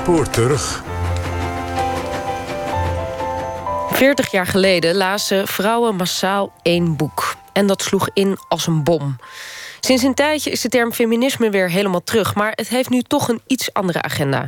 spoor 0.00 0.30
terug. 0.30 0.82
40 3.90 4.30
jaar 4.30 4.46
geleden 4.46 4.96
lazen 4.96 5.48
vrouwen 5.48 5.96
massaal 5.96 6.52
één 6.62 6.96
boek. 6.96 7.34
En 7.52 7.66
dat 7.66 7.82
sloeg 7.82 8.08
in 8.14 8.38
als 8.48 8.66
een 8.66 8.84
bom. 8.84 9.16
Sinds 9.80 10.02
een 10.02 10.14
tijdje 10.14 10.50
is 10.50 10.60
de 10.60 10.68
term 10.68 10.92
feminisme 10.92 11.50
weer 11.50 11.70
helemaal 11.70 12.02
terug... 12.04 12.34
maar 12.34 12.52
het 12.54 12.68
heeft 12.68 12.90
nu 12.90 13.02
toch 13.02 13.28
een 13.28 13.40
iets 13.46 13.72
andere 13.72 14.02
agenda. 14.02 14.40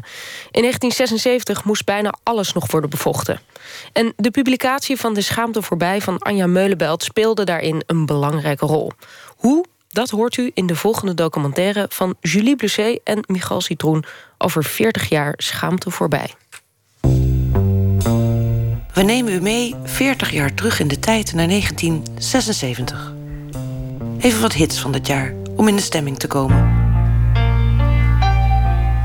In 0.50 0.60
1976 0.60 1.64
moest 1.64 1.84
bijna 1.84 2.14
alles 2.22 2.52
nog 2.52 2.70
worden 2.70 2.90
bevochten. 2.90 3.40
En 3.92 4.12
de 4.16 4.30
publicatie 4.30 4.96
van 4.96 5.14
De 5.14 5.20
Schaamte 5.20 5.62
voorbij 5.62 6.00
van 6.00 6.18
Anja 6.18 6.46
Meulenbelt... 6.46 7.02
speelde 7.02 7.44
daarin 7.44 7.82
een 7.86 8.06
belangrijke 8.06 8.66
rol. 8.66 8.92
Hoe? 9.36 9.64
Dat 9.88 10.10
hoort 10.10 10.36
u 10.36 10.50
in 10.54 10.66
de 10.66 10.76
volgende 10.76 11.14
documentaire 11.14 11.86
van 11.88 12.14
Julie 12.20 12.56
Blusset 12.56 13.00
en 13.04 13.24
Michal 13.26 13.60
Citroen... 13.60 14.04
over 14.42 14.64
40 14.64 15.08
jaar 15.08 15.34
Schaamte 15.36 15.90
voorbij. 15.90 16.34
We 18.94 19.02
nemen 19.02 19.32
u 19.32 19.40
mee 19.40 19.74
40 19.84 20.30
jaar 20.30 20.54
terug 20.54 20.80
in 20.80 20.88
de 20.88 20.98
tijd 20.98 21.32
naar 21.32 21.48
1976. 21.48 23.12
Even 24.18 24.40
wat 24.40 24.52
hits 24.52 24.80
van 24.80 24.92
dat 24.92 25.06
jaar 25.06 25.34
om 25.56 25.68
in 25.68 25.76
de 25.76 25.82
stemming 25.82 26.18
te 26.18 26.26
komen. 26.26 26.80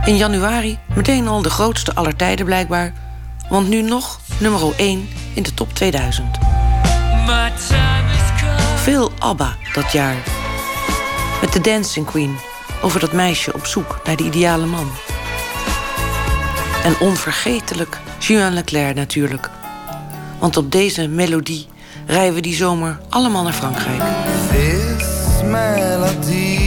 In 0.06 0.18
januari 0.18 0.80
meteen 0.96 1.28
al 1.28 1.42
de 1.42 1.50
grootste 1.50 1.96
aller 1.96 2.16
tijden 2.16 2.46
blijkbaar, 2.46 2.94
want 3.50 3.70
nu 3.70 3.82
nog 3.82 4.20
nummer 4.40 4.74
1 4.78 5.10
in 5.34 5.44
de 5.44 5.54
top 5.54 5.74
2000. 5.74 6.38
Veel 8.76 9.12
ABBA 9.20 9.58
dat 9.74 9.92
jaar. 9.92 10.16
Met 11.42 11.54
de 11.54 11.62
Dancing 11.62 12.06
Queen 12.06 12.38
over 12.82 13.00
dat 13.00 13.12
meisje 13.12 13.54
op 13.54 13.66
zoek 13.66 14.00
naar 14.04 14.16
de 14.16 14.24
ideale 14.24 14.66
man. 14.66 14.92
En 16.88 17.00
onvergetelijk 17.00 18.00
Juan 18.20 18.54
Leclerc 18.54 18.96
natuurlijk. 18.96 19.50
Want 20.40 20.58
op 20.58 20.72
deze 20.72 21.08
melodie 21.08 21.68
rijden 22.06 22.34
we 22.34 22.42
die 22.42 22.56
zomer 22.56 23.00
allemaal 23.10 23.44
naar 23.44 23.54
Frankrijk. 23.54 24.02
This 24.52 25.42
melody 25.44 26.58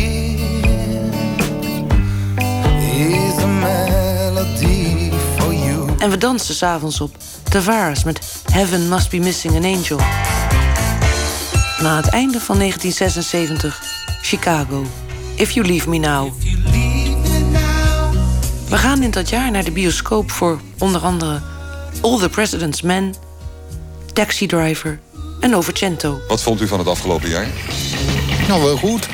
is 2.99 3.43
a 3.43 3.47
melody 3.47 5.11
for 5.39 5.55
you. 5.55 5.89
En 5.99 6.11
we 6.11 6.17
dansen 6.19 6.55
s'avonds 6.55 7.01
op 7.01 7.17
Tavares 7.43 8.05
met 8.05 8.43
Heaven 8.53 8.89
Must 8.89 9.11
Be 9.11 9.19
Missing 9.19 9.55
an 9.55 9.65
Angel. 9.65 9.99
Na 11.83 11.97
het 11.97 12.09
einde 12.09 12.41
van 12.41 12.59
1976, 12.59 13.83
Chicago. 14.23 14.87
If 15.35 15.51
You 15.51 15.67
Leave 15.67 15.89
Me 15.89 15.99
Now. 15.99 16.33
We 18.71 18.77
gaan 18.77 19.03
in 19.03 19.11
dat 19.11 19.29
jaar 19.29 19.51
naar 19.51 19.65
de 19.65 19.71
bioscoop 19.71 20.31
voor 20.31 20.61
onder 20.79 21.01
andere 21.01 21.41
All 22.01 22.19
the 22.19 22.29
President's 22.29 22.83
Men, 22.83 23.15
Taxi 24.13 24.47
Driver 24.47 25.01
en 25.41 25.51
Novecento. 25.51 26.21
Wat 26.29 26.43
vond 26.43 26.61
u 26.61 26.67
van 26.67 26.79
het 26.79 26.89
afgelopen 26.89 27.29
jaar? 27.29 27.47
Nou, 28.49 28.63
wel 28.63 28.77
goed. 28.77 29.09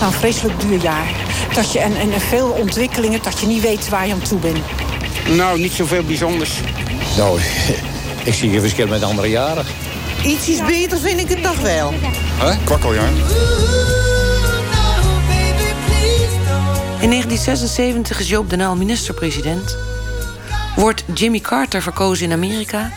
Nou, 0.00 0.12
een 0.12 0.18
vreselijk 0.18 0.60
duur 0.60 0.82
jaar. 0.82 1.10
Dat 1.54 1.72
je, 1.72 1.78
en, 1.78 1.96
en 1.96 2.20
veel 2.20 2.48
ontwikkelingen, 2.50 3.22
dat 3.22 3.40
je 3.40 3.46
niet 3.46 3.62
weet 3.62 3.88
waar 3.88 4.06
je 4.06 4.12
aan 4.12 4.22
toe 4.22 4.38
bent. 4.38 4.58
Nou, 5.28 5.60
niet 5.60 5.72
zoveel 5.72 6.02
bijzonders. 6.02 6.60
Nou, 7.16 7.40
ik 8.24 8.34
zie 8.34 8.50
geen 8.50 8.60
verschil 8.60 8.86
met 8.86 9.02
andere 9.02 9.28
jaren. 9.28 9.64
Iets 10.24 10.48
is 10.48 10.64
beter 10.64 10.98
vind 10.98 11.20
ik 11.20 11.28
het 11.28 11.42
toch 11.42 11.60
wel. 11.60 11.92
Huh? 12.40 12.56
Kwakkeljaar. 12.64 13.10
1976 17.12 18.20
is 18.20 18.28
Joop 18.28 18.50
den 18.50 18.60
Uyl 18.60 18.76
minister-president. 18.76 19.76
Wordt 20.76 21.04
Jimmy 21.14 21.40
Carter 21.40 21.82
verkozen 21.82 22.26
in 22.26 22.32
Amerika. 22.32 22.90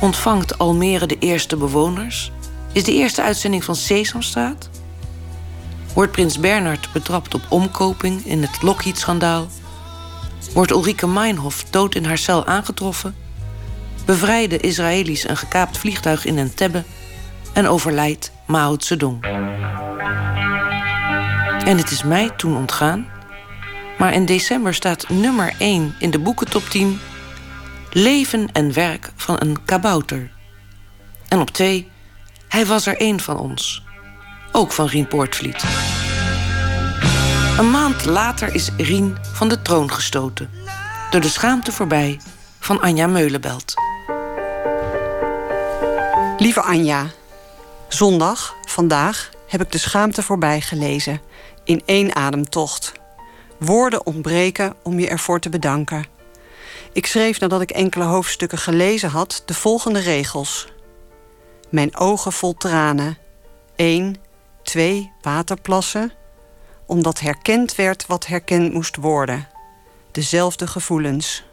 Ontvangt 0.00 0.58
Almere 0.58 1.06
de 1.06 1.18
eerste 1.18 1.56
bewoners. 1.56 2.32
Is 2.72 2.84
de 2.84 2.92
eerste 2.92 3.22
uitzending 3.22 3.64
van 3.64 3.76
Sesamstraat. 3.76 4.70
Wordt 5.94 6.12
prins 6.12 6.40
Bernard 6.40 6.92
betrapt 6.92 7.34
op 7.34 7.40
omkoping 7.48 8.24
in 8.24 8.42
het 8.42 8.62
Lockheed-schandaal. 8.62 9.46
Wordt 10.54 10.70
Ulrike 10.70 11.06
Meinhof 11.06 11.64
dood 11.70 11.94
in 11.94 12.04
haar 12.04 12.18
cel 12.18 12.46
aangetroffen. 12.46 13.14
Bevrijden 14.04 14.60
Israëli's 14.60 15.28
een 15.28 15.36
gekaapt 15.36 15.78
vliegtuig 15.78 16.24
in 16.24 16.38
Entebbe. 16.38 16.84
En 17.52 17.68
overlijdt 17.68 18.32
Mao 18.46 18.76
Zedong. 18.78 19.24
En 21.64 21.76
het 21.76 21.90
is 21.90 22.02
mij 22.02 22.30
toen 22.36 22.56
ontgaan. 22.56 23.16
Maar 23.98 24.12
in 24.12 24.24
december 24.24 24.74
staat 24.74 25.08
nummer 25.08 25.54
1 25.58 25.94
in 25.98 26.10
de 26.10 26.18
boekentop 26.18 26.62
10... 26.62 27.00
Leven 27.92 28.52
en 28.52 28.72
werk 28.72 29.10
van 29.16 29.36
een 29.38 29.64
kabouter. 29.64 30.30
En 31.28 31.40
op 31.40 31.50
2, 31.50 31.90
hij 32.48 32.66
was 32.66 32.86
er 32.86 32.96
één 32.96 33.20
van 33.20 33.38
ons. 33.38 33.82
Ook 34.52 34.72
van 34.72 34.86
Rien 34.86 35.08
Poortvliet. 35.08 35.64
Een 37.58 37.70
maand 37.70 38.04
later 38.04 38.54
is 38.54 38.70
Rien 38.76 39.16
van 39.32 39.48
de 39.48 39.62
troon 39.62 39.92
gestoten. 39.92 40.50
Door 41.10 41.20
de 41.20 41.28
schaamte 41.28 41.72
voorbij 41.72 42.20
van 42.60 42.80
Anja 42.80 43.06
Meulenbelt. 43.06 43.74
Lieve 46.38 46.60
Anja, 46.60 47.06
zondag, 47.88 48.54
vandaag, 48.64 49.30
heb 49.48 49.60
ik 49.60 49.72
de 49.72 49.78
schaamte 49.78 50.22
voorbij 50.22 50.60
gelezen. 50.60 51.20
In 51.64 51.82
één 51.86 52.14
ademtocht. 52.14 52.92
Woorden 53.58 54.06
ontbreken 54.06 54.74
om 54.82 54.98
je 54.98 55.08
ervoor 55.08 55.40
te 55.40 55.48
bedanken. 55.48 56.06
Ik 56.92 57.06
schreef 57.06 57.40
nadat 57.40 57.60
ik 57.60 57.70
enkele 57.70 58.04
hoofdstukken 58.04 58.58
gelezen 58.58 59.10
had 59.10 59.42
de 59.44 59.54
volgende 59.54 59.98
regels. 59.98 60.72
Mijn 61.68 61.96
ogen 61.96 62.32
vol 62.32 62.54
tranen. 62.54 63.18
1, 63.76 64.16
2 64.62 65.12
waterplassen. 65.20 66.12
Omdat 66.86 67.20
herkend 67.20 67.74
werd 67.74 68.06
wat 68.06 68.26
herkend 68.26 68.72
moest 68.72 68.96
worden. 68.96 69.48
Dezelfde 70.12 70.66
gevoelens. 70.66 71.44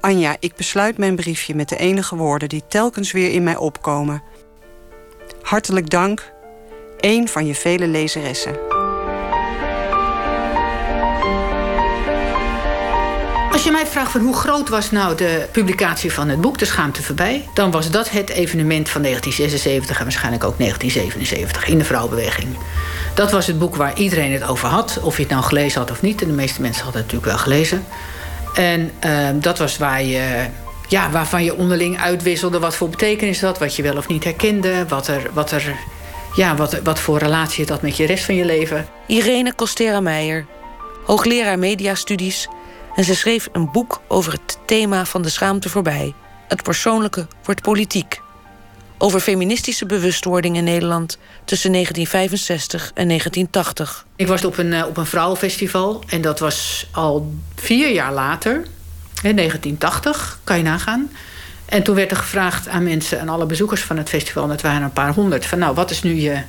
Anja, 0.00 0.36
ik 0.40 0.54
besluit 0.54 0.98
mijn 0.98 1.16
briefje 1.16 1.54
met 1.54 1.68
de 1.68 1.76
enige 1.76 2.16
woorden 2.16 2.48
die 2.48 2.66
telkens 2.68 3.12
weer 3.12 3.32
in 3.32 3.42
mij 3.42 3.56
opkomen. 3.56 4.22
Hartelijk 5.42 5.90
dank, 5.90 6.32
één 7.00 7.28
van 7.28 7.46
je 7.46 7.54
vele 7.54 7.86
lezeressen. 7.86 8.75
Als 13.56 13.64
je 13.64 13.70
mij 13.70 13.86
vraagt 13.86 14.10
van 14.10 14.20
hoe 14.20 14.34
groot 14.34 14.68
was 14.68 14.90
nou 14.90 15.16
de 15.16 15.46
publicatie 15.52 16.12
van 16.12 16.28
het 16.28 16.40
boek 16.40 16.58
De 16.58 16.64
Schaamte 16.64 17.02
Voorbij... 17.02 17.48
dan 17.54 17.70
was 17.70 17.90
dat 17.90 18.10
het 18.10 18.30
evenement 18.30 18.88
van 18.88 19.02
1976 19.02 19.98
en 19.98 20.02
waarschijnlijk 20.02 20.44
ook 20.44 20.58
1977 20.58 21.68
in 21.72 21.78
de 21.78 21.84
vrouwenbeweging. 21.84 22.56
Dat 23.14 23.30
was 23.30 23.46
het 23.46 23.58
boek 23.58 23.76
waar 23.76 23.98
iedereen 23.98 24.32
het 24.32 24.48
over 24.48 24.68
had, 24.68 25.00
of 25.02 25.16
je 25.16 25.22
het 25.22 25.30
nou 25.30 25.44
gelezen 25.44 25.80
had 25.80 25.90
of 25.90 26.02
niet. 26.02 26.22
En 26.22 26.28
de 26.28 26.34
meeste 26.34 26.60
mensen 26.60 26.82
hadden 26.84 27.02
het 27.02 27.12
natuurlijk 27.12 27.36
wel 27.36 27.44
gelezen. 27.44 27.84
En 28.54 28.92
uh, 29.04 29.28
dat 29.34 29.58
was 29.58 29.78
waar 29.78 30.02
je, 30.02 30.46
ja, 30.88 31.10
waarvan 31.10 31.44
je 31.44 31.56
onderling 31.56 32.00
uitwisselde 32.00 32.58
wat 32.58 32.74
voor 32.76 32.88
betekenis 32.88 33.38
dat, 33.38 33.58
wat 33.58 33.76
je 33.76 33.82
wel 33.82 33.96
of 33.96 34.08
niet 34.08 34.24
herkende, 34.24 34.86
wat 34.88 35.08
er, 35.08 35.30
wat 35.32 35.50
er 35.50 35.74
ja, 36.34 36.56
wat, 36.56 36.80
wat 36.82 36.98
voor 36.98 37.18
relatie 37.18 37.60
het 37.60 37.70
had 37.70 37.82
met 37.82 37.96
je 37.96 38.06
rest 38.06 38.24
van 38.24 38.34
je 38.34 38.44
leven. 38.44 38.88
Irene 39.06 39.54
Costera-Meijer, 39.54 40.46
hoogleraar 41.04 41.58
mediastudies 41.58 42.48
en 42.96 43.04
ze 43.04 43.14
schreef 43.14 43.48
een 43.52 43.70
boek 43.70 44.00
over 44.08 44.32
het 44.32 44.58
thema 44.66 45.04
van 45.04 45.22
de 45.22 45.28
schaamte 45.28 45.68
voorbij. 45.68 46.14
Het 46.48 46.62
persoonlijke 46.62 47.26
wordt 47.44 47.62
politiek. 47.62 48.20
Over 48.98 49.20
feministische 49.20 49.86
bewustwording 49.86 50.56
in 50.56 50.64
Nederland 50.64 51.18
tussen 51.44 51.72
1965 51.72 52.90
en 52.94 53.06
1980. 53.06 54.06
Ik 54.16 54.26
was 54.26 54.44
op 54.44 54.58
een, 54.58 54.72
eh, 54.72 54.86
op 54.86 54.96
een 54.96 55.06
vrouwenfestival 55.06 56.02
en 56.06 56.20
dat 56.20 56.38
was 56.38 56.86
al 56.92 57.34
vier 57.54 57.92
jaar 57.92 58.12
later, 58.12 58.62
in 59.22 59.34
1980, 59.34 60.38
kan 60.44 60.56
je 60.56 60.62
nagaan. 60.62 61.10
En 61.64 61.82
toen 61.82 61.94
werd 61.94 62.10
er 62.10 62.16
gevraagd 62.16 62.68
aan 62.68 62.82
mensen, 62.82 63.20
aan 63.20 63.28
alle 63.28 63.46
bezoekers 63.46 63.82
van 63.82 63.96
het 63.96 64.08
festival, 64.08 64.44
en 64.44 64.50
het 64.50 64.62
waren 64.62 64.82
een 64.82 64.92
paar 64.92 65.14
honderd, 65.14 65.46
van 65.46 65.58
nou, 65.58 65.74
wat 65.74 65.90
is 65.90 66.02
nu 66.02 66.14
je, 66.14 66.42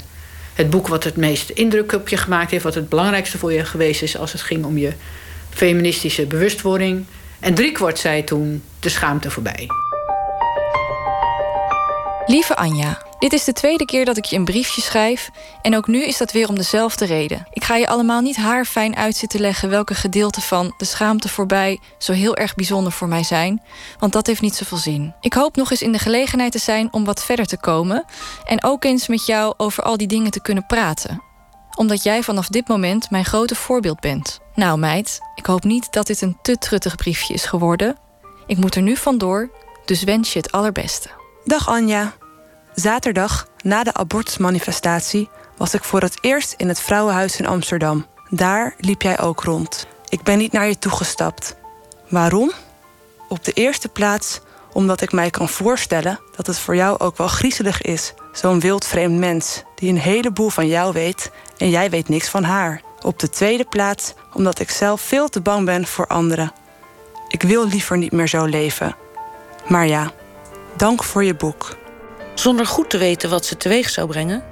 het 0.54 0.70
boek 0.70 0.88
wat 0.88 1.04
het 1.04 1.16
meest 1.16 1.50
indruk 1.50 1.94
op 1.94 2.10
je 2.10 2.18
gemaakt 2.18 2.52
heeft, 2.52 2.64
wat 2.64 2.76
het 2.76 2.90
belangrijkste 2.90 3.38
voor 3.38 3.54
je 3.54 3.66
geweest 3.66 4.02
is 4.02 4.18
als 4.18 4.32
het 4.32 4.42
ging 4.42 4.66
om 4.66 4.78
je 4.78 4.94
feministische 5.58 6.26
bewustwording. 6.26 7.06
En 7.40 7.54
driekwart 7.54 8.00
zei 8.00 8.24
toen 8.24 8.64
de 8.80 8.90
schaamte 8.90 9.32
voorbij. 9.32 9.68
Lieve 12.26 12.56
Anja, 12.56 13.02
dit 13.20 13.34
is 13.34 13.44
de 13.44 13.54
tweede 13.54 13.86
keer 13.86 14.06
dat 14.06 14.18
ik 14.18 14.26
je 14.26 14.36
een 14.36 14.46
briefje 14.46 14.82
schrijf. 14.82 15.30
En 15.62 15.76
ook 15.76 15.88
nu 15.88 16.04
is 16.04 16.18
dat 16.18 16.32
weer 16.32 16.50
om 16.50 16.56
dezelfde 16.56 17.06
reden. 17.06 17.48
Ik 17.52 17.64
ga 17.64 17.76
je 17.76 17.88
allemaal 17.88 18.22
niet 18.22 18.36
haarfijn 18.36 18.96
uit 18.96 19.16
zitten 19.16 19.40
leggen 19.40 19.70
welke 19.70 19.96
gedeelten 19.96 20.42
van 20.42 20.74
de 20.78 20.86
schaamte 20.86 21.30
voorbij 21.30 21.80
zo 21.98 22.12
heel 22.12 22.36
erg 22.36 22.56
bijzonder 22.56 22.92
voor 22.92 23.08
mij 23.08 23.24
zijn. 23.24 23.62
Want 24.00 24.14
dat 24.14 24.28
heeft 24.28 24.42
niet 24.42 24.56
zoveel 24.56 24.78
zin. 24.78 25.14
Ik 25.22 25.34
hoop 25.34 25.56
nog 25.56 25.72
eens 25.72 25.82
in 25.82 25.92
de 25.92 26.00
gelegenheid 26.00 26.52
te 26.52 26.60
zijn 26.60 26.88
om 26.92 27.06
wat 27.06 27.24
verder 27.24 27.46
te 27.46 27.58
komen. 27.58 28.06
En 28.46 28.64
ook 28.64 28.84
eens 28.84 29.08
met 29.08 29.26
jou 29.26 29.54
over 29.58 29.84
al 29.84 29.98
die 29.98 30.08
dingen 30.08 30.32
te 30.32 30.42
kunnen 30.42 30.66
praten. 30.66 31.27
Omdat 31.78 32.04
jij 32.04 32.24
vanaf 32.24 32.48
dit 32.48 32.68
moment 32.68 33.10
mijn 33.10 33.26
grote 33.26 33.56
voorbeeld 33.56 34.00
bent. 34.00 34.40
Nou, 34.56 34.80
meid, 34.80 35.20
ik 35.36 35.46
hoop 35.46 35.64
niet 35.64 35.92
dat 35.92 36.08
dit 36.08 36.22
een 36.22 36.38
te 36.42 36.58
truttig 36.58 36.96
briefje 36.96 37.34
is 37.34 37.46
geworden. 37.46 37.98
Ik 38.46 38.58
moet 38.58 38.76
er 38.76 38.82
nu 38.82 38.96
vandoor, 38.96 39.50
dus 39.86 40.04
wens 40.04 40.34
je 40.34 40.40
het 40.40 40.52
allerbeste. 40.52 41.10
Dag 41.44 41.68
Anja. 41.68 42.14
Zaterdag, 42.74 43.48
na 43.62 43.84
de 43.84 43.94
abortusmanifestatie, 43.94 45.30
was 45.58 45.74
ik 45.74 45.84
voor 45.84 46.02
het 46.02 46.18
eerst 46.22 46.54
in 46.58 46.68
het 46.68 46.80
Vrouwenhuis 46.80 47.40
in 47.40 47.48
Amsterdam. 47.48 48.06
Daar 48.30 48.76
liep 48.78 49.02
jij 49.02 49.20
ook 49.20 49.44
rond. 49.44 49.88
Ik 50.10 50.24
ben 50.24 50.38
niet 50.38 50.52
naar 50.52 50.68
je 50.68 50.80
toegestapt. 50.80 51.56
Waarom? 52.10 52.52
Op 53.30 53.44
de 53.44 53.52
eerste 53.52 53.90
plaats 53.90 54.40
omdat 54.78 55.02
ik 55.02 55.12
mij 55.12 55.30
kan 55.30 55.50
voorstellen 55.50 56.20
dat 56.36 56.48
het 56.48 56.60
voor 56.60 56.76
jou 56.76 57.00
ook 57.00 57.18
wel 57.18 57.28
griezelig 57.28 57.82
is. 57.82 58.14
Zo'n 58.32 58.60
wildvreemd 58.60 59.18
mens 59.20 59.64
die 59.76 59.90
een 59.90 60.00
heleboel 60.00 60.50
van 60.50 60.68
jou 60.68 60.94
weet 60.94 61.32
en 61.58 61.70
jij 61.70 61.90
weet 61.90 62.10
niks 62.10 62.30
van 62.30 62.44
haar. 62.44 62.82
Op 63.02 63.20
de 63.20 63.30
tweede 63.30 63.66
plaats 63.66 64.14
omdat 64.34 64.60
ik 64.60 64.70
zelf 64.70 65.02
veel 65.02 65.30
te 65.30 65.42
bang 65.42 65.66
ben 65.66 65.88
voor 65.88 66.08
anderen. 66.08 66.52
Ik 67.28 67.42
wil 67.42 67.68
liever 67.68 67.98
niet 67.98 68.12
meer 68.12 68.28
zo 68.28 68.46
leven. 68.46 68.96
Maar 69.68 69.88
ja, 69.88 70.12
dank 70.76 71.04
voor 71.04 71.24
je 71.24 71.36
boek. 71.36 71.78
Zonder 72.34 72.66
goed 72.66 72.90
te 72.90 72.98
weten 72.98 73.30
wat 73.30 73.46
ze 73.46 73.58
teweeg 73.58 73.90
zou 73.90 74.08
brengen, 74.08 74.44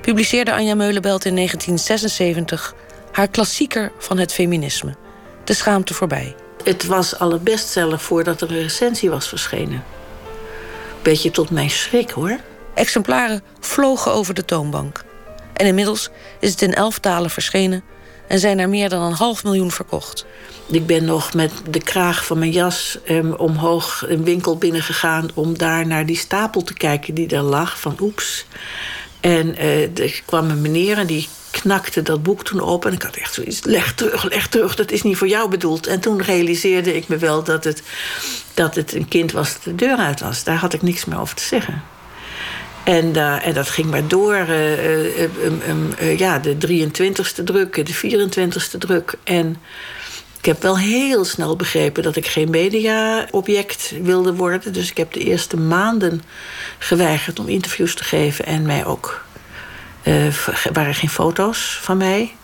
publiceerde 0.00 0.52
Anja 0.52 0.74
Meulenbelt 0.74 1.24
in 1.24 1.34
1976 1.34 2.74
haar 3.12 3.28
klassieker 3.28 3.92
van 3.98 4.18
het 4.18 4.32
feminisme, 4.32 4.94
De 5.44 5.54
Schaamte 5.54 5.94
voorbij. 5.94 6.43
Het 6.64 6.86
was 6.86 7.18
al 7.18 7.32
een 7.32 7.42
bestseller 7.42 7.98
voordat 7.98 8.40
er 8.40 8.50
een 8.50 8.62
recensie 8.62 9.10
was 9.10 9.28
verschenen. 9.28 9.84
Beetje 11.02 11.30
tot 11.30 11.50
mijn 11.50 11.70
schrik 11.70 12.10
hoor. 12.10 12.38
Exemplaren 12.74 13.42
vlogen 13.60 14.12
over 14.12 14.34
de 14.34 14.44
toonbank. 14.44 15.04
En 15.52 15.66
inmiddels 15.66 16.10
is 16.40 16.50
het 16.50 16.62
in 16.62 16.74
elf 16.74 16.98
talen 16.98 17.30
verschenen 17.30 17.82
en 18.26 18.38
zijn 18.38 18.58
er 18.58 18.68
meer 18.68 18.88
dan 18.88 19.02
een 19.02 19.12
half 19.12 19.44
miljoen 19.44 19.70
verkocht. 19.70 20.26
Ik 20.66 20.86
ben 20.86 21.04
nog 21.04 21.34
met 21.34 21.52
de 21.70 21.78
kraag 21.78 22.24
van 22.24 22.38
mijn 22.38 22.50
jas 22.50 22.98
eh, 23.04 23.40
omhoog 23.40 24.04
een 24.08 24.24
winkel 24.24 24.56
binnengegaan 24.56 25.28
om 25.34 25.58
daar 25.58 25.86
naar 25.86 26.06
die 26.06 26.16
stapel 26.16 26.62
te 26.62 26.74
kijken 26.74 27.14
die 27.14 27.28
daar 27.28 27.42
lag 27.42 27.80
van 27.80 27.96
oeps. 28.00 28.46
En 29.20 29.56
eh, 29.56 29.98
er 29.98 30.22
kwam 30.26 30.50
een 30.50 30.60
meneer 30.60 30.98
en 30.98 31.06
die 31.06 31.28
knakte 31.60 32.02
dat 32.02 32.22
boek 32.22 32.44
toen 32.44 32.60
op. 32.60 32.86
En 32.86 32.92
ik 32.92 33.02
had 33.02 33.16
echt 33.16 33.34
zoiets, 33.34 33.64
leg 33.64 33.94
terug, 33.94 34.24
leg 34.24 34.48
terug, 34.48 34.74
dat 34.74 34.90
is 34.90 35.02
niet 35.02 35.16
voor 35.16 35.28
jou 35.28 35.50
bedoeld. 35.50 35.86
En 35.86 36.00
toen 36.00 36.22
realiseerde 36.22 36.96
ik 36.96 37.08
me 37.08 37.16
wel 37.16 37.42
dat 37.44 37.64
het, 37.64 37.82
dat 38.54 38.74
het 38.74 38.94
een 38.94 39.08
kind 39.08 39.32
was 39.32 39.52
dat 39.52 39.62
de 39.62 39.74
deur 39.74 39.96
uit 39.96 40.20
was. 40.20 40.44
Daar 40.44 40.56
had 40.56 40.72
ik 40.72 40.82
niks 40.82 41.04
meer 41.04 41.20
over 41.20 41.36
te 41.36 41.44
zeggen. 41.44 41.82
En, 42.84 43.06
uh, 43.06 43.46
en 43.46 43.54
dat 43.54 43.68
ging 43.68 43.90
maar 43.90 44.08
door. 44.08 44.34
Uh, 44.34 45.22
uh, 45.22 46.18
ja, 46.18 46.38
de 46.38 46.56
23ste 46.56 47.44
druk, 47.44 47.86
de 47.86 47.94
24ste 47.94 48.78
druk. 48.78 49.14
En 49.24 49.56
ik 50.38 50.44
heb 50.44 50.62
wel 50.62 50.78
heel 50.78 51.24
snel 51.24 51.56
begrepen 51.56 52.02
dat 52.02 52.16
ik 52.16 52.26
geen 52.26 52.50
mediaobject 52.50 53.94
wilde 54.02 54.34
worden. 54.34 54.72
Dus 54.72 54.90
ik 54.90 54.96
heb 54.96 55.12
de 55.12 55.20
eerste 55.20 55.56
maanden 55.56 56.22
geweigerd 56.78 57.38
om 57.38 57.48
interviews 57.48 57.94
te 57.94 58.04
geven 58.04 58.46
en 58.46 58.66
mij 58.66 58.84
ook 58.84 59.24
uh, 60.04 60.34
waren 60.72 60.94
geen 60.94 61.10
foto's 61.10 61.78
van 61.82 61.96
mij. 61.96 62.34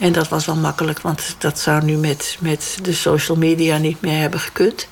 En 0.00 0.12
dat 0.12 0.28
was 0.28 0.46
wel 0.46 0.56
makkelijk, 0.56 1.00
want 1.00 1.36
dat 1.38 1.58
zou 1.58 1.84
nu 1.84 1.96
met, 1.96 2.36
met 2.40 2.78
de 2.82 2.92
social 2.92 3.36
media 3.36 3.78
niet 3.78 4.00
meer 4.00 4.20
hebben 4.20 4.40
gekund. 4.40 4.88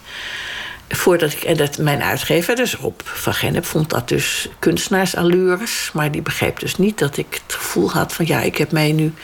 Voordat 0.88 1.32
ik, 1.32 1.43
en 1.43 1.56
dat 1.56 1.79
mijn 1.79 2.03
uitgever, 2.03 2.56
dus 2.56 2.76
op 2.76 3.03
Van 3.05 3.35
Gennep, 3.35 3.67
vond 3.67 3.91
dat 3.91 4.09
dus 4.09 4.49
kunstenaarsallures. 4.59 5.91
Maar 5.93 6.11
die 6.11 6.23
begreep 6.23 6.59
dus 6.59 6.76
niet 6.76 6.99
dat 6.99 7.17
ik 7.17 7.41
het 7.47 7.56
gevoel 7.56 7.91
had 7.91 8.12
van... 8.12 8.26
ja, 8.26 8.41
ik 8.41 8.59
heb 8.59 8.73
mij 8.73 8.93
nu 8.93 9.15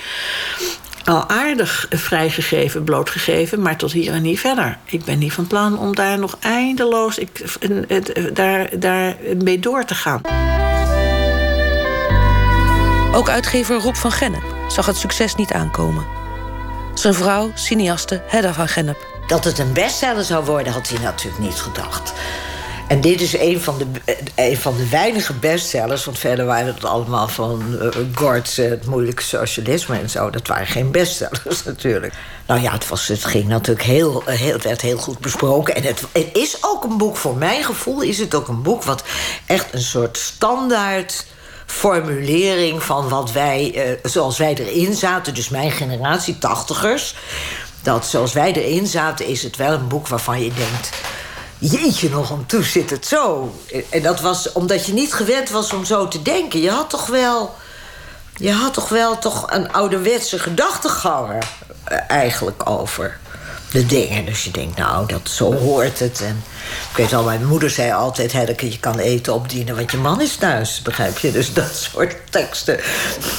al 1.04 1.28
aardig 1.28 1.86
vrijgegeven, 1.90 2.84
blootgegeven... 2.84 3.62
maar 3.62 3.76
tot 3.76 3.92
hier 3.92 4.12
en 4.12 4.22
niet 4.22 4.40
verder. 4.40 4.78
Ik 4.84 5.04
ben 5.04 5.18
niet 5.18 5.32
van 5.32 5.46
plan 5.46 5.78
om 5.78 5.94
daar 5.94 6.18
nog 6.18 6.36
eindeloos 6.40 7.18
ik, 7.18 7.30
daar, 8.34 8.78
daar 8.78 9.16
mee 9.42 9.58
door 9.58 9.84
te 9.84 9.94
gaan. 9.94 10.20
Ook 13.14 13.28
uitgever 13.28 13.76
Rob 13.76 13.94
van 13.94 14.12
Gennep 14.12 14.54
zag 14.68 14.86
het 14.86 14.96
succes 14.96 15.34
niet 15.34 15.52
aankomen. 15.52 16.06
Zijn 16.94 17.14
vrouw, 17.14 17.50
cineaste 17.54 18.22
Hedda 18.26 18.52
van 18.52 18.68
Gennep. 18.68 19.06
Dat 19.26 19.44
het 19.44 19.58
een 19.58 19.72
bestseller 19.72 20.24
zou 20.24 20.44
worden, 20.44 20.72
had 20.72 20.88
hij 20.88 20.98
natuurlijk 20.98 21.42
niet 21.42 21.54
gedacht. 21.54 22.12
En 22.88 23.00
dit 23.00 23.20
is 23.20 23.38
een 23.38 23.60
van 23.60 23.78
de, 23.78 24.14
een 24.34 24.56
van 24.56 24.76
de 24.76 24.88
weinige 24.88 25.32
bestsellers... 25.32 26.04
want 26.04 26.18
verder 26.18 26.44
waren 26.46 26.74
het 26.74 26.84
allemaal 26.84 27.28
van 27.28 27.62
uh, 28.20 28.32
het 28.56 28.86
moeilijke 28.86 29.22
socialisme 29.22 29.98
en 29.98 30.10
zo. 30.10 30.30
Dat 30.30 30.46
waren 30.46 30.66
geen 30.66 30.90
bestsellers 30.90 31.64
natuurlijk. 31.72 32.14
Nou 32.46 32.60
ja, 32.60 32.72
het, 32.72 32.88
was, 32.88 33.08
het 33.08 33.24
ging 33.24 33.48
natuurlijk 33.48 33.86
heel, 33.86 34.22
heel, 34.26 34.58
werd 34.58 34.80
heel 34.80 34.98
goed 34.98 35.18
besproken. 35.18 35.74
En 35.74 35.82
het, 35.82 36.00
het 36.12 36.28
is 36.32 36.56
ook 36.60 36.84
een 36.84 36.98
boek, 36.98 37.16
voor 37.16 37.36
mijn 37.36 37.64
gevoel 37.64 38.00
is 38.00 38.18
het 38.18 38.34
ook 38.34 38.48
een 38.48 38.62
boek... 38.62 38.82
wat 38.82 39.04
echt 39.46 39.66
een 39.72 39.82
soort 39.82 40.16
standaard 40.16 41.24
formulering 41.66 42.82
van 42.82 43.08
wat 43.08 43.32
wij, 43.32 43.72
uh, 43.74 44.10
zoals 44.10 44.38
wij 44.38 44.54
erin 44.54 44.94
zaten, 44.94 45.34
dus 45.34 45.48
mijn 45.48 45.70
generatie, 45.70 46.38
tachtigers, 46.38 47.14
dat 47.82 48.06
zoals 48.06 48.32
wij 48.32 48.52
erin 48.52 48.86
zaten, 48.86 49.26
is 49.26 49.42
het 49.42 49.56
wel 49.56 49.72
een 49.72 49.88
boek 49.88 50.08
waarvan 50.08 50.42
je 50.42 50.52
denkt. 50.52 50.90
Jeetje, 51.58 52.10
nog 52.10 52.30
om 52.30 52.46
toe 52.46 52.62
zit 52.62 52.90
het 52.90 53.06
zo. 53.06 53.54
En 53.90 54.02
dat 54.02 54.20
was 54.20 54.52
omdat 54.52 54.86
je 54.86 54.92
niet 54.92 55.14
gewend 55.14 55.50
was 55.50 55.72
om 55.72 55.84
zo 55.84 56.08
te 56.08 56.22
denken. 56.22 56.60
Je 56.60 56.70
had 56.70 56.90
toch 56.90 57.06
wel. 57.06 57.54
Je 58.36 58.52
had 58.52 58.74
toch 58.74 58.88
wel 58.88 59.18
toch 59.18 59.50
een 59.50 59.72
ouderwetse 59.72 60.38
gedachtegang 60.38 61.42
eigenlijk 62.08 62.70
over 62.70 63.18
de 63.74 63.86
dingen. 63.86 64.24
Dus 64.24 64.44
je 64.44 64.50
denkt, 64.50 64.76
nou, 64.78 65.06
dat, 65.06 65.28
zo 65.28 65.54
hoort 65.54 65.98
het. 65.98 66.22
En 66.22 66.42
ik 66.90 66.96
weet 66.96 67.12
al, 67.12 67.24
mijn 67.24 67.46
moeder 67.46 67.70
zei 67.70 67.92
altijd... 67.92 68.32
Henneke, 68.32 68.70
je 68.70 68.78
kan 68.78 68.98
eten 68.98 69.34
opdienen, 69.34 69.76
want 69.76 69.90
je 69.90 69.96
man 69.96 70.20
is 70.20 70.36
thuis. 70.36 70.82
Begrijp 70.82 71.18
je? 71.18 71.32
Dus 71.32 71.52
dat 71.52 71.76
soort 71.76 72.16
teksten. 72.30 72.80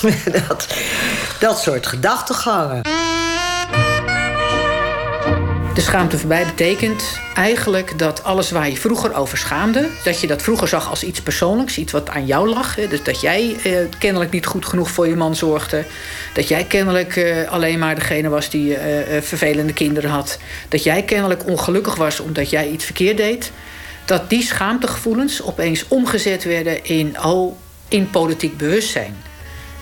dat, 0.47 0.67
dat 1.39 1.59
soort 1.59 1.87
gedachtegangen. 1.87 2.81
De 5.75 5.81
schaamte 5.81 6.17
voorbij 6.17 6.45
betekent 6.45 7.19
eigenlijk 7.33 7.99
dat 7.99 8.23
alles 8.23 8.51
waar 8.51 8.69
je 8.69 8.77
vroeger 8.77 9.15
over 9.15 9.37
schaamde, 9.37 9.89
dat 10.03 10.19
je 10.19 10.27
dat 10.27 10.41
vroeger 10.41 10.67
zag 10.67 10.89
als 10.89 11.03
iets 11.03 11.21
persoonlijks, 11.21 11.77
iets 11.77 11.91
wat 11.91 12.09
aan 12.09 12.25
jou 12.25 12.49
lag. 12.49 12.75
Dus 12.75 13.03
dat 13.03 13.21
jij 13.21 13.55
eh, 13.63 13.77
kennelijk 13.99 14.31
niet 14.31 14.45
goed 14.45 14.65
genoeg 14.65 14.91
voor 14.91 15.07
je 15.07 15.15
man 15.15 15.35
zorgde. 15.35 15.85
Dat 16.33 16.47
jij 16.47 16.63
kennelijk 16.63 17.15
eh, 17.15 17.51
alleen 17.51 17.79
maar 17.79 17.95
degene 17.95 18.29
was 18.29 18.49
die 18.49 18.75
eh, 18.75 19.21
vervelende 19.21 19.73
kinderen 19.73 20.09
had. 20.09 20.39
Dat 20.69 20.83
jij 20.83 21.03
kennelijk 21.03 21.47
ongelukkig 21.47 21.95
was 21.95 22.19
omdat 22.19 22.49
jij 22.49 22.69
iets 22.69 22.85
verkeerd 22.85 23.17
deed. 23.17 23.51
Dat 24.05 24.29
die 24.29 24.43
schaamtegevoelens 24.43 25.41
opeens 25.41 25.87
omgezet 25.87 26.43
werden 26.43 26.85
in, 26.85 27.15
oh, 27.23 27.57
in 27.87 28.09
politiek 28.09 28.57
bewustzijn. 28.57 29.15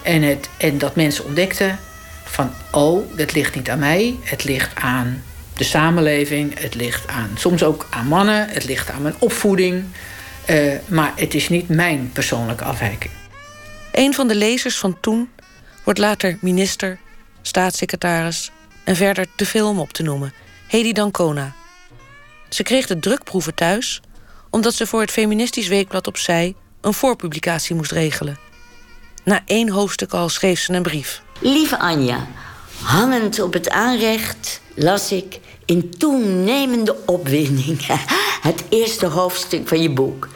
En, 0.02 0.22
het, 0.22 0.50
en 0.58 0.78
dat 0.78 0.96
mensen 0.96 1.26
ontdekten 1.26 1.80
van, 2.24 2.52
oh, 2.72 3.18
dat 3.18 3.34
ligt 3.34 3.56
niet 3.56 3.70
aan 3.70 3.80
mij, 3.80 4.16
het 4.24 4.44
ligt 4.44 4.72
aan 4.76 5.24
de 5.58 5.64
samenleving, 5.64 6.60
het 6.60 6.76
ligt 6.76 7.08
aan 7.08 7.30
soms 7.38 7.64
ook 7.64 7.88
aan 7.90 8.08
mannen, 8.08 8.50
het 8.50 8.66
ligt 8.66 8.90
aan 8.90 9.02
mijn 9.02 9.16
opvoeding. 9.20 9.84
Uh, 10.50 10.74
maar 10.86 11.14
het 11.16 11.34
is 11.34 11.50
niet 11.50 11.70
mijn 11.70 12.10
persoonlijke 12.14 12.64
afwijking. 12.64 13.12
Een 13.92 14.14
van 14.14 14.28
de 14.28 14.36
lezers 14.36 14.78
van 14.78 15.00
toen 15.00 15.30
wordt 15.84 16.00
later 16.00 16.38
minister, 16.42 17.00
staatssecretaris 17.42 18.52
en 18.84 18.96
verder 18.96 19.26
te 19.36 19.46
veel 19.46 19.70
om 19.70 19.80
op 19.80 19.94
te 19.94 20.04
noemen, 20.04 20.34
Hedy 20.68 20.92
Dancona. 20.92 21.54
Ze 22.50 22.64
kreeg 22.64 22.88
de 22.88 23.00
drukproeven 23.00 23.56
thuis 23.56 24.02
omdat 24.50 24.74
ze 24.74 24.88
voor 24.88 25.02
het 25.02 25.12
Feministisch 25.12 25.68
Weekblad 25.68 26.08
opzij 26.08 26.56
een 26.82 26.94
voorpublicatie 26.94 27.76
moest 27.76 27.92
regelen. 27.92 28.38
Na 29.24 29.42
één 29.46 29.70
hoofdstuk 29.70 30.14
al 30.14 30.30
schreef 30.30 30.60
ze 30.60 30.74
een 30.74 30.84
brief. 30.84 31.22
Lieve 31.40 31.80
Anja, 31.80 32.28
hangend 32.82 33.40
op 33.40 33.54
het 33.54 33.70
aanrecht 33.70 34.62
las 34.76 35.12
ik 35.12 35.40
in 35.66 35.90
toenemende 35.98 36.96
opwinding 37.06 37.86
het 38.50 38.64
eerste 38.70 39.06
hoofdstuk 39.06 39.68
van 39.68 39.82
je 39.82 39.90
boek. 39.90 40.28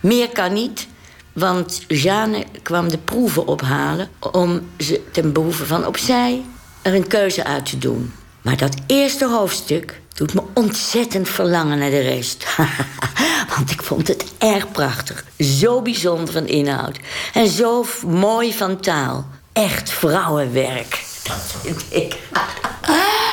Meer 0.00 0.28
kan 0.28 0.52
niet, 0.52 0.86
want 1.32 1.84
Jeanne 1.88 2.44
kwam 2.62 2.88
de 2.88 2.98
proeven 2.98 3.46
ophalen 3.46 4.08
om 4.32 4.68
ze 4.78 5.00
ten 5.12 5.32
behoeve 5.32 5.66
van 5.66 5.86
opzij 5.86 6.42
er 6.82 6.94
een 6.94 7.06
keuze 7.06 7.44
uit 7.44 7.66
te 7.66 7.78
doen. 7.78 8.12
Maar 8.42 8.56
dat 8.56 8.74
eerste 8.86 9.28
hoofdstuk 9.28 10.00
doet 10.14 10.34
me 10.34 10.42
ontzettend 10.54 11.28
verlangen 11.28 11.78
naar 11.78 11.90
de 11.90 12.00
rest. 12.00 12.46
Want 13.56 13.70
ik 13.70 13.82
vond 13.82 14.08
het 14.08 14.24
erg 14.38 14.70
prachtig. 14.72 15.24
Zo 15.38 15.82
bijzonder 15.82 16.32
van 16.32 16.46
inhoud. 16.46 16.98
En 17.32 17.48
zo 17.48 17.86
mooi 18.06 18.52
van 18.52 18.80
taal. 18.80 19.26
Echt 19.52 19.90
vrouwenwerk. 19.90 21.04
Dat 21.22 21.54
vind 21.62 21.84
ik. 21.90 22.16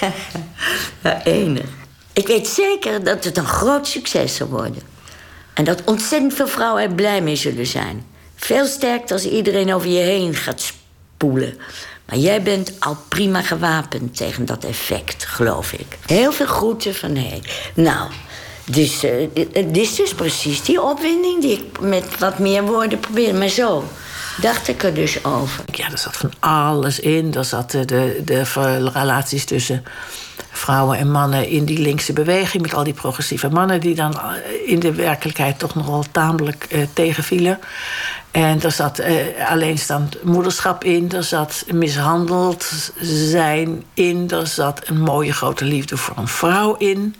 ja, 1.02 1.24
enig. 1.24 1.66
Ik 2.12 2.26
weet 2.26 2.46
zeker 2.48 3.04
dat 3.04 3.24
het 3.24 3.36
een 3.36 3.46
groot 3.46 3.86
succes 3.86 4.34
zal 4.34 4.46
worden. 4.46 4.82
En 5.54 5.64
dat 5.64 5.84
ontzettend 5.84 6.34
veel 6.34 6.48
vrouwen 6.48 6.82
er 6.82 6.94
blij 6.94 7.22
mee 7.22 7.36
zullen 7.36 7.66
zijn. 7.66 8.06
Veel 8.36 8.66
sterker 8.66 9.12
als 9.12 9.24
iedereen 9.24 9.74
over 9.74 9.88
je 9.88 9.98
heen 9.98 10.34
gaat 10.34 10.72
poelen. 11.16 11.58
Maar 12.06 12.18
jij 12.18 12.42
bent 12.42 12.72
al 12.78 12.96
prima 13.08 13.42
gewapend 13.42 14.16
tegen 14.16 14.44
dat 14.44 14.64
effect, 14.64 15.24
geloof 15.24 15.72
ik. 15.72 15.98
Heel 16.06 16.32
veel 16.32 16.46
groeten 16.46 16.94
van 16.94 17.16
Henk. 17.16 17.44
Nou, 17.74 18.10
dus 18.64 19.04
uh, 19.04 19.10
dit 19.52 19.76
is 19.76 19.94
dus 19.94 20.14
precies 20.14 20.62
die 20.62 20.82
opwinding 20.82 21.40
die 21.40 21.52
ik 21.52 21.80
met 21.80 22.18
wat 22.18 22.38
meer 22.38 22.62
woorden 22.62 23.00
probeer. 23.00 23.34
Maar 23.34 23.48
zo 23.48 23.84
dacht 24.40 24.68
ik 24.68 24.82
er 24.82 24.94
dus 24.94 25.24
over. 25.24 25.64
Ja, 25.72 25.90
er 25.90 25.98
zat 25.98 26.16
van 26.16 26.32
alles 26.38 27.00
in. 27.00 27.34
Er 27.34 27.44
zat 27.44 27.70
de, 27.70 27.84
de, 28.24 28.42
relaties 28.92 29.44
tussen 29.44 29.84
vrouwen 30.50 30.98
en 30.98 31.10
mannen 31.10 31.48
in 31.48 31.64
die 31.64 31.78
linkse 31.78 32.12
beweging... 32.12 32.62
met 32.62 32.74
al 32.74 32.84
die 32.84 32.92
progressieve 32.92 33.48
mannen 33.48 33.80
die 33.80 33.94
dan 33.94 34.20
eh, 34.20 34.70
in 34.70 34.78
de 34.78 34.92
werkelijkheid... 34.92 35.58
toch 35.58 35.74
nogal 35.74 36.04
tamelijk 36.10 36.66
uh, 36.68 36.86
tegenvielen. 36.92 37.58
En 38.30 38.62
er 38.62 38.72
zat 38.72 39.00
uh, 39.00 39.50
alleenstaand 39.50 40.22
moederschap 40.22 40.84
in. 40.84 41.12
Er 41.12 41.24
zat 41.24 41.64
mishandeld 41.72 42.92
zijn 43.00 43.84
in. 43.94 44.30
Er 44.30 44.46
zat 44.46 44.80
een 44.84 45.00
mooie 45.00 45.32
grote 45.32 45.64
liefde 45.64 45.96
voor 45.96 46.16
een 46.16 46.28
vrouw 46.28 46.74
in. 46.74 47.14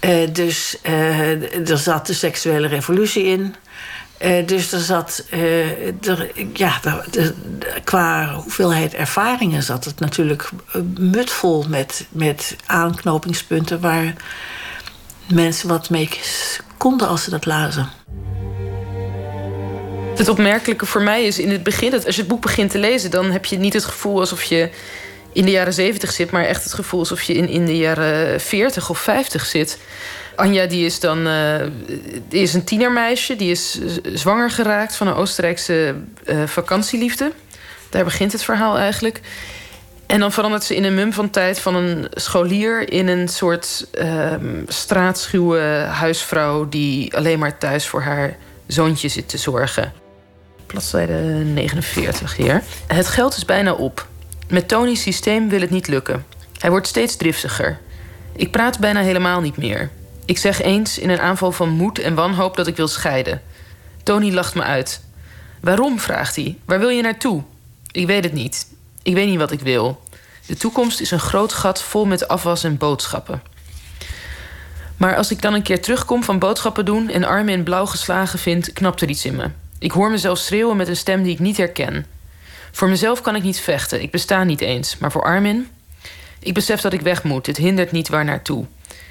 Uh, 0.00 0.28
dus 0.32 0.76
uh, 0.82 1.70
er 1.70 1.78
zat 1.78 2.06
de 2.06 2.12
seksuele 2.12 2.66
revolutie 2.66 3.24
in. 3.24 3.54
Uh, 4.24 4.46
dus 4.46 4.72
er 4.72 4.80
zat, 4.80 5.24
er, 6.00 6.30
ja, 6.52 6.80
qua 7.84 8.34
hoeveelheid 8.34 8.94
ervaringen 8.94 9.62
zat 9.62 9.84
het 9.84 10.00
natuurlijk 10.00 10.50
mutvol 10.98 11.64
met, 11.68 12.06
met 12.10 12.56
aanknopingspunten 12.66 13.80
waar 13.80 14.14
mensen 15.32 15.68
wat 15.68 15.90
mee 15.90 16.08
konden 16.76 17.08
als 17.08 17.24
ze 17.24 17.30
dat 17.30 17.46
lazen. 17.46 17.88
Het 20.16 20.28
opmerkelijke 20.28 20.86
voor 20.86 21.02
mij 21.02 21.24
is 21.24 21.38
in 21.38 21.50
het 21.50 21.62
begin, 21.62 21.90
dat 21.90 22.06
als 22.06 22.14
je 22.14 22.20
het 22.20 22.30
boek 22.30 22.42
begint 22.42 22.70
te 22.70 22.78
lezen, 22.78 23.10
dan 23.10 23.30
heb 23.30 23.44
je 23.44 23.58
niet 23.58 23.72
het 23.72 23.84
gevoel 23.84 24.20
alsof 24.20 24.42
je 24.42 24.70
in 25.32 25.44
de 25.44 25.50
jaren 25.50 25.72
70 25.72 26.12
zit, 26.12 26.30
maar 26.30 26.44
echt 26.44 26.64
het 26.64 26.72
gevoel 26.72 27.00
alsof 27.00 27.22
je 27.22 27.34
in, 27.34 27.48
in 27.48 27.66
de 27.66 27.76
jaren 27.76 28.40
40 28.40 28.90
of 28.90 28.98
50 28.98 29.46
zit. 29.46 29.78
Anja 30.36 30.66
die 30.66 30.84
is 30.86 31.00
dan 31.00 31.28
die 32.28 32.42
is 32.42 32.54
een 32.54 32.64
tienermeisje, 32.64 33.36
die 33.36 33.50
is 33.50 33.78
zwanger 34.14 34.50
geraakt 34.50 34.96
van 34.96 35.06
een 35.06 35.14
Oostenrijkse 35.14 35.94
uh, 36.24 36.46
vakantieliefde. 36.46 37.32
Daar 37.90 38.04
begint 38.04 38.32
het 38.32 38.42
verhaal 38.42 38.78
eigenlijk. 38.78 39.20
En 40.06 40.20
dan 40.20 40.32
verandert 40.32 40.64
ze 40.64 40.76
in 40.76 40.84
een 40.84 40.94
mum 40.94 41.12
van 41.12 41.30
tijd 41.30 41.58
van 41.58 41.74
een 41.74 42.06
scholier 42.10 42.92
in 42.92 43.08
een 43.08 43.28
soort 43.28 43.86
uh, 43.94 44.32
straatschuwe 44.66 45.60
huisvrouw 45.90 46.68
die 46.68 47.16
alleen 47.16 47.38
maar 47.38 47.58
thuis 47.58 47.86
voor 47.86 48.02
haar 48.02 48.36
zoontje 48.66 49.08
zit 49.08 49.28
te 49.28 49.38
zorgen. 49.38 49.92
Bladzijde 50.66 51.12
49 51.12 52.36
hier. 52.36 52.62
Het 52.86 53.06
geld 53.06 53.36
is 53.36 53.44
bijna 53.44 53.72
op. 53.72 54.06
Met 54.48 54.68
Tony's 54.68 55.02
systeem 55.02 55.48
wil 55.48 55.60
het 55.60 55.70
niet 55.70 55.88
lukken. 55.88 56.24
Hij 56.58 56.70
wordt 56.70 56.86
steeds 56.86 57.16
driftiger. 57.16 57.78
Ik 58.36 58.50
praat 58.50 58.78
bijna 58.78 59.00
helemaal 59.00 59.40
niet 59.40 59.56
meer. 59.56 59.90
Ik 60.30 60.38
zeg 60.38 60.62
eens 60.62 60.98
in 60.98 61.10
een 61.10 61.20
aanval 61.20 61.52
van 61.52 61.68
moed 61.68 61.98
en 61.98 62.14
wanhoop 62.14 62.56
dat 62.56 62.66
ik 62.66 62.76
wil 62.76 62.88
scheiden. 62.88 63.42
Tony 64.02 64.32
lacht 64.32 64.54
me 64.54 64.62
uit. 64.62 65.00
Waarom? 65.60 66.00
vraagt 66.00 66.36
hij. 66.36 66.58
Waar 66.64 66.78
wil 66.78 66.88
je 66.88 67.02
naartoe? 67.02 67.42
Ik 67.90 68.06
weet 68.06 68.24
het 68.24 68.32
niet. 68.32 68.66
Ik 69.02 69.14
weet 69.14 69.28
niet 69.28 69.38
wat 69.38 69.50
ik 69.50 69.60
wil. 69.60 70.02
De 70.46 70.56
toekomst 70.56 71.00
is 71.00 71.10
een 71.10 71.20
groot 71.20 71.52
gat 71.52 71.82
vol 71.82 72.04
met 72.04 72.28
afwas 72.28 72.64
en 72.64 72.76
boodschappen. 72.76 73.42
Maar 74.96 75.16
als 75.16 75.30
ik 75.30 75.42
dan 75.42 75.54
een 75.54 75.62
keer 75.62 75.82
terugkom 75.82 76.24
van 76.24 76.38
boodschappen 76.38 76.84
doen 76.84 77.08
en 77.08 77.24
armen 77.24 77.54
in 77.54 77.62
blauw 77.62 77.86
geslagen 77.86 78.38
vind, 78.38 78.72
knapt 78.72 79.00
er 79.00 79.08
iets 79.08 79.24
in 79.24 79.36
me. 79.36 79.50
Ik 79.78 79.90
hoor 79.90 80.10
mezelf 80.10 80.38
schreeuwen 80.38 80.76
met 80.76 80.88
een 80.88 80.96
stem 80.96 81.22
die 81.22 81.32
ik 81.32 81.38
niet 81.38 81.56
herken. 81.56 82.06
Voor 82.70 82.88
mezelf 82.88 83.20
kan 83.20 83.36
ik 83.36 83.42
niet 83.42 83.60
vechten, 83.60 84.02
ik 84.02 84.10
besta 84.10 84.44
niet 84.44 84.60
eens. 84.60 84.98
Maar 84.98 85.12
voor 85.12 85.24
Armin? 85.24 85.68
Ik 86.38 86.54
besef 86.54 86.80
dat 86.80 86.92
ik 86.92 87.00
weg 87.00 87.22
moet, 87.22 87.46
het 87.46 87.56
hindert 87.56 87.92
niet 87.92 88.08
waar 88.08 88.24
naartoe. 88.24 88.66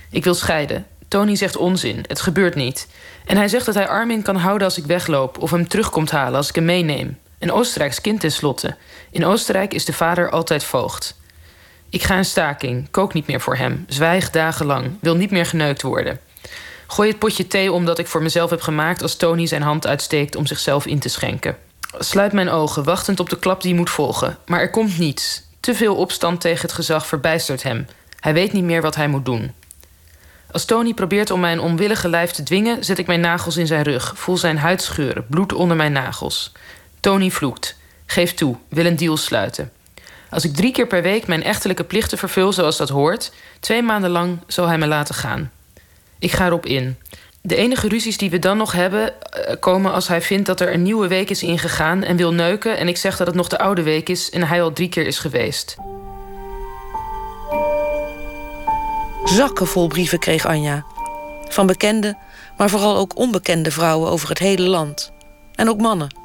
Ik 0.10 0.24
wil 0.24 0.34
scheiden. 0.34 0.86
Tony 1.10 1.36
zegt 1.36 1.58
onzin, 1.58 2.04
het 2.08 2.22
gebeurt 2.22 2.56
niet. 2.56 2.88
En 3.26 3.38
hij 3.38 3.48
zegt 3.48 3.66
dat 3.66 3.76
hij 3.76 3.88
Armin 3.88 4.22
kan 4.22 4.36
houden 4.36 4.68
als 4.68 4.78
ik 4.78 4.86
wegloop... 4.86 5.38
of 5.42 5.52
hem 5.52 5.68
terugkomt 5.68 6.12
halen 6.12 6.38
als 6.38 6.50
ik 6.50 6.56
hem 6.56 6.66
meeneem. 6.66 7.18
Een 7.40 7.52
Oostenrijks 7.52 8.02
kind 8.02 8.20
tenslotte. 8.20 8.76
In 9.12 9.26
Oostenrijk 9.26 9.74
is 9.74 9.86
de 9.86 9.94
vader 9.94 10.30
altijd 10.30 10.64
voogd. 10.64 11.18
Ik 11.90 12.04
ga 12.04 12.16
in 12.16 12.26
staking, 12.26 12.88
kook 12.92 13.14
niet 13.14 13.28
meer 13.28 13.42
voor 13.42 13.56
hem. 13.56 13.86
Zwijg 13.88 14.30
dagenlang, 14.30 14.98
wil 15.02 15.16
niet 15.16 15.32
meer 15.32 15.46
geneukt 15.46 15.82
worden. 15.82 16.20
Gooi 16.88 17.10
het 17.10 17.20
potje 17.20 17.48
thee 17.48 17.72
om 17.72 17.86
dat 17.86 18.00
ik 18.00 18.08
voor 18.08 18.22
mezelf 18.22 18.50
heb 18.50 18.62
gemaakt... 18.62 19.02
als 19.02 19.16
Tony 19.16 19.46
zijn 19.46 19.62
hand 19.62 19.88
uitsteekt 19.88 20.36
om 20.36 20.46
zichzelf 20.46 20.86
in 20.86 21.00
te 21.00 21.10
schenken. 21.10 21.58
Sluit 21.98 22.34
mijn 22.34 22.50
ogen, 22.50 22.84
wachtend 22.84 23.20
op 23.20 23.30
de 23.30 23.40
klap 23.40 23.62
die 23.62 23.76
moet 23.76 23.90
volgen. 23.90 24.38
Maar 24.46 24.60
er 24.60 24.70
komt 24.70 24.98
niets. 24.98 25.44
Te 25.60 25.76
veel 25.76 25.96
opstand 25.96 26.42
tegen 26.42 26.62
het 26.62 26.72
gezag 26.72 27.08
verbijstert 27.08 27.64
hem. 27.64 27.88
Hij 28.20 28.34
weet 28.34 28.54
niet 28.54 28.64
meer 28.64 28.82
wat 28.82 28.96
hij 28.96 29.08
moet 29.08 29.26
doen. 29.26 29.54
Als 30.52 30.66
Tony 30.66 30.94
probeert 30.94 31.32
om 31.32 31.40
mijn 31.40 31.60
onwillige 31.60 32.10
lijf 32.10 32.32
te 32.32 32.44
dwingen, 32.44 32.86
zet 32.86 32.98
ik 32.98 33.08
mijn 33.08 33.20
nagels 33.20 33.58
in 33.58 33.68
zijn 33.68 33.84
rug, 33.84 34.14
voel 34.16 34.38
zijn 34.38 34.58
huid 34.58 34.82
scheuren, 34.82 35.26
bloed 35.30 35.54
onder 35.54 35.78
mijn 35.78 35.92
nagels. 35.92 36.52
Tony 37.00 37.30
vloekt. 37.30 37.78
Geef 38.06 38.34
toe, 38.34 38.56
wil 38.68 38.86
een 38.86 38.96
deal 38.96 39.18
sluiten. 39.18 39.72
Als 40.30 40.46
ik 40.46 40.56
drie 40.56 40.72
keer 40.72 40.88
per 40.88 41.02
week 41.02 41.28
mijn 41.28 41.44
echtelijke 41.44 41.84
plichten 41.84 42.18
vervul 42.18 42.54
zoals 42.54 42.78
dat 42.78 42.90
hoort, 42.90 43.32
twee 43.60 43.82
maanden 43.82 44.10
lang 44.10 44.40
zal 44.48 44.68
hij 44.68 44.78
me 44.78 44.88
laten 44.88 45.16
gaan. 45.16 45.52
Ik 46.20 46.32
ga 46.32 46.46
erop 46.46 46.66
in. 46.66 46.98
De 47.42 47.56
enige 47.56 47.88
ruzies 47.88 48.18
die 48.18 48.30
we 48.30 48.40
dan 48.40 48.58
nog 48.58 48.72
hebben 48.72 49.22
eh, 49.22 49.56
komen 49.60 49.94
als 49.94 50.08
hij 50.08 50.22
vindt 50.22 50.46
dat 50.46 50.60
er 50.60 50.74
een 50.74 50.82
nieuwe 50.82 51.08
week 51.08 51.30
is 51.30 51.44
ingegaan 51.44 52.04
en 52.04 52.16
wil 52.16 52.34
neuken 52.34 52.78
en 52.78 52.88
ik 52.88 52.98
zeg 52.98 53.18
dat 53.18 53.28
het 53.28 53.36
nog 53.36 53.48
de 53.48 53.60
oude 53.60 53.84
week 53.84 54.10
is 54.10 54.30
en 54.30 54.48
hij 54.48 54.62
al 54.62 54.74
drie 54.74 54.90
keer 54.90 55.08
is 55.08 55.20
geweest. 55.20 55.78
Zakken 59.30 59.68
vol 59.68 59.88
brieven 59.88 60.20
kreeg 60.20 60.46
Anja. 60.46 60.86
Van 61.48 61.68
bekende, 61.68 62.18
maar 62.58 62.70
vooral 62.70 62.98
ook 62.98 63.18
onbekende 63.18 63.72
vrouwen 63.72 64.10
over 64.10 64.30
het 64.30 64.40
hele 64.40 64.68
land. 64.68 65.12
En 65.56 65.70
ook 65.70 65.82
mannen. 65.82 66.16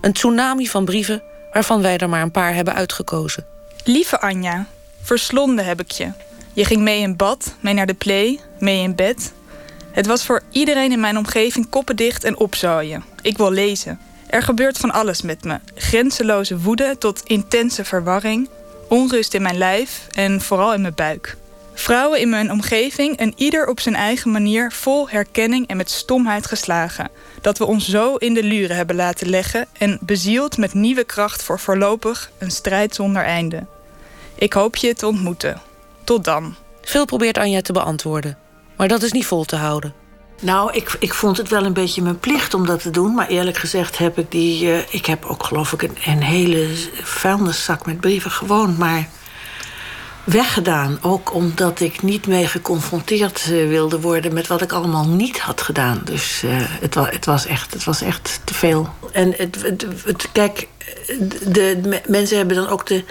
Een 0.00 0.12
tsunami 0.12 0.68
van 0.68 0.84
brieven 0.84 1.22
waarvan 1.52 1.82
wij 1.82 1.96
er 1.96 2.08
maar 2.08 2.22
een 2.22 2.30
paar 2.30 2.54
hebben 2.54 2.74
uitgekozen. 2.74 3.46
Lieve 3.84 4.20
Anja, 4.20 4.66
verslonden 5.02 5.64
heb 5.64 5.80
ik 5.80 5.90
je. 5.90 6.12
Je 6.52 6.64
ging 6.64 6.80
mee 6.80 7.00
in 7.00 7.16
bad, 7.16 7.54
mee 7.60 7.74
naar 7.74 7.86
de 7.86 7.94
play, 7.94 8.40
mee 8.58 8.82
in 8.82 8.94
bed. 8.94 9.32
Het 9.92 10.06
was 10.06 10.24
voor 10.24 10.42
iedereen 10.50 10.92
in 10.92 11.00
mijn 11.00 11.18
omgeving 11.18 11.68
koppendicht 11.68 12.24
en 12.24 12.38
opzooien. 12.38 13.04
Ik 13.22 13.36
wil 13.36 13.50
lezen. 13.50 14.00
Er 14.26 14.42
gebeurt 14.42 14.78
van 14.78 14.90
alles 14.90 15.22
met 15.22 15.44
me. 15.44 15.58
Grenzeloze 15.74 16.58
woede 16.58 16.96
tot 16.98 17.22
intense 17.24 17.84
verwarring, 17.84 18.48
onrust 18.88 19.34
in 19.34 19.42
mijn 19.42 19.58
lijf 19.58 20.06
en 20.10 20.40
vooral 20.40 20.74
in 20.74 20.80
mijn 20.80 20.94
buik. 20.94 21.36
Vrouwen 21.82 22.20
in 22.20 22.28
mijn 22.28 22.50
omgeving 22.50 23.16
en 23.16 23.32
ieder 23.36 23.66
op 23.66 23.80
zijn 23.80 23.94
eigen 23.94 24.30
manier 24.30 24.72
vol 24.72 25.08
herkenning 25.08 25.66
en 25.66 25.76
met 25.76 25.90
stomheid 25.90 26.46
geslagen. 26.46 27.10
Dat 27.40 27.58
we 27.58 27.64
ons 27.64 27.88
zo 27.88 28.16
in 28.16 28.34
de 28.34 28.42
luren 28.42 28.76
hebben 28.76 28.96
laten 28.96 29.28
leggen 29.28 29.66
en 29.78 29.98
bezield 30.00 30.56
met 30.56 30.74
nieuwe 30.74 31.04
kracht 31.04 31.42
voor 31.42 31.60
voorlopig 31.60 32.30
een 32.38 32.50
strijd 32.50 32.94
zonder 32.94 33.24
einde. 33.24 33.66
Ik 34.34 34.52
hoop 34.52 34.76
je 34.76 34.94
te 34.94 35.06
ontmoeten. 35.06 35.60
Tot 36.04 36.24
dan. 36.24 36.54
Veel 36.82 37.04
probeert 37.04 37.38
Anja 37.38 37.60
te 37.60 37.72
beantwoorden, 37.72 38.38
maar 38.76 38.88
dat 38.88 39.02
is 39.02 39.12
niet 39.12 39.26
vol 39.26 39.44
te 39.44 39.56
houden. 39.56 39.94
Nou, 40.40 40.72
ik, 40.72 40.96
ik 40.98 41.14
vond 41.14 41.36
het 41.36 41.48
wel 41.48 41.64
een 41.64 41.72
beetje 41.72 42.02
mijn 42.02 42.18
plicht 42.18 42.54
om 42.54 42.66
dat 42.66 42.82
te 42.82 42.90
doen. 42.90 43.14
Maar 43.14 43.28
eerlijk 43.28 43.56
gezegd 43.56 43.98
heb 43.98 44.18
ik 44.18 44.30
die... 44.30 44.64
Uh, 44.64 44.78
ik 44.90 45.06
heb 45.06 45.24
ook 45.24 45.44
geloof 45.44 45.72
ik 45.72 45.82
een, 45.82 45.96
een 46.04 46.22
hele 46.22 46.68
vuilniszak 47.02 47.86
met 47.86 48.00
brieven 48.00 48.30
gewoon 48.30 48.76
maar 48.78 49.08
weggedaan. 50.24 50.98
Ook 51.02 51.34
omdat 51.34 51.80
ik 51.80 52.02
niet 52.02 52.26
mee 52.26 52.46
geconfronteerd 52.46 53.46
uh, 53.50 53.68
wilde 53.68 54.00
worden 54.00 54.34
met 54.34 54.46
wat 54.46 54.62
ik 54.62 54.72
allemaal 54.72 55.08
niet 55.08 55.40
had 55.40 55.60
gedaan. 55.60 56.00
Dus 56.04 56.42
uh, 56.44 56.50
het, 56.56 56.94
het, 56.94 57.24
was 57.24 57.46
echt, 57.46 57.72
het 57.72 57.84
was 57.84 58.02
echt 58.02 58.40
te 58.44 58.54
veel. 58.54 58.88
En 59.12 59.34
het, 59.36 59.62
het, 60.04 60.28
kijk, 60.32 60.68
de, 61.48 62.00
mensen 62.06 62.36
hebben 62.36 62.56
dan 62.56 62.68
ook 62.68 62.86
de 62.86 63.04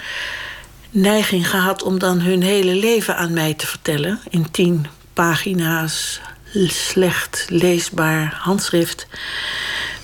neiging 0.90 1.50
gehad 1.50 1.82
om 1.82 1.98
dan 1.98 2.20
hun 2.20 2.42
hele 2.42 2.74
leven 2.74 3.16
aan 3.16 3.32
mij 3.32 3.54
te 3.54 3.66
vertellen. 3.66 4.20
In 4.30 4.50
tien 4.50 4.86
pagina's 5.12 6.20
slecht 6.66 7.46
leesbaar 7.48 8.38
handschrift. 8.40 9.06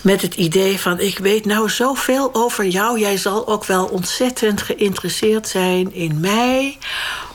Met 0.01 0.23
het 0.23 0.35
idee 0.35 0.81
van: 0.81 1.01
ik 1.01 1.19
weet 1.19 1.45
nou 1.45 1.71
zoveel 1.71 2.35
over 2.35 2.67
jou. 2.67 2.99
Jij 2.99 3.17
zal 3.17 3.49
ook 3.49 3.65
wel 3.65 3.85
ontzettend 3.87 4.63
geïnteresseerd 4.63 5.49
zijn 5.49 5.95
in 5.95 6.21
mij. 6.21 6.79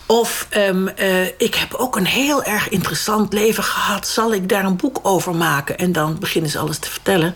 Of 0.06 0.48
um, 0.58 0.90
uh, 1.00 1.26
ik 1.26 1.56
heb 1.56 1.74
ook 1.74 1.96
een 1.96 2.06
heel 2.06 2.44
erg 2.44 2.70
interessant 2.70 3.34
leven 3.34 3.64
gehad. 3.64 4.08
Zal 4.08 4.34
ik 4.34 4.50
daar 4.50 4.66
een 4.66 4.76
boek 4.76 5.00
over 5.02 5.36
maken? 5.36 5.78
En 5.78 5.92
dan 5.92 6.20
beginnen 6.20 6.52
ze 6.52 6.60
alles 6.60 6.78
te 6.78 6.90
vertellen. 6.90 7.36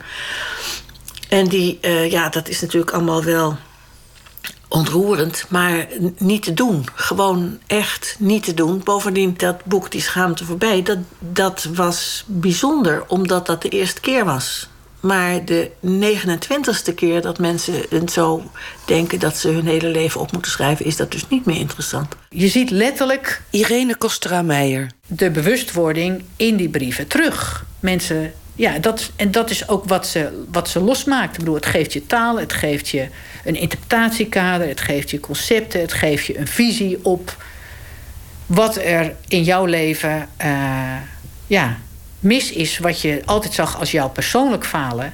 En 1.30 1.48
die, 1.48 1.78
uh, 1.82 2.12
ja, 2.12 2.30
dat 2.30 2.48
is 2.48 2.62
natuurlijk 2.62 2.92
allemaal 2.92 3.24
wel 3.24 3.58
ontroerend, 4.68 5.46
maar 5.50 5.88
niet 6.18 6.44
te 6.44 6.54
doen. 6.54 6.86
Gewoon 6.94 7.60
echt 7.68 8.16
niet 8.20 8.44
te 8.44 8.54
doen. 8.54 8.82
Bovendien, 8.84 9.34
dat 9.38 9.66
boek 9.66 9.92
Die 9.92 10.02
Schaamte 10.02 10.46
Voorbij, 10.46 10.84
dat, 10.84 10.98
dat 11.20 11.68
was 11.74 12.24
bijzonder, 12.28 13.04
omdat 13.08 13.46
dat 13.46 13.62
de 13.62 13.70
eerste 13.70 14.02
keer 14.02 14.26
was. 14.26 14.70
Maar 15.00 15.46
de 15.46 15.72
29ste 15.86 16.94
keer 16.96 17.22
dat 17.22 17.40
mensen 17.40 17.74
het 17.90 18.12
zo 18.12 18.52
denken 18.86 19.20
dat 19.20 19.38
ze 19.38 19.50
hun 19.50 19.68
hele 19.68 19.88
leven 19.88 20.22
op 20.22 20.32
moeten 20.32 20.52
schrijven, 20.52 20.86
is 20.86 20.96
dat 20.96 21.12
dus 21.12 21.28
niet 21.28 21.46
meer 21.46 21.58
interessant. 21.58 22.16
Je 22.30 22.48
ziet 22.48 22.70
letterlijk. 22.70 23.42
Irene 23.50 23.96
Kostra-Meijer. 23.96 24.92
De 25.08 25.32
bewustwording 25.32 26.24
in 26.36 26.56
die 26.56 26.70
brieven 26.70 27.08
terug. 27.08 27.66
Mensen. 27.80 28.34
Ja, 28.56 28.80
dat, 28.80 29.12
en 29.16 29.32
dat 29.32 29.50
is 29.50 29.68
ook 29.68 29.86
wat 29.86 30.08
ze, 30.08 30.44
wat 30.52 30.70
ze 30.70 30.80
losmaakt. 30.80 31.34
Ik 31.34 31.40
bedoel, 31.40 31.56
het 31.56 31.66
geeft 31.66 31.94
je 31.94 32.06
taal, 32.06 32.40
het 32.40 32.54
geeft 32.54 32.90
je 32.90 33.08
een 33.46 33.56
interpretatiekader, 33.56 34.68
het 34.68 34.82
geeft 34.82 35.10
je 35.10 35.20
concepten, 35.20 35.82
het 35.82 35.94
geeft 35.94 36.26
je 36.26 36.38
een 36.38 36.48
visie 36.48 37.00
op 37.06 37.36
wat 38.46 38.76
er 38.76 39.16
in 39.28 39.44
jouw 39.44 39.66
leven 39.66 40.30
uh, 40.42 40.96
ja, 41.48 41.78
mis 42.20 42.52
is 42.52 42.78
wat 42.78 43.02
je 43.02 43.22
altijd 43.26 43.54
zag 43.54 43.80
als 43.80 43.92
jouw 43.92 44.10
persoonlijk 44.10 44.66
falen. 44.66 45.14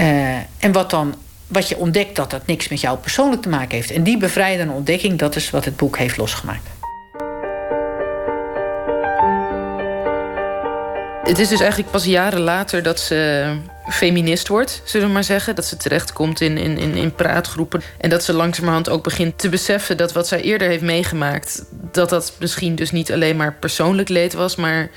Uh, 0.00 0.36
en 0.58 0.72
wat 0.72 0.90
dan 0.90 1.14
wat 1.46 1.68
je 1.68 1.76
ontdekt 1.76 2.16
dat 2.16 2.30
dat 2.30 2.46
niks 2.46 2.68
met 2.68 2.80
jou 2.80 2.98
persoonlijk 2.98 3.42
te 3.42 3.48
maken 3.48 3.76
heeft. 3.76 3.90
En 3.90 4.02
die 4.02 4.18
bevrijdende 4.18 4.72
ontdekking, 4.72 5.18
dat 5.18 5.36
is 5.36 5.50
wat 5.50 5.64
het 5.64 5.76
boek 5.76 5.98
heeft 5.98 6.16
losgemaakt. 6.16 6.68
Het 11.22 11.38
is 11.38 11.48
dus 11.48 11.60
eigenlijk 11.60 11.90
pas 11.90 12.04
jaren 12.04 12.40
later 12.40 12.82
dat 12.82 13.00
ze 13.00 13.50
feminist 13.88 14.48
wordt, 14.48 14.82
zullen 14.84 15.06
we 15.06 15.12
maar 15.12 15.24
zeggen. 15.24 15.54
Dat 15.54 15.64
ze 15.64 15.76
terechtkomt 15.76 16.40
in, 16.40 16.58
in, 16.58 16.78
in, 16.78 16.94
in 16.94 17.14
praatgroepen. 17.14 17.82
En 17.98 18.10
dat 18.10 18.24
ze 18.24 18.32
langzamerhand 18.32 18.88
ook 18.88 19.02
begint 19.02 19.38
te 19.38 19.48
beseffen 19.48 19.96
dat 19.96 20.12
wat 20.12 20.28
zij 20.28 20.40
eerder 20.40 20.68
heeft 20.68 20.82
meegemaakt, 20.82 21.64
dat 21.70 22.08
dat 22.08 22.32
misschien 22.38 22.74
dus 22.74 22.90
niet 22.90 23.12
alleen 23.12 23.36
maar 23.36 23.54
persoonlijk 23.54 24.08
leed 24.08 24.32
was, 24.32 24.56
maar 24.56 24.90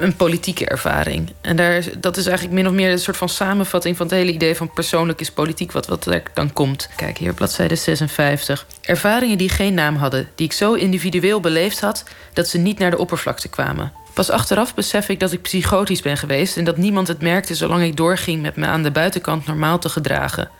een 0.00 0.16
politieke 0.16 0.66
ervaring. 0.66 1.32
En 1.40 1.56
daar, 1.56 1.84
dat 1.98 2.16
is 2.16 2.26
eigenlijk 2.26 2.56
min 2.56 2.66
of 2.66 2.72
meer 2.72 2.90
een 2.90 2.98
soort 2.98 3.16
van 3.16 3.28
samenvatting 3.28 3.96
van 3.96 4.06
het 4.06 4.14
hele 4.14 4.32
idee 4.32 4.56
van 4.56 4.72
persoonlijk 4.72 5.20
is 5.20 5.30
politiek, 5.30 5.72
wat, 5.72 5.86
wat 5.86 6.06
er 6.06 6.22
dan 6.34 6.52
komt. 6.52 6.88
Kijk 6.96 7.18
hier, 7.18 7.34
bladzijde 7.34 7.76
56. 7.76 8.66
Ervaringen 8.80 9.38
die 9.38 9.48
geen 9.48 9.74
naam 9.74 9.96
hadden, 9.96 10.28
die 10.34 10.46
ik 10.46 10.52
zo 10.52 10.74
individueel 10.74 11.40
beleefd 11.40 11.80
had 11.80 12.04
dat 12.32 12.48
ze 12.48 12.58
niet 12.58 12.78
naar 12.78 12.90
de 12.90 12.98
oppervlakte 12.98 13.48
kwamen. 13.48 13.92
Pas 14.14 14.30
achteraf 14.30 14.74
besef 14.74 15.08
ik 15.08 15.20
dat 15.20 15.32
ik 15.32 15.42
psychotisch 15.42 16.02
ben 16.02 16.16
geweest 16.16 16.56
en 16.56 16.64
dat 16.64 16.76
niemand 16.76 17.08
het 17.08 17.22
merkte 17.22 17.54
zolang 17.54 17.82
ik 17.82 17.96
doorging 17.96 18.42
met 18.42 18.56
me 18.56 18.66
aan 18.66 18.82
de 18.82 18.90
buitenkant 18.90 19.46
normaal 19.46 19.78
te 19.78 19.88
gedragen. 19.88 20.50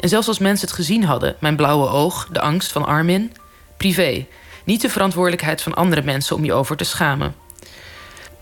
En 0.00 0.08
zelfs 0.08 0.28
als 0.28 0.38
mensen 0.38 0.66
het 0.66 0.76
gezien 0.76 1.04
hadden, 1.04 1.36
mijn 1.40 1.56
blauwe 1.56 1.88
oog, 1.88 2.28
de 2.32 2.40
angst 2.40 2.72
van 2.72 2.86
Armin, 2.86 3.32
privé. 3.76 4.26
Niet 4.64 4.80
de 4.80 4.88
verantwoordelijkheid 4.88 5.62
van 5.62 5.74
andere 5.74 6.02
mensen 6.02 6.36
om 6.36 6.44
je 6.44 6.52
over 6.52 6.76
te 6.76 6.84
schamen. 6.84 7.41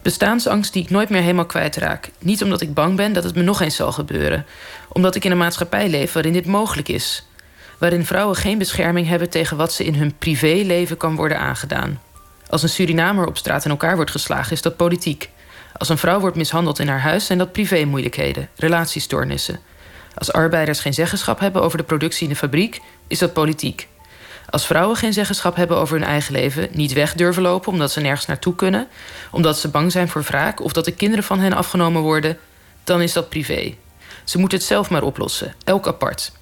Bestaansangst 0.03 0.73
die 0.73 0.83
ik 0.83 0.91
nooit 0.91 1.09
meer 1.09 1.21
helemaal 1.21 1.47
kwijtraak. 1.47 2.11
Niet 2.19 2.43
omdat 2.43 2.61
ik 2.61 2.75
bang 2.75 2.97
ben 2.97 3.13
dat 3.13 3.25
het 3.25 3.35
me 3.35 3.43
nog 3.43 3.61
eens 3.61 3.77
zal 3.77 3.93
gebeuren. 3.93 4.47
Omdat 4.89 5.15
ik 5.15 5.25
in 5.25 5.31
een 5.31 5.39
maatschappij 5.39 5.89
leef 5.89 6.13
waarin 6.13 6.33
dit 6.33 6.47
mogelijk 6.47 6.89
is. 6.89 7.27
Waarin 7.79 8.07
vrouwen 8.07 8.37
geen 8.37 8.59
bescherming 8.59 9.09
hebben 9.09 9.31
tegen 9.31 9.57
wat 9.57 9.73
ze 9.73 9.85
in 9.85 9.95
hun 9.95 10.15
privéleven 10.19 10.97
kan 10.97 11.17
worden 11.17 11.39
aangedaan. 11.39 12.01
Als 12.49 12.63
een 12.63 12.69
Surinamer 12.69 13.27
op 13.27 13.37
straat 13.37 13.65
in 13.65 13.71
elkaar 13.71 13.97
wordt 13.97 14.11
geslagen, 14.11 14.53
is 14.53 14.63
dat 14.63 14.77
politiek. 14.77 15.31
Als 15.77 15.89
een 15.89 15.99
vrouw 15.99 16.21
wordt 16.21 16.37
mishandeld 16.37 16.79
in 16.79 16.89
haar 16.89 17.01
huis, 17.01 17.27
zijn 17.27 17.39
dat 17.39 17.53
privémoeilijkheden, 17.53 18.49
relatiestoornissen. 18.57 19.61
Als 20.15 20.33
arbeiders 20.33 20.81
geen 20.81 20.95
zeggenschap 20.95 21.41
hebben 21.41 21.63
over 21.63 21.79
de 21.79 21.85
productie 21.85 22.23
in 22.23 22.33
de 22.33 22.39
fabriek, 22.39 22.81
is 23.07 23.19
dat 23.19 23.33
politiek. 23.33 23.89
Als 24.51 24.67
vrouwen 24.67 24.97
geen 24.97 25.13
zeggenschap 25.13 25.57
hebben 25.57 25.77
over 25.77 25.99
hun 25.99 26.07
eigen 26.07 26.33
leven, 26.33 26.69
niet 26.73 26.93
weg 26.93 27.15
durven 27.15 27.43
lopen 27.43 27.73
omdat 27.73 27.93
ze 27.93 28.01
nergens 28.01 28.27
naartoe 28.27 28.55
kunnen, 28.55 28.89
omdat 29.31 29.59
ze 29.59 29.69
bang 29.69 29.93
zijn 29.93 30.09
voor 30.09 30.23
wraak 30.23 30.61
of 30.61 30.73
dat 30.73 30.85
de 30.85 30.93
kinderen 30.93 31.25
van 31.25 31.39
hen 31.39 31.53
afgenomen 31.53 32.03
worden, 32.03 32.39
dan 32.85 33.01
is 33.03 33.13
dat 33.13 33.29
privé. 33.29 33.75
Ze 34.25 34.39
moeten 34.39 34.59
het 34.59 34.67
zelf 34.67 34.91
maar 34.91 35.03
oplossen, 35.03 35.55
elk 35.65 35.87
apart. 35.87 36.33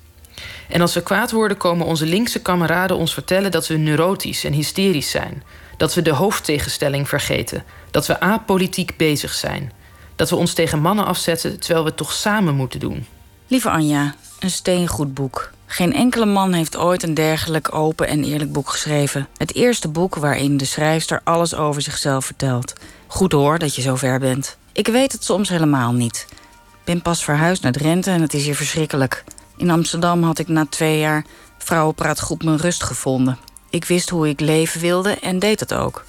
En 0.69 0.81
als 0.81 0.95
we 0.95 1.03
kwaad 1.03 1.31
worden, 1.31 1.57
komen 1.57 1.87
onze 1.87 2.07
linkse 2.07 2.43
kameraden 2.43 2.97
ons 2.97 3.15
vertellen 3.15 3.50
dat 3.50 3.67
we 3.67 3.77
neurotisch 3.77 4.45
en 4.45 4.53
hysterisch 4.53 5.11
zijn. 5.11 5.42
Dat 5.77 5.94
we 5.94 6.03
de 6.03 6.12
hoofdtegenstelling 6.12 7.09
vergeten. 7.09 7.64
Dat 7.90 8.07
we 8.07 8.21
apolitiek 8.21 8.97
bezig 8.97 9.33
zijn. 9.33 9.73
Dat 10.16 10.31
we 10.31 10.37
ons 10.37 10.53
tegen 10.53 10.81
mannen 10.81 11.05
afzetten 11.05 11.61
terwijl 11.61 11.83
we 11.83 11.88
het 11.88 11.99
toch 11.99 12.12
samen 12.12 12.55
moeten 12.55 12.81
doen. 12.81 13.07
Lieve 13.47 13.71
Anja, 13.71 14.14
een 14.38 14.51
steengoed 14.51 15.14
boek. 15.14 15.51
Geen 15.70 15.92
enkele 15.94 16.26
man 16.26 16.52
heeft 16.52 16.76
ooit 16.76 17.02
een 17.02 17.14
dergelijk 17.14 17.74
open 17.74 18.09
en 18.09 18.24
eerlijk 18.24 18.52
boek 18.52 18.70
geschreven. 18.70 19.28
Het 19.37 19.54
eerste 19.54 19.88
boek 19.88 20.14
waarin 20.14 20.57
de 20.57 20.64
schrijfster 20.64 21.20
alles 21.24 21.54
over 21.54 21.83
zichzelf 21.83 22.24
vertelt. 22.24 22.72
Goed 23.07 23.33
hoor 23.33 23.59
dat 23.59 23.74
je 23.74 23.83
zo 23.83 23.96
ver 23.96 24.18
bent. 24.18 24.57
Ik 24.72 24.87
weet 24.87 25.12
het 25.12 25.24
soms 25.24 25.48
helemaal 25.48 25.92
niet. 25.92 26.26
Ik 26.70 26.85
ben 26.85 27.02
pas 27.02 27.24
verhuisd 27.24 27.62
naar 27.62 27.72
Drenthe 27.72 28.11
en 28.11 28.20
het 28.20 28.35
is 28.35 28.44
hier 28.44 28.54
verschrikkelijk. 28.54 29.24
In 29.57 29.70
Amsterdam 29.70 30.22
had 30.22 30.38
ik 30.38 30.48
na 30.48 30.66
twee 30.66 30.98
jaar 30.98 31.24
vrouwenpraatgroep 31.59 32.42
mijn 32.42 32.59
rust 32.59 32.83
gevonden. 32.83 33.38
Ik 33.70 33.85
wist 33.85 34.09
hoe 34.09 34.28
ik 34.28 34.40
leven 34.40 34.81
wilde 34.81 35.11
en 35.11 35.38
deed 35.38 35.61
het 35.61 35.74
ook. 35.74 36.04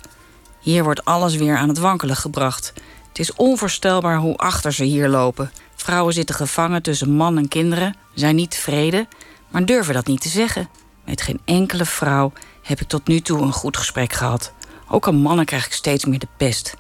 Hier 0.59 0.83
wordt 0.83 1.05
alles 1.05 1.35
weer 1.35 1.57
aan 1.57 1.69
het 1.69 1.79
wankelen 1.79 2.15
gebracht. 2.15 2.73
Het 3.07 3.19
is 3.19 3.33
onvoorstelbaar 3.33 4.17
hoe 4.17 4.37
achter 4.37 4.73
ze 4.73 4.83
hier 4.83 5.07
lopen. 5.07 5.51
Vrouwen 5.75 6.13
zitten 6.13 6.35
gevangen 6.35 6.81
tussen 6.81 7.11
man 7.11 7.37
en 7.37 7.47
kinderen, 7.47 7.95
zijn 8.13 8.35
niet 8.35 8.51
tevreden, 8.51 9.07
maar 9.51 9.65
durven 9.65 9.93
dat 9.93 10.07
niet 10.07 10.21
te 10.21 10.29
zeggen. 10.29 10.69
Met 11.05 11.21
geen 11.21 11.39
enkele 11.45 11.85
vrouw 11.85 12.31
heb 12.61 12.81
ik 12.81 12.87
tot 12.87 13.07
nu 13.07 13.19
toe 13.19 13.41
een 13.41 13.53
goed 13.53 13.77
gesprek 13.77 14.13
gehad. 14.13 14.53
Ook 14.87 15.07
aan 15.07 15.15
mannen 15.15 15.45
krijg 15.45 15.65
ik 15.65 15.73
steeds 15.73 16.05
meer 16.05 16.19
de 16.19 16.27
pest. 16.37 16.73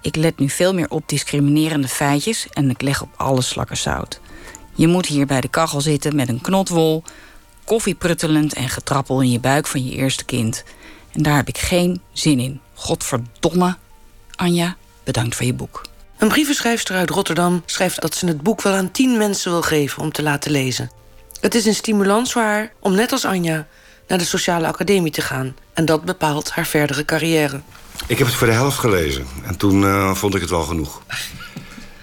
Ik 0.00 0.16
let 0.16 0.38
nu 0.38 0.48
veel 0.48 0.74
meer 0.74 0.90
op 0.90 1.08
discriminerende 1.08 1.88
feitjes 1.88 2.46
en 2.52 2.70
ik 2.70 2.82
leg 2.82 3.02
op 3.02 3.08
alle 3.16 3.42
slakken 3.42 3.76
zout. 3.76 4.20
Je 4.74 4.88
moet 4.88 5.06
hier 5.06 5.26
bij 5.26 5.40
de 5.40 5.48
kachel 5.48 5.80
zitten 5.80 6.16
met 6.16 6.28
een 6.28 6.40
knotwol, 6.40 7.02
koffie 7.64 7.94
pruttelend 7.94 8.54
en 8.54 8.68
getrappel 8.68 9.20
in 9.20 9.30
je 9.30 9.40
buik 9.40 9.66
van 9.66 9.84
je 9.84 9.94
eerste 9.94 10.24
kind. 10.24 10.64
En 11.12 11.22
daar 11.22 11.36
heb 11.36 11.48
ik 11.48 11.58
geen 11.58 12.00
zin 12.12 12.40
in. 12.40 12.60
Godverdomme. 12.74 13.76
Anja, 14.34 14.76
bedankt 15.04 15.36
voor 15.36 15.46
je 15.46 15.54
boek. 15.54 15.86
Een 16.18 16.28
brievenschrijfster 16.28 16.96
uit 16.96 17.10
Rotterdam 17.10 17.62
schrijft 17.66 18.00
dat 18.00 18.14
ze 18.14 18.26
het 18.26 18.42
boek 18.42 18.62
wel 18.62 18.74
aan 18.74 18.90
tien 18.90 19.16
mensen 19.16 19.50
wil 19.50 19.62
geven 19.62 20.02
om 20.02 20.12
te 20.12 20.22
laten 20.22 20.50
lezen. 20.50 20.90
Het 21.40 21.54
is 21.54 21.66
een 21.66 21.74
stimulans 21.74 22.34
haar 22.34 22.72
om 22.80 22.94
net 22.94 23.12
als 23.12 23.24
Anja 23.24 23.66
naar 24.06 24.18
de 24.18 24.24
sociale 24.24 24.66
academie 24.66 25.12
te 25.12 25.20
gaan. 25.20 25.56
En 25.72 25.84
dat 25.84 26.04
bepaalt 26.04 26.50
haar 26.50 26.66
verdere 26.66 27.04
carrière. 27.04 27.60
Ik 28.06 28.18
heb 28.18 28.26
het 28.26 28.36
voor 28.36 28.46
de 28.46 28.52
helft 28.52 28.78
gelezen. 28.78 29.26
En 29.44 29.56
toen 29.56 29.82
uh, 29.82 30.14
vond 30.14 30.34
ik 30.34 30.40
het 30.40 30.50
wel 30.50 30.62
genoeg. 30.62 31.02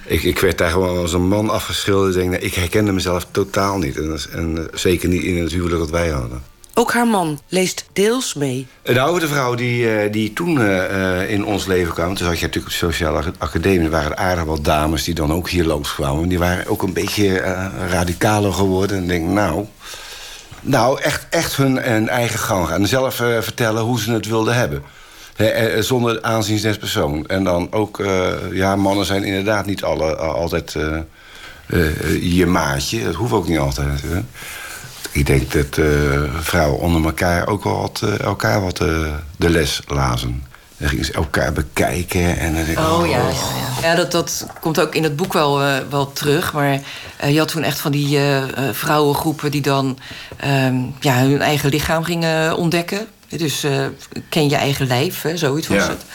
Ik, 0.06 0.24
ik 0.24 0.40
werd 0.40 0.58
daar 0.58 0.72
gewoon 0.72 0.98
als 0.98 1.14
een 1.14 1.28
man 1.28 1.50
afgeschilderd. 1.50 2.16
Ik, 2.16 2.32
denk, 2.32 2.44
ik 2.44 2.54
herkende 2.54 2.92
mezelf 2.92 3.28
totaal 3.32 3.78
niet. 3.78 3.98
En, 4.32 4.56
uh, 4.56 4.64
zeker 4.74 5.10
niet 5.10 5.24
in 5.24 5.42
het 5.42 5.52
huwelijk 5.52 5.80
dat 5.80 5.90
wij 5.90 6.10
hadden. 6.10 6.44
Ook 6.78 6.94
haar 6.94 7.08
man 7.08 7.40
leest 7.48 7.86
deels 7.94 8.34
mee. 8.34 8.68
Een 8.84 9.00
oude 9.00 9.28
vrouw 9.28 9.56
die, 9.56 10.06
uh, 10.06 10.12
die 10.12 10.34
toen 10.34 10.58
uh, 10.58 11.32
in 11.32 11.46
ons 11.46 11.66
leven 11.66 11.94
kwam... 11.94 12.16
toen 12.16 12.28
had 12.28 12.40
je 12.40 12.46
natuurlijk 12.46 12.74
op 12.74 12.80
de 12.80 12.88
sociale 12.88 13.24
academie... 13.38 13.90
waren 13.90 14.18
aardig 14.18 14.44
wat 14.44 14.64
dames 14.64 15.04
die 15.04 15.14
dan 15.14 15.34
ook 15.34 15.50
hier 15.50 15.66
langskwamen. 15.66 16.28
Die 16.28 16.40
waren 16.40 16.68
ook 16.68 16.84
een 16.84 16.94
beetje 16.94 17.40
radicaler 17.90 18.54
geworden. 18.54 18.98
En 18.98 19.08
denk, 19.08 19.28
nou... 19.28 19.66
Nou, 20.62 21.02
echt, 21.02 21.26
echt 21.30 21.56
hun, 21.56 21.78
hun 21.78 22.10
eigen 22.10 22.40
gang 22.40 22.68
gaan. 22.68 22.82
En 22.82 22.88
zelf 22.88 23.16
vertellen 23.16 23.82
hoe 23.82 24.00
ze 24.00 24.12
het 24.12 24.28
wilden 24.28 24.56
hebben. 24.56 24.84
He, 25.36 25.82
zonder 25.82 26.22
aanzien 26.22 26.62
des 26.62 26.78
persoon. 26.78 27.26
En 27.28 27.44
dan 27.44 27.72
ook, 27.72 28.04
ja, 28.52 28.76
mannen 28.76 29.06
zijn 29.06 29.24
inderdaad 29.24 29.66
niet 29.66 29.84
alle, 29.84 30.16
altijd 30.16 30.76
je 32.22 32.46
maatje. 32.46 33.04
Dat 33.04 33.16
hoeft 33.16 33.34
ook 33.34 33.48
niet 33.48 33.60
altijd. 33.60 34.02
Ik 35.16 35.26
denk 35.26 35.52
dat 35.52 35.78
uh, 35.78 36.22
vrouwen 36.40 36.80
onder 36.80 37.06
elkaar 37.06 37.48
ook 37.48 37.64
wel 37.64 37.78
wat, 37.78 38.02
uh, 38.04 38.20
elkaar 38.20 38.62
wat 38.62 38.82
uh, 38.82 39.14
de 39.38 39.50
les 39.50 39.82
lazen. 39.88 40.44
Dan 40.78 40.90
gingen 40.90 41.06
ze 41.06 41.14
elkaar 41.14 41.54
bekijken. 41.54 42.38
En 42.38 42.54
dan 42.56 42.66
denk 42.66 42.80
oh, 42.80 43.00
oh, 43.00 43.08
ja, 43.08 43.18
ja, 43.18 43.28
ja. 43.82 43.88
ja 43.90 43.96
dat, 43.96 44.12
dat 44.12 44.48
komt 44.62 44.80
ook 44.80 44.96
in 44.96 45.04
het 45.04 45.16
boek 45.16 45.34
wel, 45.34 45.62
wel 45.90 46.14
terug. 46.14 46.54
Maar 46.54 46.80
je 47.28 47.38
had 47.38 47.48
toen 47.48 47.64
echt 47.64 47.80
van 47.80 47.92
die 47.92 48.20
vrouwengroepen 48.72 49.52
die 49.52 49.62
dan 49.62 49.98
um, 50.46 50.96
ja, 51.00 51.20
hun 51.20 51.42
eigen 51.42 51.70
lichaam 51.70 52.04
gingen 52.04 52.58
ontdekken. 52.58 53.08
Dus 53.30 53.66
ken 54.30 54.50
je 54.50 54.56
eigen 54.56 54.88
lijf, 54.88 55.22
hè, 55.22 55.38
zoiets 55.38 55.68
was 55.68 55.88
het. 55.88 56.06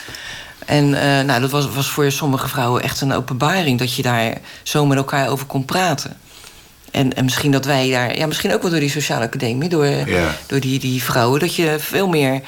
En 0.66 0.90
nou, 1.26 1.40
dat 1.40 1.50
was, 1.50 1.68
was 1.74 1.90
voor 1.90 2.12
sommige 2.12 2.48
vrouwen 2.48 2.82
echt 2.82 3.00
een 3.00 3.12
openbaring... 3.12 3.78
dat 3.78 3.94
je 3.94 4.02
daar 4.02 4.34
zo 4.62 4.86
met 4.86 4.96
elkaar 4.96 5.28
over 5.28 5.46
kon 5.46 5.64
praten. 5.64 6.16
En, 6.90 7.14
en 7.14 7.24
misschien 7.24 7.50
dat 7.50 7.64
wij 7.64 7.90
daar, 7.90 8.16
ja, 8.16 8.26
misschien 8.26 8.54
ook 8.54 8.62
wel 8.62 8.70
door 8.70 8.80
die 8.80 8.90
sociale 8.90 9.24
academie, 9.24 9.68
door, 9.68 9.86
ja. 9.86 10.34
door 10.46 10.60
die, 10.60 10.78
die 10.78 11.02
vrouwen, 11.02 11.40
dat 11.40 11.54
je 11.54 11.76
veel 11.78 12.08
meer 12.08 12.40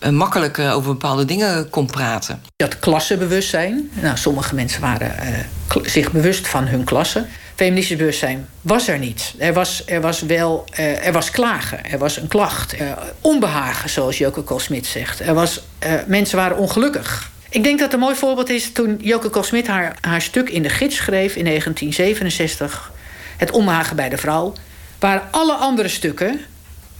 uh, 0.00 0.10
makkelijk 0.10 0.58
uh, 0.58 0.76
over 0.76 0.90
bepaalde 0.90 1.24
dingen 1.24 1.70
kon 1.70 1.86
praten. 1.86 2.42
Dat 2.56 2.78
klassenbewustzijn. 2.78 3.90
Nou, 3.92 4.16
sommige 4.16 4.54
mensen 4.54 4.80
waren 4.80 5.14
uh, 5.22 5.84
zich 5.84 6.12
bewust 6.12 6.48
van 6.48 6.66
hun 6.66 6.84
klasse. 6.84 7.26
Feministisch 7.54 7.96
bewustzijn 7.96 8.48
was 8.60 8.88
er 8.88 8.98
niet. 8.98 9.34
Er 9.38 9.52
was, 9.52 9.82
er 9.86 10.00
was 10.00 10.20
wel 10.20 10.64
er 11.02 11.12
was 11.12 11.30
klagen, 11.30 11.90
er 11.90 11.98
was 11.98 12.16
een 12.16 12.28
klacht. 12.28 12.74
onbehagen, 13.20 13.90
zoals 13.90 14.18
Joke 14.18 14.42
Kool-Smit 14.42 14.86
zegt. 14.86 15.20
Er 15.20 15.34
was, 15.34 15.60
mensen 16.06 16.36
waren 16.36 16.56
ongelukkig. 16.56 17.30
Ik 17.50 17.64
denk 17.64 17.78
dat 17.78 17.92
een 17.92 17.98
mooi 17.98 18.14
voorbeeld 18.14 18.50
is 18.50 18.72
toen 18.72 18.98
Joke 19.00 19.28
Koolsmit 19.28 19.66
haar, 19.66 19.96
haar 20.00 20.22
stuk 20.22 20.48
in 20.48 20.62
de 20.62 20.68
gids 20.68 20.96
schreef 20.96 21.36
in 21.36 21.44
1967. 21.44 22.92
Het 23.40 23.50
onbehagen 23.50 23.96
bij 23.96 24.08
de 24.08 24.16
vrouw. 24.16 24.52
Waren 24.98 25.22
alle 25.30 25.54
andere 25.54 25.88
stukken 25.88 26.40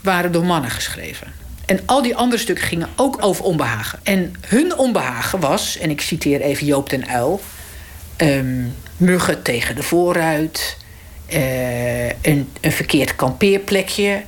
waren 0.01 0.33
door 0.33 0.45
mannen 0.45 0.71
geschreven. 0.71 1.33
En 1.67 1.81
al 1.87 2.03
die 2.03 2.17
andere 2.17 2.43
stukken 2.43 2.65
gingen 2.65 2.89
ook 2.97 3.17
over 3.21 3.45
onbehagen. 3.45 3.99
En 4.03 4.35
hun 4.47 4.79
onbehagen 4.79 5.41
was, 5.41 5.79
en 5.79 5.91
ik 5.91 6.01
citeer 6.01 6.41
even 6.41 6.67
Joop 6.67 6.91
den 6.91 7.09
Uil... 7.09 7.41
Ehm, 8.17 8.65
muggen 8.97 9.43
tegen 9.43 9.77
de 9.77 9.83
voorruit, 9.83 10.77
uh, 11.33 12.07
een, 12.09 12.49
een 12.61 12.73
verkeerd 12.73 13.17
kampeerplekje, 13.17 14.23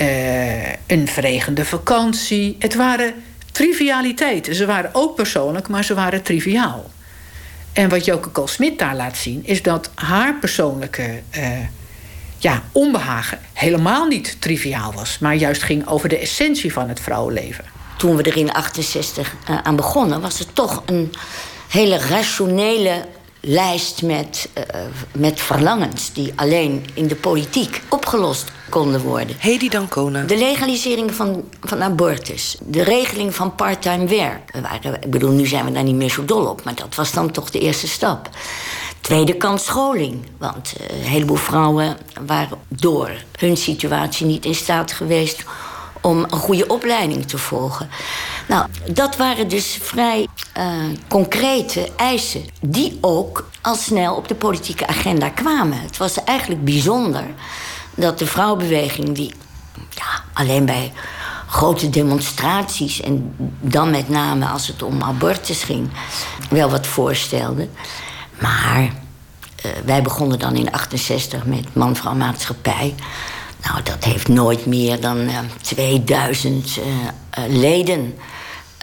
uh, 0.00 0.72
een 0.86 1.08
verregende 1.08 1.64
vakantie. 1.64 2.56
Het 2.58 2.74
waren 2.74 3.14
trivialiteiten. 3.52 4.54
Ze 4.54 4.66
waren 4.66 4.90
ook 4.92 5.14
persoonlijk, 5.14 5.68
maar 5.68 5.84
ze 5.84 5.94
waren 5.94 6.22
triviaal. 6.22 6.90
En 7.78 7.88
wat 7.88 8.04
Joke 8.04 8.28
Kool-Smit 8.28 8.78
daar 8.78 8.96
laat 8.96 9.16
zien, 9.16 9.44
is 9.44 9.62
dat 9.62 9.90
haar 9.94 10.34
persoonlijke 10.34 11.22
uh, 11.36 11.48
ja, 12.38 12.62
onbehagen 12.72 13.38
helemaal 13.52 14.06
niet 14.06 14.40
triviaal 14.40 14.92
was, 14.92 15.18
maar 15.18 15.34
juist 15.34 15.62
ging 15.62 15.88
over 15.88 16.08
de 16.08 16.18
essentie 16.18 16.72
van 16.72 16.88
het 16.88 17.00
vrouwenleven. 17.00 17.64
Toen 17.98 18.16
we 18.16 18.22
er 18.22 18.36
in 18.36 18.52
68 18.52 19.34
aan 19.62 19.76
begonnen, 19.76 20.20
was 20.20 20.38
het 20.38 20.54
toch 20.54 20.82
een 20.86 21.12
hele 21.68 21.98
rationele 21.98 23.04
lijst 23.40 24.02
met, 24.02 24.48
uh, 24.58 24.64
met 25.12 25.40
verlangens 25.40 26.12
die 26.12 26.32
alleen 26.36 26.86
in 26.94 27.06
de 27.06 27.16
politiek 27.16 27.82
opgelost 27.88 28.52
konden 28.68 29.00
worden. 29.00 29.36
Hedy 29.38 29.68
Dancona. 29.68 30.22
De 30.22 30.36
legalisering 30.36 31.14
van, 31.14 31.44
van 31.60 31.82
abortus. 31.82 32.56
De 32.60 32.82
regeling 32.82 33.34
van 33.34 33.54
parttime 33.54 34.06
werk. 34.06 34.52
We 34.52 34.60
waren, 34.60 35.02
ik 35.02 35.10
bedoel, 35.10 35.30
nu 35.30 35.46
zijn 35.46 35.64
we 35.64 35.72
daar 35.72 35.82
niet 35.82 35.94
meer 35.94 36.10
zo 36.10 36.24
dol 36.24 36.46
op, 36.46 36.64
maar 36.64 36.74
dat 36.74 36.94
was 36.94 37.12
dan 37.12 37.30
toch 37.30 37.50
de 37.50 37.60
eerste 37.60 37.88
stap. 37.88 38.28
Tweede 39.00 39.36
kant 39.36 39.60
scholing. 39.60 40.26
Want 40.38 40.74
uh, 40.80 40.98
een 40.98 41.04
heleboel 41.06 41.36
vrouwen 41.36 41.96
waren 42.26 42.58
door 42.68 43.10
hun 43.38 43.56
situatie 43.56 44.26
niet 44.26 44.44
in 44.44 44.54
staat 44.54 44.92
geweest 44.92 45.44
om 46.00 46.22
een 46.22 46.30
goede 46.30 46.66
opleiding 46.66 47.26
te 47.26 47.38
volgen. 47.38 47.90
Nou, 48.48 48.66
dat 48.92 49.16
waren 49.16 49.48
dus 49.48 49.78
vrij 49.82 50.26
uh, 50.58 50.64
concrete 51.08 51.88
eisen, 51.96 52.44
die 52.60 52.98
ook 53.00 53.48
al 53.62 53.74
snel 53.74 54.14
op 54.14 54.28
de 54.28 54.34
politieke 54.34 54.86
agenda 54.86 55.28
kwamen. 55.28 55.80
Het 55.80 55.96
was 55.96 56.24
eigenlijk 56.24 56.64
bijzonder 56.64 57.24
dat 57.98 58.18
de 58.18 58.26
vrouwenbeweging, 58.26 59.14
die 59.14 59.34
ja, 59.90 60.22
alleen 60.32 60.64
bij 60.64 60.92
grote 61.46 61.90
demonstraties 61.90 63.00
en 63.00 63.34
dan 63.60 63.90
met 63.90 64.08
name 64.08 64.46
als 64.46 64.66
het 64.66 64.82
om 64.82 65.02
abortus 65.02 65.62
ging, 65.62 65.90
wel 66.50 66.70
wat 66.70 66.86
voorstelde. 66.86 67.68
Maar 68.40 68.80
uh, 68.80 69.72
wij 69.84 70.02
begonnen 70.02 70.38
dan 70.38 70.56
in 70.56 70.72
68 70.72 71.44
met 71.44 71.74
man-vrouw 71.74 72.14
maatschappij. 72.14 72.94
Nou, 73.62 73.82
dat 73.82 74.04
heeft 74.04 74.28
nooit 74.28 74.66
meer 74.66 75.00
dan 75.00 75.18
uh, 75.18 75.38
2000 75.60 76.76
uh, 76.76 76.84
leden 77.48 78.14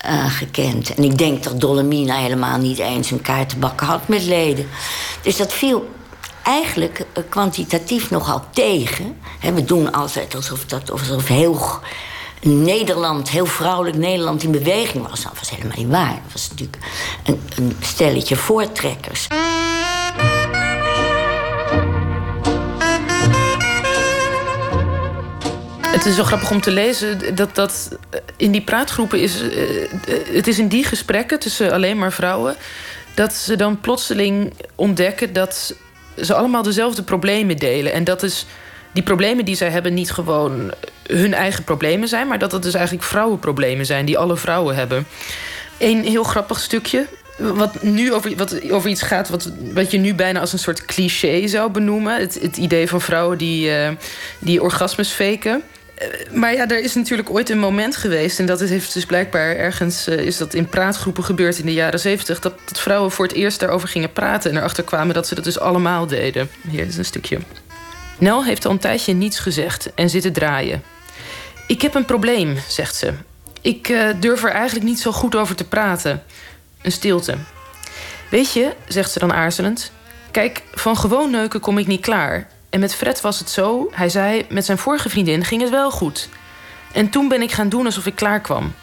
uh, 0.05 0.25
gekend. 0.25 0.93
En 0.93 1.03
ik 1.03 1.17
denk 1.17 1.43
dat 1.43 1.61
Dolomina 1.61 2.15
helemaal 2.15 2.57
niet 2.57 2.79
eens 2.79 3.11
een 3.11 3.21
kaartenbak 3.21 3.79
had 3.79 4.07
met 4.07 4.23
leden. 4.23 4.67
Dus 5.21 5.37
dat 5.37 5.53
viel 5.53 5.89
eigenlijk 6.45 6.99
uh, 6.99 7.23
kwantitatief 7.29 8.09
nogal 8.09 8.43
tegen. 8.53 9.17
We 9.53 9.63
doen 9.63 9.91
altijd 9.91 10.35
alsof, 10.35 10.65
dat, 10.65 10.91
alsof 10.91 11.27
heel 11.27 11.59
Nederland, 12.41 13.29
heel 13.29 13.45
vrouwelijk 13.45 13.97
Nederland 13.97 14.43
in 14.43 14.51
beweging 14.51 15.07
was. 15.09 15.23
Dat 15.23 15.33
was 15.39 15.49
helemaal 15.49 15.77
niet 15.77 15.89
waar. 15.89 16.19
Het 16.23 16.31
was 16.31 16.49
natuurlijk 16.49 16.77
een, 17.25 17.41
een 17.55 17.77
stelletje 17.79 18.35
voortrekkers. 18.35 19.27
Het 25.87 26.05
is 26.05 26.15
zo 26.15 26.23
grappig 26.23 26.51
om 26.51 26.61
te 26.61 26.71
lezen 26.71 27.35
dat, 27.35 27.55
dat 27.55 27.97
in 28.37 28.51
die 28.51 28.63
praatgroepen 28.63 29.19
is. 29.21 29.41
Het 30.31 30.47
is 30.47 30.59
in 30.59 30.67
die 30.67 30.83
gesprekken 30.83 31.39
tussen 31.39 31.71
alleen 31.71 31.97
maar 31.97 32.13
vrouwen. 32.13 32.55
dat 33.15 33.33
ze 33.33 33.55
dan 33.55 33.79
plotseling 33.79 34.53
ontdekken 34.75 35.33
dat 35.33 35.75
ze 36.21 36.33
allemaal 36.33 36.63
dezelfde 36.63 37.03
problemen 37.03 37.57
delen. 37.57 37.93
En 37.93 38.03
dat 38.03 38.23
is 38.23 38.45
die 38.91 39.03
problemen 39.03 39.45
die 39.45 39.55
zij 39.55 39.69
hebben 39.69 39.93
niet 39.93 40.11
gewoon 40.11 40.73
hun 41.03 41.33
eigen 41.33 41.63
problemen 41.63 42.07
zijn. 42.07 42.27
maar 42.27 42.39
dat 42.39 42.51
het 42.51 42.63
dus 42.63 42.73
eigenlijk 42.73 43.05
vrouwenproblemen 43.05 43.85
zijn 43.85 44.05
die 44.05 44.17
alle 44.17 44.37
vrouwen 44.37 44.75
hebben. 44.75 45.07
Eén 45.77 46.03
heel 46.03 46.23
grappig 46.23 46.59
stukje 46.59 47.07
wat 47.37 47.83
nu 47.83 48.13
over, 48.13 48.35
wat, 48.35 48.71
over 48.71 48.89
iets 48.89 49.01
gaat 49.01 49.29
wat, 49.29 49.51
wat 49.73 49.91
je 49.91 49.97
nu 49.97 50.13
bijna 50.13 50.39
als 50.39 50.53
een 50.53 50.59
soort 50.59 50.85
cliché 50.85 51.47
zou 51.47 51.71
benoemen. 51.71 52.19
Het, 52.19 52.39
het 52.41 52.57
idee 52.57 52.87
van 52.87 53.01
vrouwen 53.01 53.37
die, 53.37 53.69
uh, 53.69 53.89
die 54.39 54.61
orgasmes 54.61 55.11
faken. 55.11 55.63
Maar 56.31 56.53
ja, 56.53 56.69
er 56.69 56.79
is 56.79 56.95
natuurlijk 56.95 57.29
ooit 57.29 57.49
een 57.49 57.59
moment 57.59 57.95
geweest... 57.95 58.39
en 58.39 58.45
dat 58.45 58.59
heeft 58.59 58.93
dus 58.93 59.05
blijkbaar 59.05 59.55
ergens... 59.55 60.07
Uh, 60.07 60.19
is 60.19 60.37
dat 60.37 60.53
in 60.53 60.69
praatgroepen 60.69 61.23
gebeurd 61.23 61.57
in 61.57 61.65
de 61.65 61.73
jaren 61.73 61.99
zeventig... 61.99 62.39
Dat, 62.39 62.53
dat 62.65 62.79
vrouwen 62.79 63.11
voor 63.11 63.25
het 63.25 63.35
eerst 63.35 63.59
daarover 63.59 63.87
gingen 63.87 64.11
praten... 64.11 64.51
en 64.51 64.57
erachter 64.57 64.83
kwamen 64.83 65.15
dat 65.15 65.27
ze 65.27 65.35
dat 65.35 65.43
dus 65.43 65.59
allemaal 65.59 66.07
deden. 66.07 66.49
Hier 66.69 66.85
is 66.85 66.97
een 66.97 67.05
stukje. 67.05 67.39
Nel 68.17 68.43
heeft 68.43 68.65
al 68.65 68.71
een 68.71 68.79
tijdje 68.79 69.13
niets 69.13 69.39
gezegd 69.39 69.93
en 69.93 70.09
zit 70.09 70.21
te 70.21 70.31
draaien. 70.31 70.83
Ik 71.67 71.81
heb 71.81 71.95
een 71.95 72.05
probleem, 72.05 72.57
zegt 72.67 72.95
ze. 72.95 73.13
Ik 73.61 73.89
uh, 73.89 74.09
durf 74.19 74.43
er 74.43 74.51
eigenlijk 74.51 74.85
niet 74.85 74.99
zo 74.99 75.11
goed 75.11 75.35
over 75.35 75.55
te 75.55 75.67
praten. 75.67 76.23
Een 76.81 76.91
stilte. 76.91 77.35
Weet 78.29 78.53
je, 78.53 78.71
zegt 78.87 79.11
ze 79.11 79.19
dan 79.19 79.33
aarzelend... 79.33 79.91
Kijk, 80.31 80.61
van 80.73 80.97
gewoon 80.97 81.31
neuken 81.31 81.59
kom 81.59 81.77
ik 81.77 81.87
niet 81.87 82.01
klaar... 82.01 82.47
En 82.75 82.81
met 82.81 82.95
Fred 82.95 83.21
was 83.21 83.39
het 83.39 83.49
zo, 83.49 83.89
hij 83.91 84.09
zei, 84.09 84.45
met 84.49 84.65
zijn 84.65 84.77
vorige 84.77 85.09
vriendin 85.09 85.45
ging 85.45 85.61
het 85.61 85.69
wel 85.69 85.91
goed. 85.91 86.29
En 86.91 87.09
toen 87.09 87.27
ben 87.27 87.41
ik 87.41 87.51
gaan 87.51 87.69
doen 87.69 87.85
alsof 87.85 88.05
ik 88.05 88.15
klaar 88.15 88.39
kwam. 88.39 88.73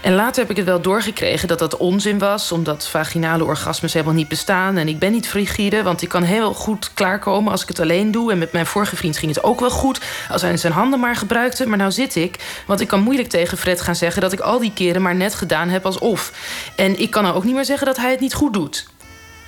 En 0.00 0.14
later 0.14 0.40
heb 0.40 0.50
ik 0.50 0.56
het 0.56 0.66
wel 0.66 0.80
doorgekregen 0.80 1.48
dat 1.48 1.58
dat 1.58 1.76
onzin 1.76 2.18
was, 2.18 2.52
omdat 2.52 2.88
vaginale 2.88 3.44
orgasmes 3.44 3.92
helemaal 3.92 4.14
niet 4.14 4.28
bestaan. 4.28 4.76
En 4.76 4.88
ik 4.88 4.98
ben 4.98 5.12
niet 5.12 5.28
frigide, 5.28 5.82
want 5.82 6.02
ik 6.02 6.08
kan 6.08 6.22
heel 6.22 6.54
goed 6.54 6.94
klaarkomen 6.94 7.52
als 7.52 7.62
ik 7.62 7.68
het 7.68 7.80
alleen 7.80 8.10
doe. 8.10 8.32
En 8.32 8.38
met 8.38 8.52
mijn 8.52 8.66
vorige 8.66 8.96
vriend 8.96 9.16
ging 9.16 9.34
het 9.34 9.44
ook 9.44 9.60
wel 9.60 9.70
goed, 9.70 10.00
als 10.30 10.42
hij 10.42 10.56
zijn 10.56 10.72
handen 10.72 11.00
maar 11.00 11.16
gebruikte. 11.16 11.66
Maar 11.66 11.78
nou 11.78 11.90
zit 11.90 12.14
ik, 12.14 12.62
want 12.66 12.80
ik 12.80 12.88
kan 12.88 13.02
moeilijk 13.02 13.28
tegen 13.28 13.58
Fred 13.58 13.80
gaan 13.80 13.96
zeggen 13.96 14.22
dat 14.22 14.32
ik 14.32 14.40
al 14.40 14.58
die 14.58 14.72
keren 14.72 15.02
maar 15.02 15.16
net 15.16 15.34
gedaan 15.34 15.68
heb 15.68 15.86
alsof. 15.86 16.32
En 16.76 17.00
ik 17.00 17.10
kan 17.10 17.22
nou 17.22 17.34
ook 17.34 17.44
niet 17.44 17.54
meer 17.54 17.64
zeggen 17.64 17.86
dat 17.86 17.96
hij 17.96 18.10
het 18.10 18.20
niet 18.20 18.34
goed 18.34 18.52
doet. 18.52 18.86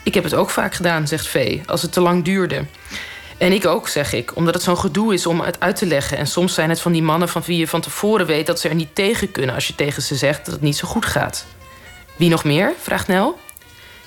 Ik 0.03 0.15
heb 0.15 0.25
het 0.25 0.35
ook 0.35 0.51
vaak 0.51 0.75
gedaan, 0.75 1.09
zegt 1.09 1.27
Vee, 1.27 1.63
als 1.67 1.83
het 1.83 1.93
te 1.93 2.01
lang 2.01 2.25
duurde. 2.25 2.65
En 3.39 3.53
ik 3.53 3.67
ook, 3.67 3.89
zeg 3.89 4.13
ik, 4.13 4.37
omdat 4.37 4.55
het 4.55 4.63
zo'n 4.63 4.79
gedoe 4.79 5.15
is 5.15 5.27
om 5.27 5.41
het 5.41 5.61
uit 5.61 5.77
te 5.77 5.87
leggen. 5.87 6.19
En 6.19 6.27
soms 6.27 6.55
zijn 6.55 6.69
het 6.69 6.81
van 6.81 6.93
die 6.93 7.03
mannen 7.03 7.29
van 7.29 7.43
wie 7.47 7.59
je 7.59 7.69
van 7.69 7.81
tevoren 7.81 8.27
weet 8.27 8.47
dat 8.47 8.61
ze 8.61 8.69
er 8.69 8.75
niet 8.75 8.95
tegen 8.95 9.31
kunnen 9.31 9.55
als 9.55 9.67
je 9.67 9.75
tegen 9.75 10.03
ze 10.03 10.15
zegt 10.15 10.45
dat 10.45 10.55
het 10.55 10.63
niet 10.63 10.77
zo 10.77 10.89
goed 10.89 11.07
gaat. 11.07 11.47
Wie 12.17 12.29
nog 12.29 12.45
meer? 12.45 12.73
vraagt 12.81 13.09
Nel. 13.09 13.39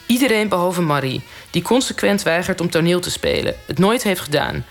Iedereen 0.06 0.50
behalve 0.50 0.82
Marie, 0.82 1.24
die 1.50 1.62
consequent 1.62 2.24
weigert 2.24 2.62
om 2.62 2.70
toneel 2.70 3.00
te 3.00 3.12
spelen, 3.12 3.56
het 3.66 3.80
nooit 3.80 4.04
heeft 4.04 4.22
gedaan. 4.22 4.66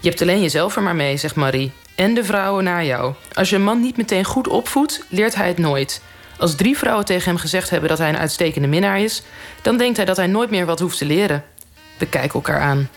Je 0.00 0.08
hebt 0.08 0.22
alleen 0.22 0.40
jezelf 0.40 0.76
er 0.76 0.82
maar 0.82 0.94
mee, 0.94 1.16
zegt 1.16 1.34
Marie. 1.34 1.72
En 1.94 2.14
de 2.14 2.24
vrouwen 2.24 2.64
naar 2.64 2.84
jou. 2.84 3.14
Als 3.32 3.50
je 3.50 3.56
een 3.56 3.62
man 3.62 3.80
niet 3.80 3.96
meteen 3.96 4.24
goed 4.24 4.48
opvoedt, 4.48 5.04
leert 5.08 5.34
hij 5.34 5.48
het 5.48 5.58
nooit. 5.58 6.02
Als 6.38 6.54
drie 6.54 6.78
vrouwen 6.78 7.04
tegen 7.04 7.28
hem 7.28 7.38
gezegd 7.38 7.70
hebben 7.70 7.88
dat 7.88 7.98
hij 7.98 8.08
een 8.08 8.18
uitstekende 8.18 8.68
minnaar 8.68 9.00
is, 9.00 9.22
dan 9.62 9.76
denkt 9.76 9.96
hij 9.96 10.06
dat 10.06 10.16
hij 10.16 10.26
nooit 10.26 10.50
meer 10.50 10.66
wat 10.66 10.80
hoeft 10.80 10.98
te 10.98 11.04
leren. 11.04 11.44
We 11.98 12.06
kijken 12.06 12.34
elkaar 12.34 12.60
aan. 12.60 12.88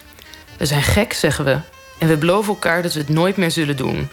We 0.57 0.65
zijn 0.65 0.83
gek, 0.83 1.13
zeggen 1.13 1.45
we. 1.45 1.59
En 1.97 2.07
we 2.07 2.17
beloven 2.17 2.53
elkaar 2.53 2.81
dat 2.81 2.93
we 2.93 2.99
het 2.99 3.09
nooit 3.09 3.37
meer 3.37 3.51
zullen 3.51 3.77
doen. 3.77 4.09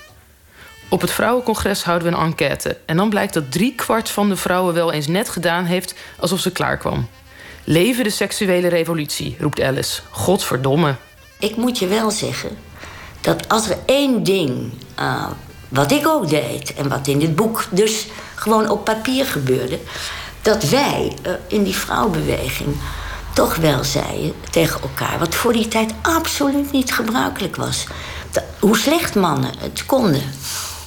Op 0.89 1.01
het 1.01 1.11
vrouwencongres 1.11 1.85
houden 1.85 2.11
we 2.11 2.17
een 2.17 2.25
enquête. 2.25 2.79
En 2.87 2.97
dan 2.97 3.09
blijkt 3.09 3.35
dat 3.35 3.53
drie 3.53 3.75
kwart 3.75 4.09
van 4.09 4.29
de 4.29 4.37
vrouwen 4.37 4.75
wel 4.75 4.93
eens 4.93 5.07
net 5.07 5.29
gedaan 5.29 5.65
heeft 5.65 5.95
alsof 6.19 6.41
ze 6.41 6.53
klaar 6.53 6.77
kwam. 6.77 7.09
Leven 7.65 8.05
de 8.05 8.11
seksuele 8.11 8.69
revolutie, 8.69 9.37
roept 9.41 9.61
Alice. 9.61 10.01
Godverdomme. 10.11 10.95
Ik 11.39 11.57
moet 11.57 11.79
je 11.79 11.87
wel 11.87 12.11
zeggen 12.11 12.51
dat 13.21 13.49
als 13.49 13.69
er 13.69 13.79
één 13.87 14.23
ding, 14.23 14.73
uh, 15.01 15.27
wat 15.69 15.93
ik 15.93 16.07
ook 16.07 16.29
deed 16.29 16.75
en 16.75 16.89
wat 16.89 17.07
in 17.07 17.19
dit 17.19 17.37
boek 17.37 17.65
dus 17.71 18.07
gewoon 18.35 18.71
op 18.71 18.85
papier 18.85 19.25
gebeurde, 19.25 19.79
dat 20.43 20.69
wij 20.69 21.13
uh, 21.27 21.33
in 21.47 21.63
die 21.63 21.77
vrouwbeweging 21.77 22.77
toch 23.35 23.57
wel 23.57 23.85
zeiden 23.85 24.35
tegen 24.51 24.81
elkaar. 24.81 25.19
Wat 25.19 25.35
voor 25.35 25.53
die 25.53 25.69
tijd 25.69 25.95
absoluut 26.03 26.73
niet 26.73 26.93
gebruikelijk 26.93 27.57
was. 27.57 27.87
hoe 28.61 28.77
slecht 28.77 29.15
mannen 29.15 29.53
het 29.59 29.87
konden. 29.87 30.23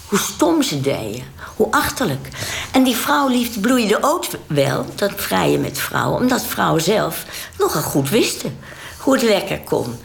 Hoe 0.07 0.19
stom 0.19 0.63
ze 0.63 0.81
deden. 0.81 1.23
Hoe 1.55 1.71
achterlijk. 1.71 2.27
En 2.71 2.83
die 2.83 2.95
vrouwliefde 2.95 3.59
bloeide 3.59 3.97
ook 4.01 4.25
wel, 4.47 4.85
dat 4.95 5.11
vrijen 5.15 5.61
met 5.61 5.79
vrouwen. 5.79 6.19
Omdat 6.19 6.45
vrouwen 6.45 6.81
zelf 6.81 7.25
nogal 7.57 7.81
goed 7.81 8.09
wisten 8.09 8.57
hoe 8.97 9.13
het 9.13 9.23
lekker 9.23 9.59
kon. 9.59 9.99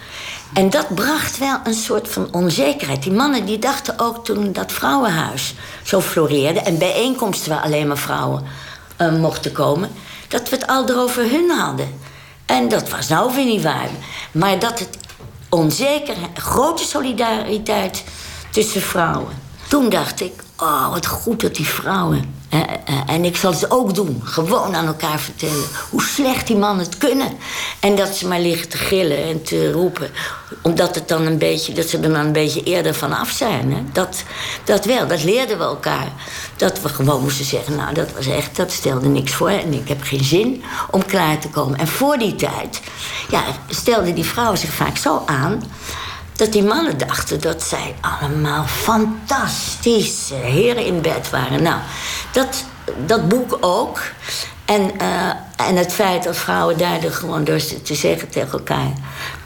En 0.54 0.70
dat 0.70 0.94
bracht 0.94 1.38
wel 1.38 1.58
een 1.64 1.74
soort 1.74 2.08
van 2.08 2.28
onzekerheid. 2.32 3.02
Die 3.02 3.12
mannen 3.12 3.44
die 3.44 3.58
dachten 3.58 3.98
ook 3.98 4.24
toen 4.24 4.52
dat 4.52 4.72
vrouwenhuis 4.72 5.54
zo 5.82 6.00
floreerde... 6.00 6.60
en 6.60 6.78
bijeenkomsten 6.78 7.50
waar 7.50 7.62
alleen 7.62 7.86
maar 7.86 7.98
vrouwen 7.98 8.44
uh, 8.98 9.12
mochten 9.12 9.52
komen 9.52 9.90
dat 10.28 10.48
we 10.48 10.56
het 10.56 10.66
al 10.66 10.88
erover 10.88 11.30
hun 11.30 11.50
hadden. 11.50 12.00
En 12.52 12.68
dat 12.68 12.90
was 12.90 13.08
nou 13.08 13.34
weer 13.34 13.44
niet 13.44 13.62
waar. 13.62 13.88
Maar 14.32 14.58
dat 14.58 14.78
het 14.78 14.98
onzeker, 15.48 16.16
grote 16.34 16.84
solidariteit 16.84 18.04
tussen 18.50 18.82
vrouwen. 18.82 19.32
Toen 19.68 19.88
dacht 19.88 20.20
ik, 20.20 20.32
oh, 20.56 20.90
wat 20.90 21.06
goed 21.06 21.40
dat 21.40 21.54
die 21.54 21.66
vrouwen 21.66 22.41
eh, 22.52 22.60
eh, 22.60 23.00
en 23.06 23.24
ik 23.24 23.36
zal 23.36 23.52
ze 23.52 23.70
ook 23.70 23.94
doen. 23.94 24.20
Gewoon 24.24 24.76
aan 24.76 24.86
elkaar 24.86 25.20
vertellen 25.20 25.64
hoe 25.90 26.02
slecht 26.02 26.46
die 26.46 26.56
mannen 26.56 26.84
het 26.84 26.98
kunnen. 26.98 27.28
En 27.80 27.96
dat 27.96 28.14
ze 28.14 28.28
maar 28.28 28.40
liggen 28.40 28.68
te 28.68 28.76
gillen 28.76 29.24
en 29.24 29.42
te 29.42 29.72
roepen. 29.72 30.10
Omdat 30.62 30.94
het 30.94 31.08
dan 31.08 31.26
een 31.26 31.38
beetje, 31.38 31.72
dat 31.72 31.86
ze 31.86 31.96
er 31.96 32.02
dan 32.02 32.14
een 32.14 32.32
beetje 32.32 32.62
eerder 32.62 32.94
van 32.94 33.12
af 33.12 33.30
zijn. 33.30 33.72
Hè? 33.72 33.82
Dat, 33.92 34.22
dat 34.64 34.84
wel, 34.84 35.06
dat 35.06 35.24
leerden 35.24 35.58
we 35.58 35.64
elkaar. 35.64 36.12
Dat 36.56 36.80
we 36.80 36.88
gewoon 36.88 37.22
moesten 37.22 37.44
zeggen, 37.44 37.76
nou 37.76 37.94
dat 37.94 38.12
was 38.12 38.26
echt, 38.26 38.56
dat 38.56 38.72
stelde 38.72 39.08
niks 39.08 39.32
voor. 39.32 39.48
En 39.48 39.72
ik 39.72 39.88
heb 39.88 40.02
geen 40.02 40.24
zin 40.24 40.62
om 40.90 41.04
klaar 41.04 41.38
te 41.38 41.48
komen. 41.48 41.78
En 41.78 41.88
voor 41.88 42.18
die 42.18 42.34
tijd, 42.34 42.80
ja, 43.28 43.42
stelden 43.68 44.14
die 44.14 44.24
vrouwen 44.24 44.58
zich 44.58 44.72
vaak 44.72 44.96
zo 44.96 45.22
aan 45.26 45.62
dat 46.36 46.52
die 46.52 46.62
mannen 46.62 46.98
dachten 46.98 47.40
dat 47.40 47.62
zij 47.62 47.94
allemaal 48.00 48.64
fantastische 48.64 50.34
heren 50.34 50.84
in 50.84 51.00
bed 51.00 51.30
waren. 51.30 51.62
Nou, 51.62 51.80
dat, 52.32 52.64
dat 53.06 53.28
boek 53.28 53.58
ook. 53.60 54.00
En, 54.64 54.90
uh, 55.00 55.28
en 55.56 55.76
het 55.76 55.92
feit 55.92 56.24
dat 56.24 56.36
vrouwen 56.36 56.78
daardoor 56.78 57.10
gewoon 57.10 57.44
door 57.44 57.60
te 57.82 57.94
zeggen 57.94 58.28
tegen 58.28 58.52
elkaar... 58.52 58.92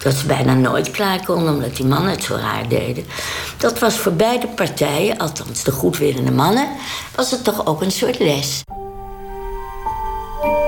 dat 0.02 0.14
ze 0.14 0.26
bijna 0.26 0.54
nooit 0.54 0.90
klaar 0.90 1.24
konden 1.24 1.54
omdat 1.54 1.76
die 1.76 1.86
mannen 1.86 2.10
het 2.10 2.22
zo 2.22 2.34
raar 2.34 2.68
deden. 2.68 3.06
Dat 3.56 3.78
was 3.78 3.98
voor 3.98 4.12
beide 4.12 4.46
partijen, 4.46 5.18
althans 5.18 5.62
de 5.62 5.72
goedwillende 5.72 6.30
mannen... 6.30 6.68
was 7.14 7.30
het 7.30 7.44
toch 7.44 7.66
ook 7.66 7.82
een 7.82 7.90
soort 7.90 8.18
les. 8.18 8.62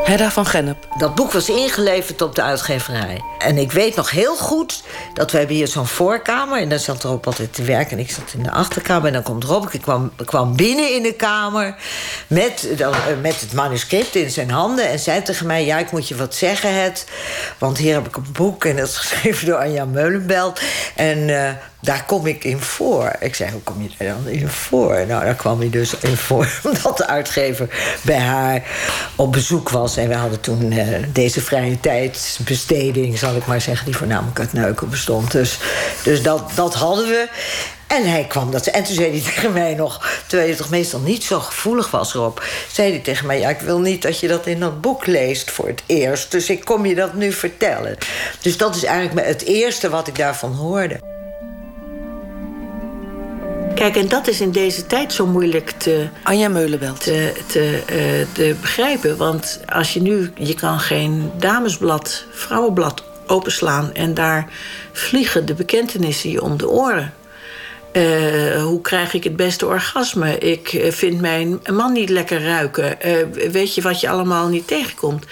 Hedda 0.09 0.31
van 0.31 0.47
Gennep. 0.47 0.88
Dat 0.97 1.14
boek 1.14 1.33
was 1.33 1.49
ingeleverd 1.49 2.23
op 2.23 2.35
de 2.35 2.42
uitgeverij. 2.42 3.21
En 3.38 3.59
ik 3.59 3.73
weet 3.73 3.97
nog 3.97 4.11
heel 4.11 4.37
goed 4.37 4.83
dat 5.14 5.31
we 5.31 5.38
hebben 5.38 5.57
hier 5.57 5.68
zo'n 5.68 5.87
voorkamer... 5.87 6.61
en 6.61 6.68
daar 6.68 6.79
zat 6.79 7.03
Rob 7.03 7.27
altijd 7.27 7.55
te 7.55 7.62
werken 7.62 7.97
en 7.97 8.03
ik 8.03 8.11
zat 8.11 8.33
in 8.37 8.42
de 8.42 8.51
achterkamer... 8.51 9.07
en 9.07 9.12
dan 9.12 9.23
komt 9.23 9.44
Rob, 9.44 9.68
ik 9.71 9.81
kwam, 9.81 10.12
kwam 10.25 10.57
binnen 10.57 10.94
in 10.94 11.03
de 11.03 11.12
kamer... 11.12 11.75
Met, 12.27 12.68
dan, 12.77 12.94
eh, 12.94 13.01
met 13.23 13.40
het 13.40 13.53
manuscript 13.53 14.14
in 14.14 14.31
zijn 14.31 14.51
handen 14.51 14.88
en 14.88 14.99
zei 14.99 15.23
tegen 15.23 15.47
mij... 15.47 15.64
ja, 15.64 15.79
ik 15.79 15.90
moet 15.90 16.09
je 16.09 16.16
wat 16.16 16.35
zeggen, 16.35 16.83
het, 16.83 17.07
want 17.59 17.79
hier 17.79 17.94
heb 17.94 18.07
ik 18.07 18.16
een 18.16 18.33
boek... 18.33 18.64
en 18.64 18.77
dat 18.77 18.88
is 18.88 18.97
geschreven 18.97 19.47
door 19.47 19.59
Anja 19.59 19.85
Meulenbelt. 19.85 20.61
En 20.94 21.18
uh, 21.18 21.51
daar 21.81 22.05
kom 22.07 22.27
ik 22.27 22.45
in 22.45 22.61
voor. 22.61 23.12
Ik 23.21 23.35
zei, 23.35 23.51
hoe 23.51 23.61
kom 23.61 23.83
je 23.83 23.88
daar 23.99 24.09
dan 24.09 24.33
in 24.33 24.49
voor? 24.49 25.07
Nou, 25.07 25.25
daar 25.25 25.35
kwam 25.35 25.59
hij 25.59 25.71
dus 25.71 25.95
in 25.97 26.17
voor, 26.17 26.49
omdat 26.64 26.97
de 26.97 27.07
uitgever 27.07 27.69
bij 28.03 28.19
haar 28.19 28.62
op 29.17 29.33
bezoek 29.33 29.69
was. 29.69 29.97
En 29.97 30.09
we 30.09 30.14
hadden 30.14 30.41
toen 30.41 30.73
uh, 30.73 30.87
deze 31.12 31.41
vrije 31.41 31.81
tijdsbesteding, 31.81 33.19
zal 33.19 33.37
ik 33.37 33.47
maar 33.47 33.61
zeggen... 33.61 33.87
die 33.87 33.97
voornamelijk 33.97 34.38
uit 34.38 34.53
neuken 34.53 34.91
bestond. 34.91 35.31
Dus, 35.31 35.59
dus 36.03 36.23
dat, 36.23 36.51
dat 36.55 36.75
hadden 36.75 37.07
we. 37.07 37.29
En 37.87 38.11
hij 38.11 38.25
kwam 38.25 38.51
dat. 38.51 38.67
En 38.67 38.85
toen 38.85 38.95
zei 38.95 39.11
hij 39.11 39.21
tegen 39.33 39.53
mij 39.53 39.75
nog, 39.75 40.23
terwijl 40.27 40.51
je 40.51 40.57
toch 40.57 40.71
meestal 40.71 41.01
niet 41.01 41.25
zo 41.25 41.41
gevoelig 41.41 41.91
was 41.91 42.14
erop, 42.14 42.45
zei 42.73 42.91
hij 42.91 43.01
tegen 43.01 43.27
mij: 43.27 43.38
Ja, 43.38 43.49
ik 43.49 43.61
wil 43.61 43.79
niet 43.79 44.03
dat 44.03 44.21
je 44.21 44.29
dat 44.29 44.47
in 44.47 44.61
dat 44.61 44.81
boek 44.81 45.07
leest 45.07 45.51
voor 45.51 45.67
het 45.67 45.83
eerst. 45.87 46.31
Dus 46.31 46.51
ik 46.51 46.64
kom 46.64 46.87
je 46.87 46.95
dat 46.95 47.14
nu 47.14 47.33
vertellen. 47.33 47.97
Dus 48.41 48.57
dat 48.57 48.77
is 48.77 48.85
eigenlijk 48.85 49.27
het 49.27 49.45
eerste 49.45 49.88
wat 49.88 50.09
ik 50.09 50.17
daarvan 50.17 50.53
hoorde. 50.53 51.18
Kijk, 53.79 53.97
en 53.97 54.09
dat 54.09 54.29
is 54.29 54.41
in 54.41 54.51
deze 54.51 54.87
tijd 54.87 55.12
zo 55.12 55.27
moeilijk 55.27 55.71
te... 55.71 56.09
Anja 56.23 56.49
Meulenbelt. 56.49 57.01
Te, 57.01 57.33
te, 57.47 57.83
uh, 57.91 58.27
te 58.33 58.55
begrijpen. 58.61 59.17
Want 59.17 59.61
als 59.67 59.95
je 59.95 60.03
nu... 60.03 60.33
Je 60.38 60.55
kan 60.55 60.81
geen 60.81 61.31
damesblad, 61.37 62.25
vrouwenblad 62.31 63.03
openslaan... 63.27 63.95
en 63.95 64.14
daar 64.14 64.49
vliegen 64.93 65.47
de 65.47 65.55
bekentenissen 65.55 66.31
je 66.31 66.43
om 66.43 66.57
de 66.57 66.69
oren. 66.69 67.14
Uh, 67.93 68.62
hoe 68.62 68.81
krijg 68.81 69.14
ik 69.14 69.25
het 69.25 69.37
beste 69.37 69.67
orgasme? 69.67 70.38
Ik 70.38 70.87
vind 70.88 71.21
mijn 71.21 71.61
man 71.73 71.93
niet 71.93 72.09
lekker 72.09 72.43
ruiken. 72.43 72.99
Uh, 73.07 73.51
weet 73.51 73.75
je 73.75 73.83
wat 73.83 74.01
je 74.01 74.09
allemaal 74.09 74.49
niet 74.49 74.67
tegenkomt? 74.67 75.25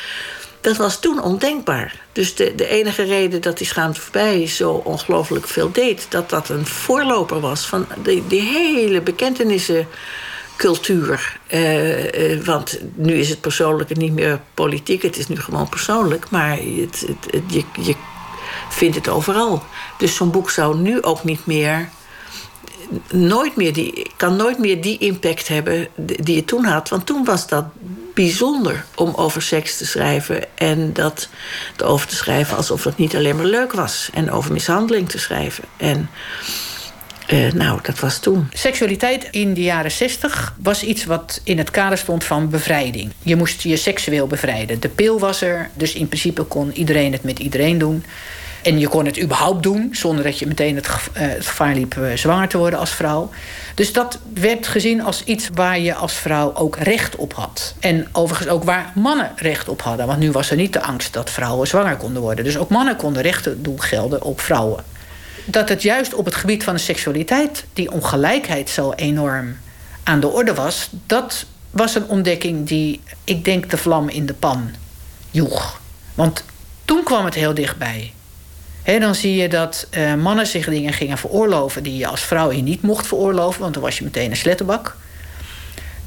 Dat 0.66 0.76
was 0.76 1.00
toen 1.00 1.22
ondenkbaar. 1.22 2.00
Dus 2.12 2.34
de, 2.34 2.54
de 2.54 2.68
enige 2.68 3.02
reden 3.02 3.42
dat 3.42 3.58
die 3.58 3.66
schaamte 3.66 4.00
voorbij 4.00 4.46
zo 4.46 4.70
ongelooflijk 4.70 5.46
veel 5.46 5.72
deed... 5.72 6.06
dat 6.08 6.30
dat 6.30 6.48
een 6.48 6.66
voorloper 6.66 7.40
was 7.40 7.66
van 7.66 7.86
die, 8.02 8.26
die 8.26 8.40
hele 8.40 9.00
bekentenissencultuur. 9.00 11.38
Uh, 11.52 12.34
uh, 12.34 12.44
want 12.44 12.78
nu 12.94 13.14
is 13.14 13.28
het 13.28 13.40
persoonlijke 13.40 13.94
niet 13.94 14.12
meer 14.12 14.40
politiek, 14.54 15.02
het 15.02 15.16
is 15.16 15.28
nu 15.28 15.40
gewoon 15.40 15.68
persoonlijk. 15.68 16.30
Maar 16.30 16.56
het, 16.56 17.06
het, 17.30 17.42
je, 17.46 17.62
je 17.82 17.94
vindt 18.70 18.96
het 18.96 19.08
overal. 19.08 19.62
Dus 19.98 20.14
zo'n 20.14 20.30
boek 20.30 20.50
zou 20.50 20.76
nu 20.76 21.02
ook 21.02 21.24
niet 21.24 21.46
meer 21.46 21.88
nooit 23.10 23.56
meer 23.56 23.72
die, 23.72 24.10
kan 24.16 24.36
nooit 24.36 24.58
meer 24.58 24.82
die 24.82 24.98
impact 24.98 25.48
hebben 25.48 25.88
die 25.96 26.36
het 26.36 26.46
toen 26.46 26.64
had. 26.64 26.88
Want 26.88 27.06
toen 27.06 27.24
was 27.24 27.48
dat 27.48 27.64
bijzonder 28.16 28.84
om 28.94 29.12
over 29.14 29.42
seks 29.42 29.76
te 29.76 29.86
schrijven. 29.86 30.44
En 30.54 30.92
dat 30.92 31.28
over 31.84 32.06
te 32.06 32.14
schrijven 32.14 32.56
alsof 32.56 32.84
het 32.84 32.96
niet 32.96 33.16
alleen 33.16 33.36
maar 33.36 33.44
leuk 33.44 33.72
was. 33.72 34.10
En 34.14 34.30
over 34.30 34.52
mishandeling 34.52 35.08
te 35.08 35.18
schrijven. 35.18 35.64
En 35.76 36.10
uh, 37.32 37.52
nou, 37.52 37.78
dat 37.82 37.98
was 37.98 38.18
toen. 38.18 38.48
Seksualiteit 38.52 39.28
in 39.30 39.54
de 39.54 39.62
jaren 39.62 39.90
60 39.90 40.54
was 40.62 40.82
iets 40.82 41.04
wat 41.04 41.40
in 41.44 41.58
het 41.58 41.70
kader 41.70 41.98
stond 41.98 42.24
van 42.24 42.50
bevrijding. 42.50 43.12
Je 43.22 43.36
moest 43.36 43.62
je 43.62 43.76
seksueel 43.76 44.26
bevrijden. 44.26 44.80
De 44.80 44.88
pil 44.88 45.18
was 45.18 45.40
er, 45.40 45.70
dus 45.74 45.94
in 45.94 46.08
principe 46.08 46.42
kon 46.42 46.72
iedereen 46.72 47.12
het 47.12 47.22
met 47.22 47.38
iedereen 47.38 47.78
doen. 47.78 48.04
En 48.66 48.78
je 48.78 48.88
kon 48.88 49.04
het 49.04 49.20
überhaupt 49.20 49.62
doen 49.62 49.88
zonder 49.92 50.24
dat 50.24 50.38
je 50.38 50.46
meteen 50.46 50.74
het, 50.76 50.88
gevaar 51.38 51.74
liep 51.74 51.96
zwanger 52.14 52.48
te 52.48 52.58
worden 52.58 52.78
als 52.78 52.90
vrouw. 52.90 53.30
Dus 53.74 53.92
dat 53.92 54.18
werd 54.34 54.66
gezien 54.66 55.02
als 55.02 55.24
iets 55.24 55.48
waar 55.54 55.78
je 55.78 55.94
als 55.94 56.12
vrouw 56.12 56.54
ook 56.54 56.76
recht 56.76 57.16
op 57.16 57.34
had. 57.34 57.74
En 57.80 58.08
overigens 58.12 58.48
ook 58.48 58.64
waar 58.64 58.92
mannen 58.94 59.32
recht 59.36 59.68
op 59.68 59.82
hadden. 59.82 60.06
Want 60.06 60.18
nu 60.18 60.30
was 60.30 60.50
er 60.50 60.56
niet 60.56 60.72
de 60.72 60.82
angst 60.82 61.12
dat 61.12 61.30
vrouwen 61.30 61.66
zwanger 61.66 61.96
konden 61.96 62.22
worden. 62.22 62.44
Dus 62.44 62.56
ook 62.56 62.68
mannen 62.68 62.96
konden 62.96 63.22
rechten 63.22 63.62
doen 63.62 63.82
gelden 63.82 64.22
op 64.22 64.40
vrouwen. 64.40 64.84
Dat 65.44 65.68
het 65.68 65.82
juist 65.82 66.14
op 66.14 66.24
het 66.24 66.34
gebied 66.34 66.64
van 66.64 66.74
de 66.74 66.80
seksualiteit 66.80 67.64
die 67.72 67.90
ongelijkheid 67.90 68.70
zo 68.70 68.92
enorm 68.92 69.56
aan 70.02 70.20
de 70.20 70.28
orde 70.28 70.54
was, 70.54 70.88
dat 71.06 71.46
was 71.70 71.94
een 71.94 72.08
ontdekking 72.08 72.66
die, 72.66 73.00
ik 73.24 73.44
denk, 73.44 73.70
de 73.70 73.76
vlam 73.76 74.08
in 74.08 74.26
de 74.26 74.34
pan 74.34 74.70
joeg. 75.30 75.80
Want 76.14 76.44
toen 76.84 77.02
kwam 77.02 77.24
het 77.24 77.34
heel 77.34 77.54
dichtbij. 77.54 78.14
Dan 78.86 79.14
zie 79.14 79.36
je 79.36 79.48
dat 79.48 79.86
uh, 79.90 80.14
mannen 80.14 80.46
zich 80.46 80.68
dingen 80.68 80.92
gingen 80.92 81.18
veroorloven 81.18 81.82
die 81.82 81.96
je 81.96 82.06
als 82.06 82.20
vrouw 82.20 82.52
je 82.52 82.62
niet 82.62 82.82
mocht 82.82 83.06
veroorloven, 83.06 83.60
want 83.60 83.74
dan 83.74 83.82
was 83.82 83.98
je 83.98 84.04
meteen 84.04 84.30
een 84.30 84.36
slettenbak. 84.36 84.96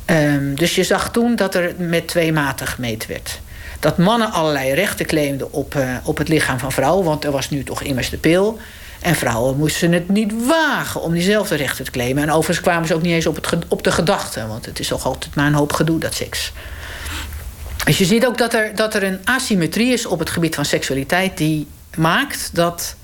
Um, 0.06 0.56
dus 0.56 0.76
je 0.76 0.84
zag 0.84 1.12
toen 1.12 1.36
dat 1.36 1.56
er 1.56 1.74
met 1.78 2.08
twee 2.08 2.32
maten 2.32 2.68
gemeten 2.68 3.10
werd. 3.10 3.40
Dat 3.80 3.98
mannen 3.98 4.32
allerlei 4.32 4.74
rechten 4.74 5.06
claimden 5.06 5.54
op, 5.54 5.76
uh, 5.76 5.96
op 6.04 6.18
het 6.18 6.28
lichaam 6.28 6.60
van 6.60 6.72
vrouwen, 6.72 7.06
want 7.06 7.24
er 7.26 7.32
was 7.32 7.50
nu 7.50 7.64
toch 7.64 7.82
immers 7.82 8.10
de 8.10 8.18
pil. 8.18 8.60
En 9.00 9.16
vrouwen 9.16 9.58
moesten 9.58 9.92
het 9.92 10.10
niet 10.10 10.46
wagen 10.46 11.02
om 11.02 11.14
diezelfde 11.14 11.56
rechten 11.56 11.86
te 11.86 11.92
claimen. 11.92 12.24
En 12.24 12.32
overigens 12.32 12.62
kwamen 12.62 12.88
ze 12.88 12.94
ook 12.94 13.02
niet 13.02 13.14
eens 13.14 13.26
op, 13.26 13.36
het, 13.36 13.66
op 13.68 13.84
de 13.84 13.92
gedachte, 13.92 14.48
want 14.48 14.66
het 14.66 14.80
is 14.80 14.88
toch 14.88 15.06
altijd 15.06 15.36
maar 15.36 15.46
een 15.46 15.54
hoop 15.54 15.74
gedoe, 15.74 16.00
dat 16.00 16.14
seks. 16.14 16.52
Dus 17.86 17.98
je 17.98 18.06
ziet 18.06 18.26
ook 18.26 18.38
dat 18.38 18.54
er, 18.54 18.76
dat 18.76 18.94
er 18.94 19.04
een 19.04 19.20
asymmetrie 19.24 19.94
is 19.94 20.06
op 20.06 20.20
het 20.20 20.30
gebied 20.30 20.56
van 20.56 20.66
seksualiteit 20.66 21.38
die 21.38 21.68
maakt 21.98 22.50
dat 22.54 22.96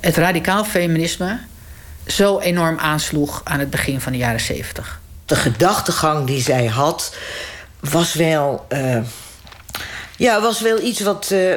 het 0.00 0.16
radicaal 0.16 0.64
feminisme 0.64 1.38
zo 2.06 2.38
enorm 2.38 2.78
aansloeg 2.78 3.40
aan 3.44 3.58
het 3.58 3.70
begin 3.70 4.00
van 4.00 4.12
de 4.12 4.18
jaren 4.18 4.40
zeventig. 4.40 5.00
De 5.24 5.36
gedachtegang 5.36 6.26
die 6.26 6.42
zij 6.42 6.66
had 6.66 7.16
was 7.80 8.14
wel. 8.14 8.66
Uh, 8.68 8.98
ja, 10.16 10.40
was 10.40 10.60
wel 10.60 10.80
iets 10.80 11.00
wat, 11.00 11.30
uh, 11.32 11.54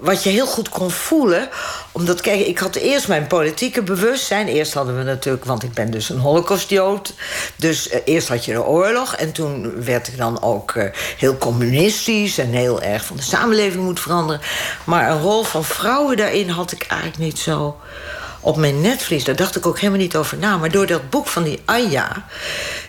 wat 0.00 0.22
je 0.22 0.30
heel 0.30 0.46
goed 0.46 0.68
kon 0.68 0.90
voelen. 0.90 1.48
Omdat, 1.92 2.20
kijk, 2.20 2.40
ik 2.40 2.58
had 2.58 2.74
eerst 2.74 3.08
mijn 3.08 3.26
politieke 3.26 3.82
bewustzijn. 3.82 4.48
Eerst 4.48 4.74
hadden 4.74 4.96
we 4.96 5.02
natuurlijk, 5.02 5.44
want 5.44 5.62
ik 5.62 5.72
ben 5.72 5.90
dus 5.90 6.08
een 6.08 6.18
holocaustjood. 6.18 7.14
Dus 7.56 7.90
uh, 7.90 7.98
eerst 8.04 8.28
had 8.28 8.44
je 8.44 8.52
de 8.52 8.64
oorlog. 8.64 9.14
En 9.14 9.32
toen 9.32 9.84
werd 9.84 10.08
ik 10.08 10.16
dan 10.16 10.42
ook 10.42 10.74
uh, 10.74 10.84
heel 11.18 11.38
communistisch... 11.38 12.38
en 12.38 12.48
heel 12.48 12.82
erg 12.82 13.04
van 13.04 13.16
de 13.16 13.22
samenleving 13.22 13.84
moet 13.84 14.00
veranderen. 14.00 14.40
Maar 14.84 15.10
een 15.10 15.20
rol 15.20 15.42
van 15.42 15.64
vrouwen 15.64 16.16
daarin 16.16 16.48
had 16.48 16.72
ik 16.72 16.86
eigenlijk 16.88 17.20
niet 17.20 17.38
zo 17.38 17.76
op 18.40 18.56
mijn 18.56 18.80
netvlies. 18.80 19.24
Daar 19.24 19.36
dacht 19.36 19.56
ik 19.56 19.66
ook 19.66 19.78
helemaal 19.78 20.00
niet 20.00 20.16
over 20.16 20.38
na. 20.38 20.56
Maar 20.56 20.70
door 20.70 20.86
dat 20.86 21.10
boek 21.10 21.26
van 21.26 21.42
die 21.42 21.62
Anja... 21.64 22.26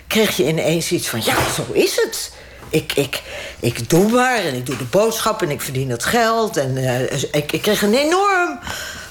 kreeg 0.07 0.37
je 0.37 0.47
ineens 0.47 0.91
iets 0.91 1.07
van, 1.07 1.21
ja, 1.23 1.35
zo 1.55 1.65
is 1.71 1.95
het 1.95 2.31
ik, 2.73 2.93
ik, 2.93 3.21
ik 3.59 3.89
doe 3.89 4.11
maar 4.11 4.37
en 4.37 4.53
ik 4.53 4.65
doe 4.65 4.77
de 4.77 4.83
boodschap 4.83 5.41
en 5.41 5.49
ik 5.49 5.61
verdien 5.61 5.89
het 5.89 6.05
geld. 6.05 6.57
En 6.57 6.77
uh, 6.77 7.11
ik, 7.11 7.51
ik 7.51 7.61
kreeg 7.61 7.81
een 7.81 7.93
enorm 7.93 8.59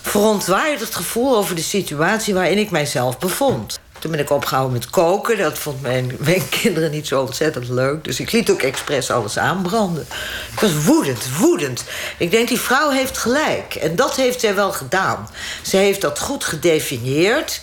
verontwaardigd 0.03 0.95
gevoel 0.95 1.37
over 1.37 1.55
de 1.55 1.63
situatie 1.63 2.35
waarin 2.35 2.59
ik 2.59 2.71
mijzelf 2.71 3.19
bevond. 3.19 3.81
Toen 3.99 4.11
ben 4.11 4.21
ik 4.21 4.31
opgehouden 4.31 4.73
met 4.73 4.91
koken. 4.91 5.39
Dat 5.39 5.59
vond 5.59 5.83
mijn, 5.83 6.17
mijn 6.19 6.49
kinderen 6.49 6.91
niet 6.91 7.07
zo 7.07 7.21
ontzettend 7.21 7.69
leuk. 7.69 8.05
Dus 8.05 8.21
ik 8.21 8.33
liet 8.33 8.51
ook 8.51 8.63
expres 8.63 9.11
alles 9.11 9.39
aanbranden. 9.39 10.07
Ik 10.53 10.61
was 10.61 10.85
woedend, 10.85 11.37
woedend. 11.39 11.85
Ik 12.19 12.31
denk, 12.31 12.49
die 12.49 12.61
vrouw 12.61 12.91
heeft 12.91 13.19
gelijk. 13.19 13.75
En 13.75 13.97
dat 13.97 14.17
heeft 14.17 14.41
zij 14.41 14.55
wel 14.55 14.73
gedaan. 14.73 15.29
Ze 15.63 15.77
heeft 15.77 16.01
dat 16.01 16.19
goed 16.19 16.45
gedefinieerd. 16.45 17.61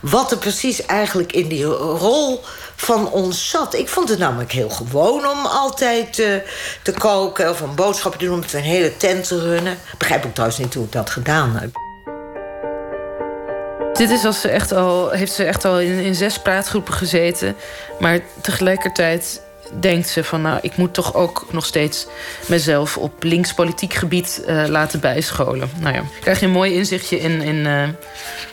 Wat 0.00 0.30
er 0.30 0.38
precies 0.38 0.86
eigenlijk 0.86 1.32
in 1.32 1.48
die 1.48 1.64
rol 1.64 2.44
van 2.84 3.10
ons 3.10 3.50
zat. 3.50 3.74
Ik 3.74 3.88
vond 3.88 4.08
het 4.08 4.18
namelijk 4.18 4.52
heel 4.52 4.68
gewoon 4.68 5.28
om 5.28 5.46
altijd 5.46 6.18
uh, 6.18 6.34
te 6.82 6.92
koken... 6.92 7.50
of 7.50 7.60
een 7.60 7.74
boodschappen 7.74 8.20
te 8.20 8.26
doen, 8.26 8.34
om 8.34 8.44
een 8.52 8.60
hele 8.60 8.96
tent 8.96 9.28
te 9.28 9.40
runnen. 9.40 9.78
Begrijp 9.98 10.24
ik 10.24 10.32
trouwens 10.32 10.58
niet 10.58 10.74
hoe 10.74 10.84
ik 10.84 10.92
dat 10.92 11.10
gedaan 11.10 11.56
heb. 11.56 11.70
Dit 13.92 14.10
is 14.10 14.24
als 14.24 14.40
ze 14.40 14.48
echt 14.48 14.72
al, 14.72 15.10
heeft 15.10 15.32
ze 15.32 15.44
echt 15.44 15.64
al 15.64 15.80
in, 15.80 15.98
in 15.98 16.14
zes 16.14 16.38
praatgroepen 16.38 16.94
gezeten. 16.94 17.56
Maar 17.98 18.20
tegelijkertijd 18.40 19.42
denkt 19.80 20.08
ze 20.08 20.24
van... 20.24 20.42
nou, 20.42 20.58
ik 20.62 20.76
moet 20.76 20.94
toch 20.94 21.14
ook 21.14 21.46
nog 21.50 21.66
steeds 21.66 22.06
mezelf 22.46 22.96
op 22.96 23.22
linkspolitiek 23.22 23.94
gebied 23.94 24.42
uh, 24.46 24.64
laten 24.66 25.00
bijscholen. 25.00 25.70
Nou 25.80 25.94
ja, 25.94 26.02
krijg 26.20 26.40
je 26.40 26.46
een 26.46 26.52
mooi 26.52 26.74
inzichtje 26.74 27.20
in, 27.20 27.40
in 27.40 27.56
uh, 27.56 27.88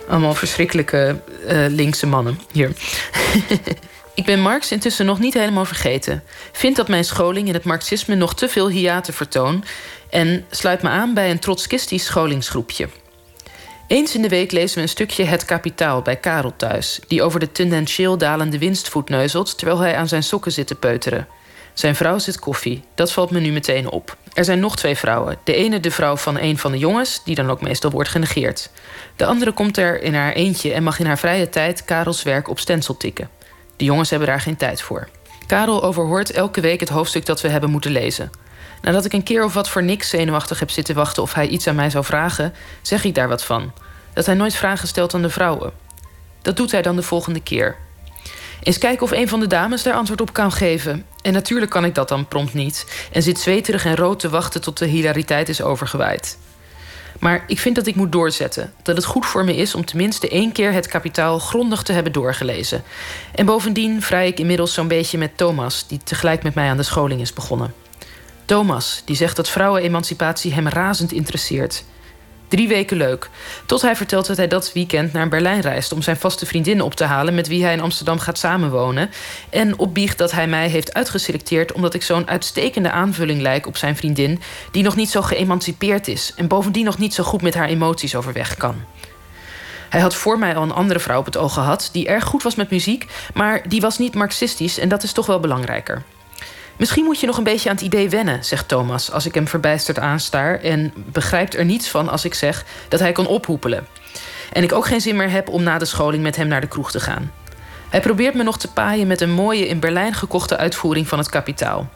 allemaal 0.10 0.34
verschrikkelijke 0.34 1.20
linkse 1.70 2.08
mannen 2.08 2.40
hier. 2.52 2.72
ik 4.14 4.26
ben 4.26 4.40
Marx 4.40 4.72
intussen 4.72 5.06
nog 5.06 5.20
niet 5.20 5.34
helemaal 5.34 5.66
vergeten. 5.66 6.24
Vind 6.52 6.76
dat 6.76 6.88
mijn 6.88 7.06
scholing 7.06 7.48
in 7.48 7.54
het 7.54 7.64
marxisme 7.64 8.16
nog 8.16 8.34
te 8.36 8.50
veel 8.50 8.70
hiaten 8.70 9.14
vertoon... 9.14 9.64
en 10.10 10.46
sluit 10.50 10.82
me 10.82 10.90
aan 10.90 11.14
bij 11.14 11.32
een 11.32 11.40
trotskistisch 11.40 12.06
scholingsgroepje... 12.06 12.88
Eens 13.92 14.16
in 14.16 14.22
de 14.22 14.30
week 14.30 14.52
lezen 14.52 14.76
we 14.76 14.82
een 14.82 14.90
stukje 14.90 15.24
Het 15.24 15.46
Kapitaal 15.46 16.02
bij 16.02 16.16
Karel 16.16 16.54
thuis, 16.56 17.00
die 17.08 17.24
over 17.24 17.40
de 17.40 17.52
tendentieel 17.52 18.18
dalende 18.18 18.58
winst 18.58 18.90
voetneuzelt 18.90 19.58
terwijl 19.58 19.80
hij 19.80 19.96
aan 19.96 20.08
zijn 20.08 20.24
sokken 20.24 20.52
zit 20.52 20.68
te 20.68 20.76
peuteren. 20.76 21.28
Zijn 21.74 21.96
vrouw 21.96 22.18
zit 22.18 22.40
koffie, 22.40 22.84
dat 22.96 23.12
valt 23.12 23.32
me 23.32 23.40
nu 23.40 23.52
meteen 23.52 23.90
op. 23.90 24.18
Er 24.34 24.46
zijn 24.46 24.60
nog 24.60 24.76
twee 24.76 24.96
vrouwen. 24.96 25.38
De 25.44 25.54
ene 25.54 25.80
de 25.80 25.92
vrouw 25.92 26.18
van 26.18 26.38
een 26.40 26.58
van 26.58 26.72
de 26.72 26.78
jongens, 26.78 27.22
die 27.24 27.36
dan 27.36 27.50
ook 27.50 27.62
meestal 27.62 27.92
wordt 27.92 28.10
genegeerd. 28.10 28.70
De 29.16 29.26
andere 29.26 29.52
komt 29.52 29.78
er 29.78 30.02
in 30.02 30.14
haar 30.14 30.34
eentje 30.34 30.74
en 30.74 30.84
mag 30.84 31.00
in 31.00 31.06
haar 31.06 31.20
vrije 31.20 31.50
tijd 31.50 31.86
Karels 31.86 32.24
werk 32.24 32.50
op 32.50 32.60
stencil 32.60 32.98
tikken. 32.98 33.30
De 33.82 33.88
jongens 33.88 34.10
hebben 34.10 34.28
daar 34.28 34.42
geen 34.42 34.56
tijd 34.56 34.82
voor. 34.82 35.08
Karel 35.48 35.84
overhoort 35.84 36.32
elke 36.32 36.62
week 36.62 36.80
het 36.80 36.90
hoofdstuk 36.90 37.26
dat 37.26 37.42
we 37.42 37.48
hebben 37.48 37.70
moeten 37.70 37.92
lezen. 37.92 38.30
Nadat 38.82 39.06
ik 39.06 39.14
een 39.14 39.24
keer 39.24 39.44
of 39.44 39.54
wat 39.54 39.70
voor 39.70 39.84
niks 39.84 40.10
zenuwachtig 40.10 40.60
heb 40.60 40.70
zitten 40.70 40.96
wachten 40.96 41.24
of 41.24 41.34
hij 41.34 41.48
iets 41.48 41.68
aan 41.68 41.76
mij 41.76 41.90
zou 41.90 42.06
vragen, 42.06 42.54
zeg 42.82 43.04
ik 43.04 43.16
daar 43.16 43.28
wat 43.28 43.44
van. 43.44 43.74
Dat 44.14 44.26
hij 44.26 44.36
nooit 44.36 44.56
vragen 44.56 44.88
stelt 44.88 45.14
aan 45.14 45.22
de 45.22 45.30
vrouwen. 45.30 45.72
Dat 46.42 46.58
doet 46.58 46.72
hij 46.72 46.82
dan 46.82 46.96
de 46.96 47.02
volgende 47.02 47.42
keer. 47.42 47.76
Eens 48.64 48.78
kijken 48.78 49.04
of 49.04 49.12
een 49.12 49.28
van 49.28 49.40
de 49.40 49.48
dames 49.48 49.84
daar 49.84 49.94
antwoord 49.94 50.22
op 50.22 50.34
kan 50.34 50.52
geven. 50.52 51.06
En 51.22 51.34
natuurlijk 51.34 51.72
kan 51.72 51.86
ik 51.86 51.96
dat 51.96 52.10
dan 52.10 52.28
prompt 52.28 52.54
niet. 52.54 53.08
En 53.12 53.24
zit 53.24 53.40
zweterig 53.40 53.86
en 53.86 53.96
rood 53.96 54.20
te 54.20 54.30
wachten 54.30 54.62
tot 54.62 54.78
de 54.78 54.86
hilariteit 54.86 55.50
is 55.50 55.62
overgewaaid. 55.62 56.38
Maar 57.22 57.44
ik 57.48 57.60
vind 57.60 57.76
dat 57.76 57.88
ik 57.88 57.96
moet 57.96 58.12
doorzetten. 58.12 58.74
Dat 58.84 58.96
het 58.96 59.06
goed 59.06 59.26
voor 59.26 59.44
me 59.44 59.56
is 59.56 59.76
om 59.76 59.86
tenminste 59.86 60.30
één 60.30 60.52
keer 60.52 60.74
het 60.74 60.88
kapitaal 60.88 61.40
grondig 61.40 61.84
te 61.84 61.94
hebben 61.94 62.12
doorgelezen. 62.12 62.84
En 63.36 63.46
bovendien 63.46 64.02
vrij 64.02 64.28
ik 64.28 64.40
inmiddels 64.40 64.74
zo'n 64.74 64.88
beetje 64.88 65.18
met 65.18 65.38
Thomas, 65.38 65.88
die 65.88 66.00
tegelijk 66.04 66.44
met 66.44 66.56
mij 66.56 66.70
aan 66.70 66.78
de 66.78 66.84
scholing 66.84 67.22
is 67.22 67.34
begonnen. 67.34 67.74
Thomas, 68.46 69.02
die 69.06 69.16
zegt 69.16 69.36
dat 69.36 69.50
vrouwenemancipatie 69.50 70.54
hem 70.54 70.68
razend 70.68 71.12
interesseert. 71.12 71.84
Drie 72.52 72.68
weken 72.68 72.98
leuk. 72.98 73.30
Tot 73.66 73.82
hij 73.82 73.96
vertelt 73.96 74.28
dat 74.28 74.38
hij 74.38 74.48
dat 74.48 74.74
weekend 74.74 75.14
naar 75.14 75.28
Berlijn 75.28 75.62
reist 75.62 75.92
om 75.92 76.02
zijn 76.02 76.18
vaste 76.18 76.46
vriendin 76.46 76.82
op 76.82 76.94
te 76.94 77.04
halen 77.04 77.36
met 77.36 77.48
wie 77.48 77.64
hij 77.64 77.74
in 77.74 77.82
Amsterdam 77.82 78.20
gaat 78.20 78.38
samenwonen. 78.38 79.10
En 79.50 79.80
opbiecht 79.80 80.18
dat 80.18 80.32
hij 80.32 80.48
mij 80.48 80.68
heeft 80.68 80.94
uitgeselecteerd 80.94 81.72
omdat 81.72 81.94
ik 81.94 82.04
zo'n 82.04 82.28
uitstekende 82.28 82.92
aanvulling 82.92 83.42
lijk 83.42 83.68
op 83.68 83.78
zijn 83.78 83.96
vriendin, 83.96 84.42
die 84.72 84.84
nog 84.84 84.96
niet 84.96 85.10
zo 85.10 85.22
geëmancipeerd 85.22 86.08
is 86.08 86.34
en 86.36 86.48
bovendien 86.48 86.86
nog 86.86 86.98
niet 86.98 87.14
zo 87.14 87.24
goed 87.24 87.42
met 87.42 87.54
haar 87.54 87.68
emoties 87.68 88.16
overweg 88.16 88.58
kan. 88.58 88.76
Hij 89.90 90.02
had 90.02 90.16
voor 90.16 90.40
mij 90.40 90.56
al 90.56 90.64
een 90.64 90.72
andere 90.72 91.00
vrouw 91.00 91.20
op 91.20 91.26
het 91.26 91.38
oog 91.38 91.54
gehad 91.54 91.90
die 91.92 92.08
erg 92.08 92.24
goed 92.24 92.44
was 92.44 92.56
met 92.56 92.70
muziek, 92.70 93.08
maar 93.34 93.70
die 93.70 93.82
was 93.82 93.98
niet 93.98 94.16
marxistisch 94.16 94.80
en 94.80 94.90
dat 94.90 95.04
is 95.04 95.12
toch 95.12 95.26
wel 95.26 95.40
belangrijker. 95.40 96.04
Misschien 96.82 97.04
moet 97.04 97.20
je 97.20 97.26
nog 97.26 97.38
een 97.38 97.44
beetje 97.44 97.70
aan 97.70 97.76
het 97.76 97.84
idee 97.84 98.10
wennen, 98.10 98.46
zegt 98.46 98.68
Thomas 98.68 99.12
als 99.12 99.26
ik 99.26 99.34
hem 99.34 99.48
verbijsterd 99.48 100.00
aanstaar 100.00 100.60
en 100.60 100.94
begrijpt 100.96 101.56
er 101.56 101.66
niets 101.66 101.90
van 101.90 102.10
als 102.10 102.26
ik 102.26 102.34
zeg 102.34 102.66
dat 102.88 103.00
hij 103.00 103.12
kan 103.12 103.28
ophoepelen. 103.28 103.88
En 104.54 104.64
ik 104.64 104.74
ook 104.74 104.86
geen 104.86 105.02
zin 105.02 105.16
meer 105.16 105.30
heb 105.30 105.50
om 105.50 105.64
na 105.64 105.78
de 105.78 105.86
scholing 105.86 106.24
met 106.24 106.36
hem 106.36 106.48
naar 106.48 106.62
de 106.62 106.68
kroeg 106.68 106.92
te 106.92 107.00
gaan. 107.00 107.32
Hij 107.90 108.00
probeert 108.00 108.34
me 108.34 108.44
nog 108.44 108.58
te 108.58 108.72
paaien 108.72 109.08
met 109.08 109.22
een 109.22 109.32
mooie 109.32 109.68
in 109.68 109.80
Berlijn 109.80 110.14
gekochte 110.14 110.58
uitvoering 110.58 111.08
van 111.08 111.18
het 111.18 111.30
kapitaal. 111.30 111.90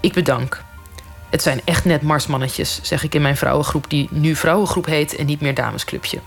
Ik 0.00 0.12
bedank. 0.12 0.62
Het 1.30 1.42
zijn 1.42 1.60
echt 1.64 1.84
net 1.84 2.02
marsmannetjes, 2.02 2.80
zeg 2.82 3.04
ik 3.04 3.14
in 3.14 3.22
mijn 3.22 3.36
vrouwengroep 3.36 3.90
die 3.90 4.08
nu 4.10 4.34
vrouwengroep 4.34 4.86
heet 4.86 5.16
en 5.16 5.26
niet 5.26 5.40
meer 5.40 5.54
damesclubje 5.54 6.18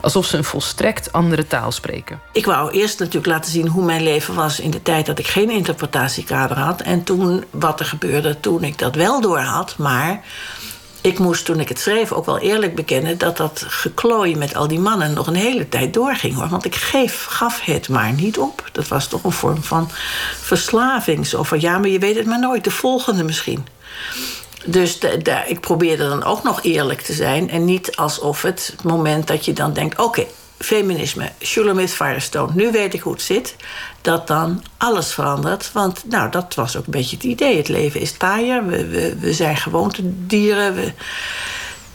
alsof 0.00 0.26
ze 0.26 0.36
een 0.36 0.44
volstrekt 0.44 1.12
andere 1.12 1.46
taal 1.46 1.72
spreken. 1.72 2.20
Ik 2.32 2.44
wou 2.44 2.70
eerst 2.70 2.98
natuurlijk 2.98 3.26
laten 3.26 3.50
zien 3.50 3.68
hoe 3.68 3.84
mijn 3.84 4.02
leven 4.02 4.34
was 4.34 4.60
in 4.60 4.70
de 4.70 4.82
tijd 4.82 5.06
dat 5.06 5.18
ik 5.18 5.26
geen 5.26 5.50
interpretatiekader 5.50 6.58
had. 6.58 6.80
En 6.80 7.02
toen 7.02 7.44
wat 7.50 7.80
er 7.80 7.86
gebeurde 7.86 8.40
toen 8.40 8.64
ik 8.64 8.78
dat 8.78 8.94
wel 8.94 9.20
door 9.20 9.38
had. 9.38 9.74
Maar 9.78 10.20
ik 11.00 11.18
moest 11.18 11.44
toen 11.44 11.60
ik 11.60 11.68
het 11.68 11.78
schreef 11.78 12.12
ook 12.12 12.26
wel 12.26 12.38
eerlijk 12.38 12.74
bekennen 12.74 13.18
dat 13.18 13.36
dat 13.36 13.64
geklooi 13.66 14.36
met 14.36 14.54
al 14.54 14.68
die 14.68 14.78
mannen 14.78 15.14
nog 15.14 15.26
een 15.26 15.34
hele 15.34 15.68
tijd 15.68 15.94
doorging 15.94 16.34
hoor. 16.34 16.48
Want 16.48 16.64
ik 16.64 16.74
geef, 16.74 17.24
gaf 17.24 17.60
het 17.64 17.88
maar 17.88 18.12
niet 18.12 18.38
op. 18.38 18.68
Dat 18.72 18.88
was 18.88 19.06
toch 19.06 19.24
een 19.24 19.32
vorm 19.32 19.62
van 19.62 19.90
verslaving. 20.40 21.26
Zo 21.26 21.42
van 21.42 21.60
ja, 21.60 21.78
maar 21.78 21.88
je 21.88 21.98
weet 21.98 22.16
het 22.16 22.26
maar 22.26 22.40
nooit, 22.40 22.64
de 22.64 22.70
volgende 22.70 23.24
misschien. 23.24 23.66
Dus 24.70 24.98
de, 24.98 25.42
ik 25.46 25.60
probeerde 25.60 26.08
dan 26.08 26.24
ook 26.24 26.42
nog 26.42 26.62
eerlijk 26.62 27.00
te 27.00 27.12
zijn. 27.12 27.50
En 27.50 27.64
niet 27.64 27.96
alsof 27.96 28.42
het, 28.42 28.74
moment 28.84 29.26
dat 29.26 29.44
je 29.44 29.52
dan 29.52 29.72
denkt: 29.72 29.98
oké, 29.98 30.26
feminisme, 30.58 31.30
Shulamith 31.40 31.90
Firestone, 31.90 32.52
nu 32.54 32.70
weet 32.70 32.94
ik 32.94 33.00
hoe 33.00 33.12
het 33.12 33.22
zit. 33.22 33.56
Dat 34.00 34.26
dan 34.26 34.64
alles 34.76 35.12
verandert. 35.12 35.72
Want 35.72 36.04
nou, 36.08 36.30
dat 36.30 36.54
was 36.54 36.76
ook 36.76 36.84
een 36.84 36.90
beetje 36.90 37.16
het 37.16 37.24
idee. 37.24 37.56
Het 37.56 37.68
leven 37.68 38.00
is 38.00 38.12
taaier, 38.12 38.66
we, 38.66 38.86
we, 38.86 39.16
we 39.20 39.32
zijn 39.32 39.56
gewoontedieren. 39.56 40.74
We, 40.74 40.92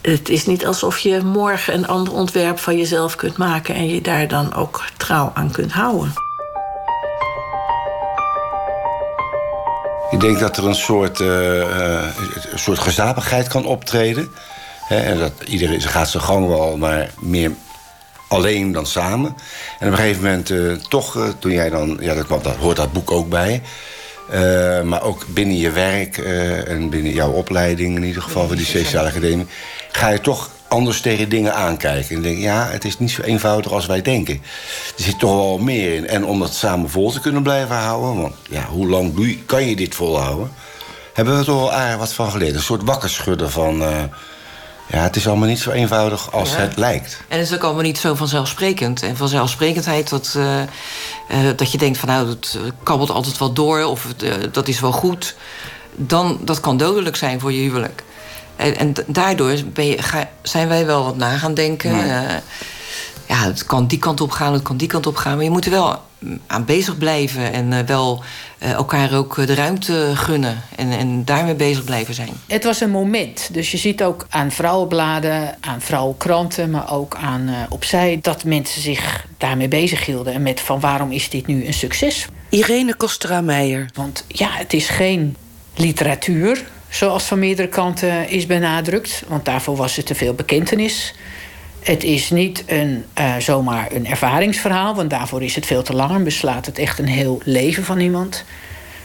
het 0.02 0.28
is 0.28 0.46
niet 0.46 0.66
alsof 0.66 0.98
je 0.98 1.20
morgen 1.20 1.74
een 1.74 1.86
ander 1.86 2.12
ontwerp 2.12 2.58
van 2.58 2.76
jezelf 2.76 3.14
kunt 3.14 3.36
maken 3.36 3.74
en 3.74 3.88
je 3.88 4.00
daar 4.00 4.28
dan 4.28 4.54
ook 4.54 4.84
trouw 4.96 5.30
aan 5.34 5.50
kunt 5.50 5.72
houden. 5.72 6.12
Ik 10.10 10.20
denk 10.20 10.40
dat 10.40 10.56
er 10.56 10.66
een 10.66 10.74
soort, 10.74 11.20
uh, 11.20 11.56
een 12.52 12.58
soort 12.58 12.78
gezapigheid 12.78 13.48
kan 13.48 13.66
optreden. 13.66 14.28
en 14.88 15.18
dat 15.18 15.32
iedereen 15.46 15.80
gaat 15.80 16.08
zijn 16.08 16.22
gang 16.22 16.48
wel, 16.48 16.76
maar 16.76 17.10
meer 17.20 17.50
alleen 18.28 18.72
dan 18.72 18.86
samen. 18.86 19.36
En 19.78 19.86
op 19.86 19.92
een 19.92 19.98
gegeven 19.98 20.22
moment 20.22 20.50
uh, 20.50 20.72
toch, 20.72 21.34
toen 21.38 21.52
jij 21.52 21.70
dan... 21.70 21.96
Ja, 22.00 22.14
dat, 22.14 22.28
dat 22.28 22.56
hoort 22.56 22.76
dat 22.76 22.92
boek 22.92 23.10
ook 23.10 23.28
bij. 23.28 23.62
maar 24.84 25.02
ook 25.02 25.26
binnen 25.28 25.56
je 25.56 25.70
werk 25.70 26.18
en 26.66 26.90
binnen 26.90 27.12
jouw 27.12 27.30
opleiding... 27.30 27.96
in 27.96 28.04
ieder 28.04 28.22
geval 28.22 28.46
van 28.46 28.56
die 28.56 28.66
Speciale 28.66 29.08
Academie... 29.08 29.46
ga 29.92 30.08
je 30.08 30.20
toch 30.20 30.50
anders 30.74 31.00
tegen 31.00 31.28
dingen 31.28 31.54
aankijken. 31.54 32.16
En 32.16 32.22
denk, 32.22 32.38
ja, 32.38 32.66
het 32.66 32.84
is 32.84 32.98
niet 32.98 33.10
zo 33.10 33.22
eenvoudig 33.22 33.72
als 33.72 33.86
wij 33.86 34.02
denken. 34.02 34.42
Er 34.96 35.02
zit 35.02 35.18
toch 35.18 35.34
wel 35.34 35.58
meer 35.58 35.94
in. 35.94 36.06
En 36.06 36.24
om 36.24 36.38
dat 36.40 36.54
samen 36.54 36.90
vol 36.90 37.10
te 37.10 37.20
kunnen 37.20 37.42
blijven 37.42 37.76
houden... 37.76 38.20
want 38.20 38.34
ja, 38.50 38.64
hoe 38.64 38.88
lang 38.88 39.38
kan 39.46 39.66
je 39.66 39.76
dit 39.76 39.94
volhouden... 39.94 40.52
hebben 41.12 41.38
we 41.38 41.44
toch 41.44 41.60
wel 41.60 41.72
aardig 41.72 41.98
wat 41.98 42.12
van 42.12 42.30
geleerd. 42.30 42.54
Een 42.54 42.60
soort 42.60 42.82
wakkerschudden 42.84 43.50
van... 43.50 43.82
Uh, 43.82 44.02
ja, 44.88 44.98
het 44.98 45.16
is 45.16 45.28
allemaal 45.28 45.48
niet 45.48 45.58
zo 45.58 45.70
eenvoudig 45.70 46.32
als 46.32 46.56
het 46.56 46.76
lijkt. 46.76 47.20
En 47.28 47.38
het 47.38 47.48
is 47.48 47.54
ook 47.54 47.62
allemaal 47.62 47.82
niet 47.82 47.98
zo 47.98 48.14
vanzelfsprekend. 48.14 49.02
En 49.02 49.16
vanzelfsprekendheid 49.16 50.08
dat, 50.08 50.34
uh, 50.36 50.60
uh, 50.60 50.66
dat 51.56 51.72
je 51.72 51.78
denkt 51.78 51.98
van 51.98 52.08
nou, 52.08 52.28
het 52.28 52.58
kabbelt 52.82 53.10
altijd 53.10 53.38
wel 53.38 53.52
door... 53.52 53.84
of 53.84 54.06
dat 54.52 54.68
is 54.68 54.80
wel 54.80 54.92
goed, 54.92 55.36
dan, 55.96 56.38
dat 56.42 56.60
kan 56.60 56.76
dodelijk 56.76 57.16
zijn 57.16 57.40
voor 57.40 57.52
je 57.52 57.60
huwelijk. 57.60 58.02
En, 58.56 58.76
en 58.76 58.94
daardoor 59.06 59.50
je, 59.74 60.02
ga, 60.02 60.28
zijn 60.42 60.68
wij 60.68 60.86
wel 60.86 61.04
wat 61.04 61.16
na 61.16 61.36
gaan 61.36 61.54
denken. 61.54 61.96
Ja. 61.96 62.24
Uh, 62.24 62.36
ja, 63.28 63.36
het 63.36 63.66
kan 63.66 63.86
die 63.86 63.98
kant 63.98 64.20
op 64.20 64.30
gaan, 64.30 64.52
het 64.52 64.62
kan 64.62 64.76
die 64.76 64.88
kant 64.88 65.06
op 65.06 65.16
gaan. 65.16 65.34
Maar 65.34 65.44
je 65.44 65.50
moet 65.50 65.64
er 65.64 65.70
wel 65.70 66.02
aan 66.46 66.64
bezig 66.64 66.98
blijven. 66.98 67.52
En 67.52 67.72
uh, 67.72 67.78
wel 67.78 68.22
uh, 68.62 68.72
elkaar 68.72 69.14
ook 69.14 69.46
de 69.46 69.54
ruimte 69.54 70.10
gunnen. 70.14 70.62
En, 70.76 70.90
en 70.90 71.24
daarmee 71.24 71.54
bezig 71.54 71.84
blijven 71.84 72.14
zijn. 72.14 72.30
Het 72.46 72.64
was 72.64 72.80
een 72.80 72.90
moment. 72.90 73.48
Dus 73.52 73.70
je 73.70 73.76
ziet 73.76 74.02
ook 74.02 74.26
aan 74.28 74.50
vrouwenbladen, 74.50 75.56
aan 75.60 75.80
vrouwenkranten... 75.80 76.70
maar 76.70 76.92
ook 76.92 77.16
aan 77.16 77.50
opzij 77.68 78.18
dat 78.22 78.44
mensen 78.44 78.82
zich 78.82 79.26
daarmee 79.38 79.68
bezig 79.68 80.06
hielden. 80.06 80.32
En 80.32 80.42
met 80.42 80.60
van 80.60 80.80
waarom 80.80 81.12
is 81.12 81.30
dit 81.30 81.46
nu 81.46 81.66
een 81.66 81.74
succes? 81.74 82.26
Irene 82.48 82.94
Kostra-Meijer. 82.94 83.90
Want 83.94 84.24
ja, 84.28 84.48
het 84.50 84.72
is 84.72 84.88
geen 84.88 85.36
literatuur 85.74 86.64
zoals 86.94 87.24
van 87.24 87.38
meerdere 87.38 87.68
kanten 87.68 88.28
is 88.28 88.46
benadrukt. 88.46 89.22
Want 89.28 89.44
daarvoor 89.44 89.76
was 89.76 89.96
er 89.96 90.04
te 90.04 90.14
veel 90.14 90.34
bekentenis. 90.34 91.14
Het 91.80 92.04
is 92.04 92.30
niet 92.30 92.64
een, 92.66 93.04
uh, 93.18 93.36
zomaar 93.36 93.92
een 93.92 94.06
ervaringsverhaal, 94.06 94.94
want 94.94 95.10
daarvoor 95.10 95.42
is 95.42 95.54
het 95.54 95.66
veel 95.66 95.82
te 95.82 95.94
lang 95.94 96.10
en 96.10 96.24
beslaat 96.24 96.66
het 96.66 96.78
echt 96.78 96.98
een 96.98 97.08
heel 97.08 97.40
leven 97.44 97.84
van 97.84 98.00
iemand. 98.00 98.44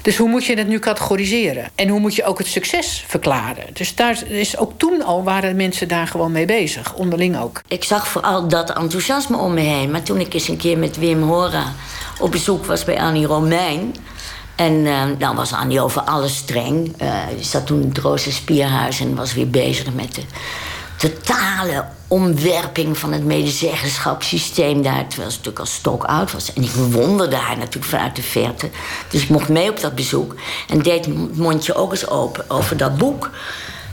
Dus 0.02 0.18
hoe 0.18 0.30
moet 0.30 0.46
je 0.46 0.58
het 0.58 0.68
nu 0.68 0.80
categoriseren? 0.80 1.70
En 1.76 1.88
hoe 1.88 2.00
moet 2.00 2.16
je 2.16 2.24
ook 2.24 2.38
het 2.38 2.48
succes 2.48 3.04
verklaren? 3.08 3.66
Dus 3.74 3.96
daar 3.96 4.24
is 4.28 4.58
ook 4.58 4.72
toen 4.78 5.04
al 5.04 5.24
waren 5.24 5.56
mensen 5.56 5.88
daar 5.88 6.08
gewoon 6.08 6.32
mee 6.32 6.46
bezig, 6.46 6.94
onderling 6.94 7.40
ook. 7.40 7.62
Ik 7.68 7.84
zag 7.84 8.08
vooral 8.08 8.48
dat 8.48 8.70
enthousiasme 8.70 9.38
om 9.38 9.54
me 9.54 9.62
heen. 9.62 9.92
Maar 9.92 10.04
toen 10.04 10.20
ik 10.20 10.34
eens 10.34 10.48
een 10.48 10.58
keer 10.58 10.78
met 10.78 10.98
Wim 10.98 11.22
Hora 11.22 11.74
op 12.20 12.32
bezoek 12.32 12.66
was 12.66 12.84
bij 12.84 13.00
Annie 13.00 13.26
Romein. 13.26 13.96
En 14.60 14.74
uh, 14.74 15.03
dan 15.18 15.36
was 15.36 15.53
Annie 15.53 15.82
over 15.82 16.01
alles 16.01 16.36
streng. 16.36 17.01
Uh, 17.01 17.18
zat 17.39 17.66
toen 17.66 17.82
in 17.82 17.88
het 17.88 17.97
Roze 17.97 18.32
Spierhuis 18.32 18.99
en 18.99 19.16
was 19.16 19.34
weer 19.34 19.49
bezig 19.49 19.93
met 19.93 20.16
de 20.16 20.24
totale 20.97 21.86
omwerping 22.07 22.97
van 22.97 23.14
het 23.14 23.24
medezeggenschapssysteem 23.24 24.82
daar. 24.82 25.07
Terwijl 25.07 25.32
ze 25.32 25.38
natuurlijk 25.38 25.60
al 25.60 25.66
stok 25.66 26.03
oud 26.03 26.32
was. 26.32 26.53
En 26.53 26.64
ik 26.64 26.74
bewonderde 26.74 27.36
haar 27.36 27.57
natuurlijk 27.57 27.86
vanuit 27.86 28.16
de 28.16 28.22
verte. 28.22 28.70
Dus 29.10 29.24
ik 29.24 29.30
mocht 29.30 29.49
mee 29.49 29.70
op 29.70 29.80
dat 29.80 29.95
bezoek. 29.95 30.36
En 30.68 30.82
deed 30.82 31.05
het 31.05 31.38
mondje 31.38 31.76
ook 31.76 31.91
eens 31.91 32.07
open 32.07 32.49
over 32.49 32.78
dat 32.78 32.97
boek. 32.97 33.30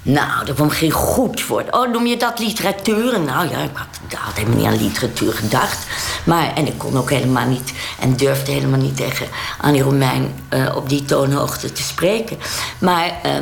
Nou, 0.06 0.44
dat 0.44 0.54
kwam 0.54 0.70
geen 0.70 0.90
goed 0.90 1.46
woord. 1.46 1.74
Oh, 1.74 1.90
noem 1.90 2.06
je 2.06 2.16
dat 2.16 2.38
literatuur? 2.38 3.20
Nou 3.20 3.48
ja, 3.48 3.58
ik 3.58 3.70
had, 4.14 4.34
helemaal 4.34 4.56
niet 4.56 4.66
aan 4.66 4.82
literatuur 4.82 5.32
gedacht. 5.32 5.86
Maar, 6.24 6.54
en 6.54 6.66
ik 6.66 6.78
kon 6.78 6.98
ook 6.98 7.10
helemaal 7.10 7.46
niet 7.46 7.72
en 8.00 8.16
durfde 8.16 8.52
helemaal 8.52 8.80
niet 8.80 8.96
tegen 8.96 9.26
Annie 9.60 9.82
Romein 9.82 10.34
uh, 10.50 10.76
op 10.76 10.88
die 10.88 11.04
toonhoogte 11.04 11.72
te 11.72 11.82
spreken. 11.82 12.38
Maar 12.78 13.12
uh, 13.26 13.32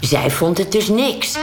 zij 0.00 0.30
vond 0.30 0.58
het 0.58 0.72
dus 0.72 0.88
niks. 0.88 1.36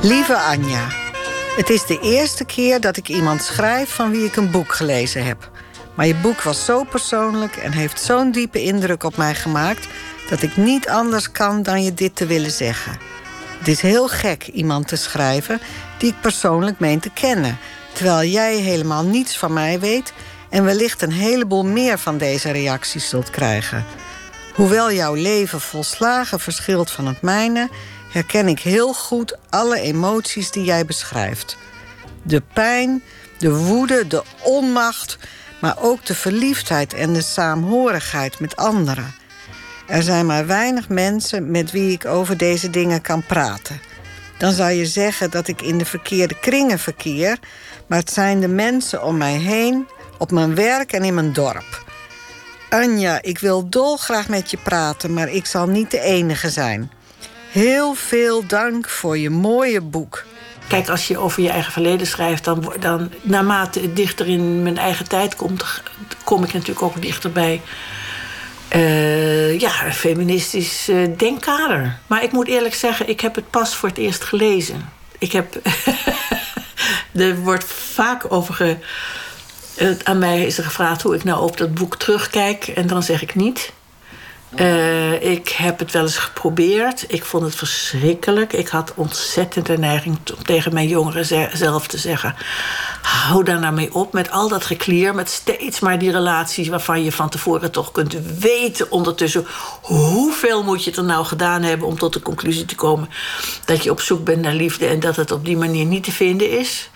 Lieve 0.00 0.38
Anja, 0.38 0.88
het 1.56 1.70
is 1.70 1.86
de 1.86 1.98
eerste 2.00 2.44
keer 2.44 2.80
dat 2.80 2.96
ik 2.96 3.08
iemand 3.08 3.42
schrijf 3.42 3.94
van 3.94 4.10
wie 4.10 4.24
ik 4.24 4.36
een 4.36 4.50
boek 4.50 4.74
gelezen 4.74 5.24
heb. 5.24 5.50
Maar 5.94 6.06
je 6.06 6.14
boek 6.14 6.42
was 6.42 6.64
zo 6.64 6.84
persoonlijk 6.84 7.56
en 7.56 7.72
heeft 7.72 8.00
zo'n 8.00 8.30
diepe 8.30 8.62
indruk 8.62 9.04
op 9.04 9.16
mij 9.16 9.34
gemaakt 9.34 9.88
dat 10.28 10.42
ik 10.42 10.56
niet 10.56 10.88
anders 10.88 11.32
kan 11.32 11.62
dan 11.62 11.82
je 11.82 11.94
dit 11.94 12.16
te 12.16 12.26
willen 12.26 12.50
zeggen. 12.50 12.98
Het 13.58 13.68
is 13.68 13.80
heel 13.80 14.08
gek 14.08 14.46
iemand 14.46 14.88
te 14.88 14.96
schrijven 14.96 15.60
die 15.98 16.10
ik 16.10 16.20
persoonlijk 16.20 16.78
meen 16.78 17.00
te 17.00 17.10
kennen, 17.10 17.58
terwijl 17.92 18.30
jij 18.30 18.56
helemaal 18.56 19.04
niets 19.04 19.38
van 19.38 19.52
mij 19.52 19.80
weet 19.80 20.12
en 20.50 20.64
wellicht 20.64 21.02
een 21.02 21.12
heleboel 21.12 21.64
meer 21.64 21.98
van 21.98 22.18
deze 22.18 22.50
reacties 22.50 23.08
zult 23.08 23.30
krijgen. 23.30 23.84
Hoewel 24.54 24.92
jouw 24.92 25.14
leven 25.14 25.60
volslagen 25.60 26.40
verschilt 26.40 26.90
van 26.90 27.06
het 27.06 27.22
mijne, 27.22 27.68
herken 28.10 28.48
ik 28.48 28.60
heel 28.60 28.92
goed 28.92 29.36
alle 29.50 29.80
emoties 29.80 30.50
die 30.50 30.64
jij 30.64 30.84
beschrijft. 30.84 31.56
De 32.22 32.42
pijn, 32.52 33.02
de 33.38 33.54
woede, 33.54 34.06
de 34.06 34.22
onmacht, 34.42 35.18
maar 35.60 35.76
ook 35.78 36.06
de 36.06 36.14
verliefdheid 36.14 36.94
en 36.94 37.12
de 37.12 37.22
saamhorigheid 37.22 38.40
met 38.40 38.56
anderen. 38.56 39.14
Er 39.86 40.02
zijn 40.02 40.26
maar 40.26 40.46
weinig 40.46 40.88
mensen 40.88 41.50
met 41.50 41.70
wie 41.70 41.92
ik 41.92 42.04
over 42.04 42.36
deze 42.36 42.70
dingen 42.70 43.00
kan 43.00 43.26
praten. 43.26 43.80
Dan 44.38 44.52
zou 44.52 44.70
je 44.70 44.86
zeggen 44.86 45.30
dat 45.30 45.48
ik 45.48 45.62
in 45.62 45.78
de 45.78 45.84
verkeerde 45.84 46.38
kringen 46.40 46.78
verkeer, 46.78 47.38
maar 47.86 47.98
het 47.98 48.12
zijn 48.12 48.40
de 48.40 48.48
mensen 48.48 49.04
om 49.04 49.16
mij 49.16 49.36
heen, 49.36 49.86
op 50.18 50.30
mijn 50.30 50.54
werk 50.54 50.92
en 50.92 51.04
in 51.04 51.14
mijn 51.14 51.32
dorp. 51.32 51.84
Anja, 52.70 53.22
ik 53.22 53.38
wil 53.38 53.68
dolgraag 53.68 54.28
met 54.28 54.50
je 54.50 54.56
praten, 54.56 55.12
maar 55.12 55.28
ik 55.28 55.46
zal 55.46 55.66
niet 55.66 55.90
de 55.90 56.00
enige 56.00 56.50
zijn. 56.50 56.90
Heel 57.50 57.94
veel 57.94 58.46
dank 58.46 58.88
voor 58.88 59.18
je 59.18 59.30
mooie 59.30 59.80
boek. 59.80 60.24
Kijk, 60.68 60.88
als 60.88 61.08
je 61.08 61.18
over 61.18 61.42
je 61.42 61.50
eigen 61.50 61.72
verleden 61.72 62.06
schrijft, 62.06 62.44
dan, 62.44 62.74
dan 62.80 63.10
naarmate 63.22 63.80
het 63.80 63.96
dichter 63.96 64.28
in 64.28 64.62
mijn 64.62 64.78
eigen 64.78 65.08
tijd 65.08 65.36
komt, 65.36 65.82
kom 66.24 66.44
ik 66.44 66.52
natuurlijk 66.52 66.82
ook 66.82 67.02
dichterbij. 67.02 67.60
Uh, 68.74 69.60
ja, 69.60 69.84
een 69.84 69.92
feministisch 69.92 70.88
uh, 70.88 71.08
denkkader. 71.16 71.98
Maar 72.06 72.22
ik 72.22 72.32
moet 72.32 72.48
eerlijk 72.48 72.74
zeggen, 72.74 73.08
ik 73.08 73.20
heb 73.20 73.34
het 73.34 73.50
pas 73.50 73.74
voor 73.74 73.88
het 73.88 73.98
eerst 73.98 74.24
gelezen. 74.24 74.88
Ik 75.18 75.32
heb. 75.32 75.54
er 77.14 77.36
wordt 77.36 77.64
vaak 77.94 78.32
over 78.32 78.54
ge. 78.54 78.76
Aan 80.02 80.18
mij 80.18 80.44
is 80.44 80.58
er 80.58 80.64
gevraagd 80.64 81.02
hoe 81.02 81.14
ik 81.14 81.24
nou 81.24 81.42
op 81.42 81.56
dat 81.56 81.74
boek 81.74 81.96
terugkijk. 81.96 82.66
En 82.66 82.86
dan 82.86 83.02
zeg 83.02 83.22
ik 83.22 83.34
niet. 83.34 83.72
Uh, 84.56 85.22
ik 85.22 85.48
heb 85.48 85.78
het 85.78 85.92
wel 85.92 86.02
eens 86.02 86.16
geprobeerd. 86.16 87.04
Ik 87.08 87.24
vond 87.24 87.44
het 87.44 87.54
verschrikkelijk. 87.54 88.52
Ik 88.52 88.68
had 88.68 88.92
ontzettend 88.94 89.66
de 89.66 89.78
neiging 89.78 90.18
om 90.36 90.42
tegen 90.42 90.72
mijn 90.74 90.88
jongeren 90.88 91.56
zelf 91.56 91.86
te 91.86 91.98
zeggen: 91.98 92.34
hou 93.02 93.44
daar 93.44 93.58
nou 93.58 93.74
mee 93.74 93.94
op 93.94 94.12
met 94.12 94.30
al 94.30 94.48
dat 94.48 94.64
geklier, 94.64 95.14
met 95.14 95.28
steeds 95.28 95.80
maar 95.80 95.98
die 95.98 96.10
relaties 96.10 96.68
waarvan 96.68 97.04
je 97.04 97.12
van 97.12 97.28
tevoren 97.28 97.70
toch 97.70 97.92
kunt 97.92 98.16
weten 98.38 98.90
ondertussen 98.90 99.46
hoeveel 99.82 100.62
moet 100.62 100.84
je 100.84 100.92
er 100.92 101.04
nou 101.04 101.24
gedaan 101.24 101.62
hebben 101.62 101.86
om 101.86 101.98
tot 101.98 102.12
de 102.12 102.22
conclusie 102.22 102.64
te 102.64 102.74
komen 102.74 103.08
dat 103.64 103.82
je 103.82 103.90
op 103.90 104.00
zoek 104.00 104.24
bent 104.24 104.42
naar 104.42 104.54
liefde 104.54 104.86
en 104.86 105.00
dat 105.00 105.16
het 105.16 105.30
op 105.30 105.44
die 105.44 105.56
manier 105.56 105.84
niet 105.84 106.04
te 106.04 106.12
vinden 106.12 106.58
is. 106.58 106.90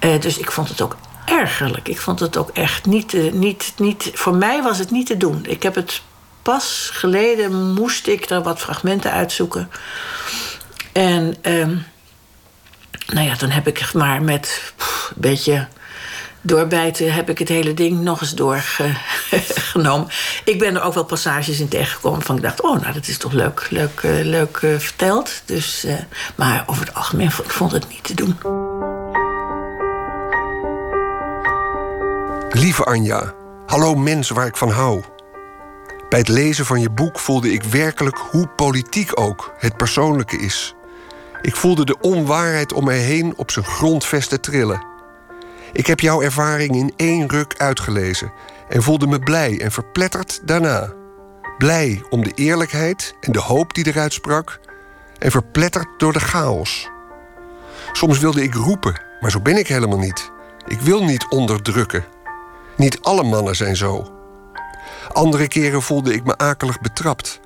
Uh, 0.00 0.20
dus 0.20 0.38
ik 0.38 0.50
vond 0.50 0.68
het 0.68 0.80
ook 0.80 0.96
ergerlijk. 1.24 1.88
Ik 1.88 2.00
vond 2.00 2.20
het 2.20 2.36
ook 2.36 2.50
echt 2.50 2.86
niet, 2.86 3.12
uh, 3.12 3.32
niet, 3.32 3.72
niet. 3.76 4.10
Voor 4.14 4.34
mij 4.34 4.62
was 4.62 4.78
het 4.78 4.90
niet 4.90 5.06
te 5.06 5.16
doen. 5.16 5.44
Ik 5.48 5.62
heb 5.62 5.74
het 5.74 6.02
pas 6.42 6.90
geleden 6.92 7.72
moest 7.72 8.06
ik 8.06 8.30
er 8.30 8.42
wat 8.42 8.60
fragmenten 8.60 9.12
uitzoeken. 9.12 9.70
En 10.92 11.36
ehm, 11.40 11.76
nou 13.06 13.26
ja, 13.26 13.34
dan 13.34 13.50
heb 13.50 13.66
ik 13.66 13.92
maar 13.92 14.22
met 14.22 14.72
een 14.78 15.14
beetje 15.16 15.66
doorbijten... 16.40 17.12
heb 17.12 17.30
ik 17.30 17.38
het 17.38 17.48
hele 17.48 17.74
ding 17.74 18.00
nog 18.00 18.20
eens 18.20 18.34
doorgenomen. 18.34 20.08
ik 20.44 20.58
ben 20.58 20.74
er 20.74 20.82
ook 20.82 20.94
wel 20.94 21.04
passages 21.04 21.60
in 21.60 21.68
tegengekomen 21.68 22.22
van 22.22 22.36
ik 22.36 22.42
dacht... 22.42 22.60
oh, 22.60 22.80
nou, 22.80 22.92
dat 22.92 23.06
is 23.06 23.18
toch 23.18 23.32
leuk, 23.32 23.66
leuk, 23.70 24.02
uh, 24.02 24.24
leuk 24.24 24.58
uh, 24.60 24.78
verteld. 24.78 25.42
Dus, 25.44 25.84
uh, 25.84 25.94
maar 26.34 26.64
over 26.66 26.86
het 26.86 26.94
algemeen 26.94 27.26
ik 27.26 27.50
vond 27.50 27.72
het 27.72 27.88
niet 27.88 28.04
te 28.04 28.14
doen. 28.14 28.38
Lieve 32.50 32.84
Anja, 32.84 33.34
hallo 33.66 33.94
mens 33.94 34.30
waar 34.30 34.46
ik 34.46 34.56
van 34.56 34.70
hou. 34.70 35.11
Bij 36.12 36.20
het 36.20 36.30
lezen 36.30 36.66
van 36.66 36.80
je 36.80 36.90
boek 36.90 37.18
voelde 37.18 37.52
ik 37.52 37.62
werkelijk 37.62 38.18
hoe 38.18 38.48
politiek 38.48 39.20
ook 39.20 39.52
het 39.58 39.76
persoonlijke 39.76 40.36
is. 40.36 40.74
Ik 41.42 41.56
voelde 41.56 41.84
de 41.84 42.00
onwaarheid 42.00 42.72
om 42.72 42.84
mij 42.84 42.98
heen 42.98 43.36
op 43.36 43.50
zijn 43.50 43.64
grondvesten 43.64 44.40
trillen. 44.40 44.86
Ik 45.72 45.86
heb 45.86 46.00
jouw 46.00 46.22
ervaring 46.22 46.76
in 46.76 46.92
één 46.96 47.28
ruk 47.28 47.54
uitgelezen 47.56 48.32
en 48.68 48.82
voelde 48.82 49.06
me 49.06 49.18
blij 49.18 49.60
en 49.60 49.72
verpletterd 49.72 50.40
daarna. 50.44 50.92
Blij 51.58 52.02
om 52.10 52.24
de 52.24 52.32
eerlijkheid 52.34 53.14
en 53.20 53.32
de 53.32 53.40
hoop 53.40 53.74
die 53.74 53.86
eruit 53.86 54.12
sprak, 54.12 54.60
en 55.18 55.30
verpletterd 55.30 55.88
door 55.98 56.12
de 56.12 56.20
chaos. 56.20 56.88
Soms 57.92 58.18
wilde 58.18 58.42
ik 58.42 58.54
roepen, 58.54 59.00
maar 59.20 59.30
zo 59.30 59.40
ben 59.40 59.56
ik 59.56 59.68
helemaal 59.68 59.98
niet. 59.98 60.30
Ik 60.66 60.80
wil 60.80 61.04
niet 61.04 61.26
onderdrukken. 61.28 62.04
Niet 62.76 63.00
alle 63.00 63.22
mannen 63.22 63.56
zijn 63.56 63.76
zo. 63.76 64.20
Andere 65.12 65.48
keren 65.48 65.82
voelde 65.82 66.14
ik 66.14 66.24
me 66.24 66.36
akelig 66.36 66.80
betrapt. 66.80 67.40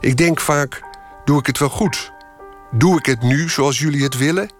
Ik 0.00 0.16
denk 0.16 0.40
vaak: 0.40 0.82
doe 1.24 1.38
ik 1.38 1.46
het 1.46 1.58
wel 1.58 1.68
goed? 1.68 2.12
Doe 2.70 2.98
ik 2.98 3.06
het 3.06 3.22
nu 3.22 3.48
zoals 3.48 3.78
jullie 3.78 4.02
het 4.02 4.16
willen? 4.16 4.50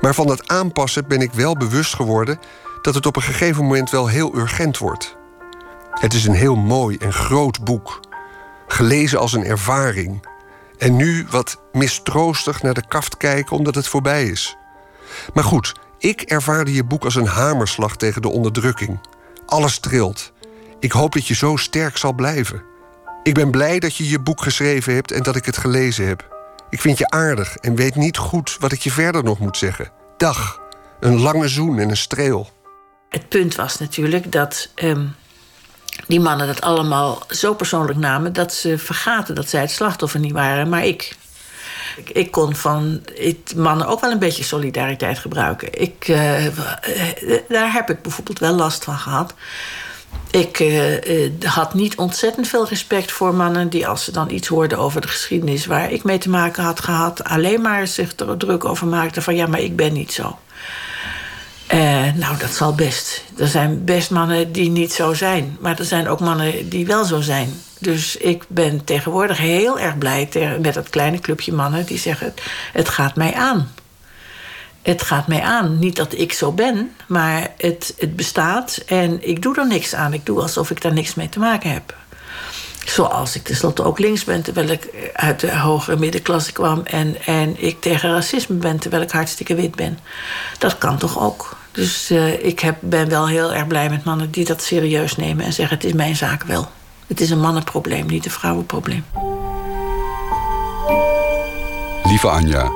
Maar 0.00 0.14
van 0.14 0.26
dat 0.26 0.48
aanpassen 0.48 1.08
ben 1.08 1.20
ik 1.20 1.32
wel 1.32 1.56
bewust 1.56 1.94
geworden 1.94 2.38
dat 2.82 2.94
het 2.94 3.06
op 3.06 3.16
een 3.16 3.22
gegeven 3.22 3.62
moment 3.62 3.90
wel 3.90 4.06
heel 4.06 4.36
urgent 4.36 4.78
wordt. 4.78 5.16
Het 5.90 6.14
is 6.14 6.26
een 6.26 6.34
heel 6.34 6.56
mooi 6.56 6.96
en 6.96 7.12
groot 7.12 7.64
boek, 7.64 8.00
gelezen 8.66 9.18
als 9.18 9.32
een 9.32 9.44
ervaring. 9.44 10.26
En 10.78 10.96
nu 10.96 11.26
wat 11.30 11.60
mistroostig 11.72 12.62
naar 12.62 12.74
de 12.74 12.86
kaft 12.88 13.16
kijken 13.16 13.56
omdat 13.56 13.74
het 13.74 13.88
voorbij 13.88 14.24
is. 14.24 14.56
Maar 15.34 15.44
goed, 15.44 15.74
ik 15.98 16.20
ervaarde 16.20 16.72
je 16.72 16.84
boek 16.84 17.04
als 17.04 17.14
een 17.14 17.26
hamerslag 17.26 17.96
tegen 17.96 18.22
de 18.22 18.28
onderdrukking. 18.28 19.00
Alles 19.46 19.78
trilt. 19.78 20.32
Ik 20.86 20.92
hoop 20.92 21.12
dat 21.12 21.26
je 21.26 21.34
zo 21.34 21.56
sterk 21.56 21.96
zal 21.96 22.12
blijven. 22.12 22.62
Ik 23.22 23.34
ben 23.34 23.50
blij 23.50 23.78
dat 23.78 23.96
je 23.96 24.08
je 24.08 24.20
boek 24.20 24.42
geschreven 24.42 24.94
hebt 24.94 25.12
en 25.12 25.22
dat 25.22 25.36
ik 25.36 25.44
het 25.44 25.56
gelezen 25.56 26.06
heb. 26.06 26.28
Ik 26.70 26.80
vind 26.80 26.98
je 26.98 27.10
aardig 27.10 27.56
en 27.56 27.74
weet 27.74 27.94
niet 27.94 28.16
goed 28.16 28.56
wat 28.60 28.72
ik 28.72 28.80
je 28.80 28.90
verder 28.90 29.24
nog 29.24 29.38
moet 29.38 29.56
zeggen. 29.56 29.90
Dag, 30.16 30.60
een 31.00 31.20
lange 31.20 31.48
zoen 31.48 31.78
en 31.78 31.90
een 31.90 31.96
streel. 31.96 32.50
Het 33.08 33.28
punt 33.28 33.54
was 33.54 33.78
natuurlijk 33.78 34.32
dat 34.32 34.68
um, 34.74 35.14
die 36.06 36.20
mannen 36.20 36.46
dat 36.46 36.60
allemaal 36.60 37.22
zo 37.28 37.54
persoonlijk 37.54 37.98
namen 37.98 38.32
dat 38.32 38.54
ze 38.54 38.78
vergaten 38.78 39.34
dat 39.34 39.48
zij 39.48 39.60
het 39.60 39.70
slachtoffer 39.70 40.20
niet 40.20 40.32
waren, 40.32 40.68
maar 40.68 40.84
ik. 40.84 41.16
Ik, 42.12 42.30
kon 42.30 42.56
van 42.56 43.02
mannen 43.56 43.86
ook 43.86 44.00
wel 44.00 44.10
een 44.10 44.18
beetje 44.18 44.44
solidariteit 44.44 45.18
gebruiken. 45.18 45.80
Ik, 45.80 46.08
uh, 46.08 46.46
daar 47.48 47.72
heb 47.72 47.90
ik 47.90 48.02
bijvoorbeeld 48.02 48.38
wel 48.38 48.54
last 48.54 48.84
van 48.84 48.98
gehad 48.98 49.34
ik 50.30 50.60
uh, 50.60 51.02
uh, 51.04 51.30
had 51.44 51.74
niet 51.74 51.96
ontzettend 51.96 52.48
veel 52.48 52.68
respect 52.68 53.12
voor 53.12 53.34
mannen 53.34 53.68
die, 53.68 53.86
als 53.86 54.04
ze 54.04 54.12
dan 54.12 54.30
iets 54.30 54.48
hoorden 54.48 54.78
over 54.78 55.00
de 55.00 55.08
geschiedenis 55.08 55.66
waar 55.66 55.92
ik 55.92 56.04
mee 56.04 56.18
te 56.18 56.28
maken 56.28 56.62
had 56.62 56.80
gehad, 56.80 57.24
alleen 57.24 57.60
maar 57.60 57.86
zich 57.86 58.16
er 58.16 58.36
druk 58.36 58.64
over 58.64 58.86
maakten 58.86 59.22
van 59.22 59.36
ja, 59.36 59.46
maar 59.46 59.60
ik 59.60 59.76
ben 59.76 59.92
niet 59.92 60.12
zo. 60.12 60.38
Uh, 61.74 62.12
nou, 62.14 62.36
dat 62.38 62.50
zal 62.50 62.74
best. 62.74 63.24
Er 63.36 63.48
zijn 63.48 63.84
best 63.84 64.10
mannen 64.10 64.52
die 64.52 64.70
niet 64.70 64.92
zo 64.92 65.14
zijn. 65.14 65.56
Maar 65.60 65.78
er 65.78 65.84
zijn 65.84 66.08
ook 66.08 66.20
mannen 66.20 66.68
die 66.68 66.86
wel 66.86 67.04
zo 67.04 67.20
zijn. 67.20 67.60
Dus 67.78 68.16
ik 68.16 68.44
ben 68.48 68.84
tegenwoordig 68.84 69.38
heel 69.38 69.78
erg 69.78 69.98
blij 69.98 70.28
met 70.60 70.74
dat 70.74 70.90
kleine 70.90 71.18
clubje 71.18 71.52
mannen 71.52 71.86
die 71.86 71.98
zeggen: 71.98 72.34
Het 72.72 72.88
gaat 72.88 73.16
mij 73.16 73.34
aan. 73.34 73.72
Het 74.86 75.02
gaat 75.02 75.26
mij 75.26 75.42
aan. 75.42 75.78
Niet 75.78 75.96
dat 75.96 76.18
ik 76.18 76.32
zo 76.32 76.52
ben, 76.52 76.94
maar 77.06 77.52
het, 77.56 77.94
het 77.98 78.16
bestaat 78.16 78.82
en 78.86 79.28
ik 79.28 79.42
doe 79.42 79.56
er 79.56 79.66
niks 79.66 79.94
aan. 79.94 80.12
Ik 80.12 80.26
doe 80.26 80.40
alsof 80.40 80.70
ik 80.70 80.82
daar 80.82 80.92
niks 80.92 81.14
mee 81.14 81.28
te 81.28 81.38
maken 81.38 81.72
heb. 81.72 81.94
Zoals 82.84 83.36
ik 83.36 83.44
tenslotte 83.44 83.82
ook 83.82 83.98
links 83.98 84.24
ben 84.24 84.42
terwijl 84.42 84.68
ik 84.68 85.10
uit 85.12 85.40
de 85.40 85.56
hogere 85.56 85.96
middenklasse 85.96 86.52
kwam. 86.52 86.82
En, 86.84 87.16
en 87.24 87.62
ik 87.62 87.80
tegen 87.80 88.12
racisme 88.12 88.56
ben 88.56 88.78
terwijl 88.78 89.02
ik 89.02 89.10
hartstikke 89.10 89.54
wit 89.54 89.74
ben. 89.74 89.98
Dat 90.58 90.78
kan 90.78 90.98
toch 90.98 91.20
ook. 91.20 91.56
Dus 91.72 92.10
uh, 92.10 92.44
ik 92.44 92.60
heb, 92.60 92.76
ben 92.80 93.08
wel 93.08 93.28
heel 93.28 93.54
erg 93.54 93.66
blij 93.66 93.90
met 93.90 94.04
mannen 94.04 94.30
die 94.30 94.44
dat 94.44 94.62
serieus 94.62 95.16
nemen 95.16 95.44
en 95.44 95.52
zeggen: 95.52 95.76
Het 95.76 95.86
is 95.86 95.92
mijn 95.92 96.16
zaak 96.16 96.42
wel. 96.42 96.68
Het 97.06 97.20
is 97.20 97.30
een 97.30 97.40
mannenprobleem, 97.40 98.06
niet 98.06 98.24
een 98.24 98.30
vrouwenprobleem. 98.30 99.04
Lieve 102.04 102.28
Anja, 102.28 102.70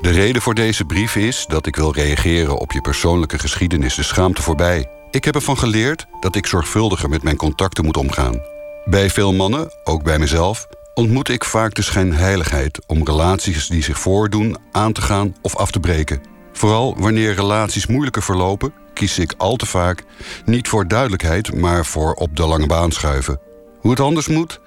de 0.00 0.10
reden 0.10 0.42
voor 0.42 0.54
deze 0.54 0.84
brief 0.84 1.16
is 1.16 1.44
dat 1.48 1.66
ik 1.66 1.76
wil 1.76 1.92
reageren 1.92 2.58
op 2.58 2.72
je 2.72 2.80
persoonlijke 2.80 3.38
geschiedenis 3.38 3.94
de 3.94 4.02
schaamte 4.02 4.42
voorbij. 4.42 4.86
Ik 5.10 5.24
heb 5.24 5.34
ervan 5.34 5.58
geleerd 5.58 6.06
dat 6.20 6.36
ik 6.36 6.46
zorgvuldiger 6.46 7.08
met 7.08 7.22
mijn 7.22 7.36
contacten 7.36 7.84
moet 7.84 7.96
omgaan. 7.96 8.40
Bij 8.84 9.10
veel 9.10 9.32
mannen, 9.32 9.72
ook 9.84 10.02
bij 10.02 10.18
mezelf, 10.18 10.66
ontmoet 10.94 11.28
ik 11.28 11.44
vaak 11.44 11.74
de 11.74 11.82
schijnheiligheid 11.82 12.86
om 12.86 13.04
relaties 13.04 13.66
die 13.66 13.82
zich 13.82 13.98
voordoen 13.98 14.56
aan 14.72 14.92
te 14.92 15.02
gaan 15.02 15.34
of 15.42 15.56
af 15.56 15.70
te 15.70 15.80
breken. 15.80 16.20
Vooral 16.52 16.94
wanneer 16.98 17.34
relaties 17.34 17.86
moeilijker 17.86 18.22
verlopen, 18.22 18.72
kies 18.94 19.18
ik 19.18 19.34
al 19.36 19.56
te 19.56 19.66
vaak 19.66 20.04
niet 20.44 20.68
voor 20.68 20.88
duidelijkheid, 20.88 21.54
maar 21.54 21.86
voor 21.86 22.12
op 22.12 22.36
de 22.36 22.46
lange 22.46 22.66
baan 22.66 22.92
schuiven. 22.92 23.40
Hoe 23.80 23.90
het 23.90 24.00
anders 24.00 24.28
moet, 24.28 24.60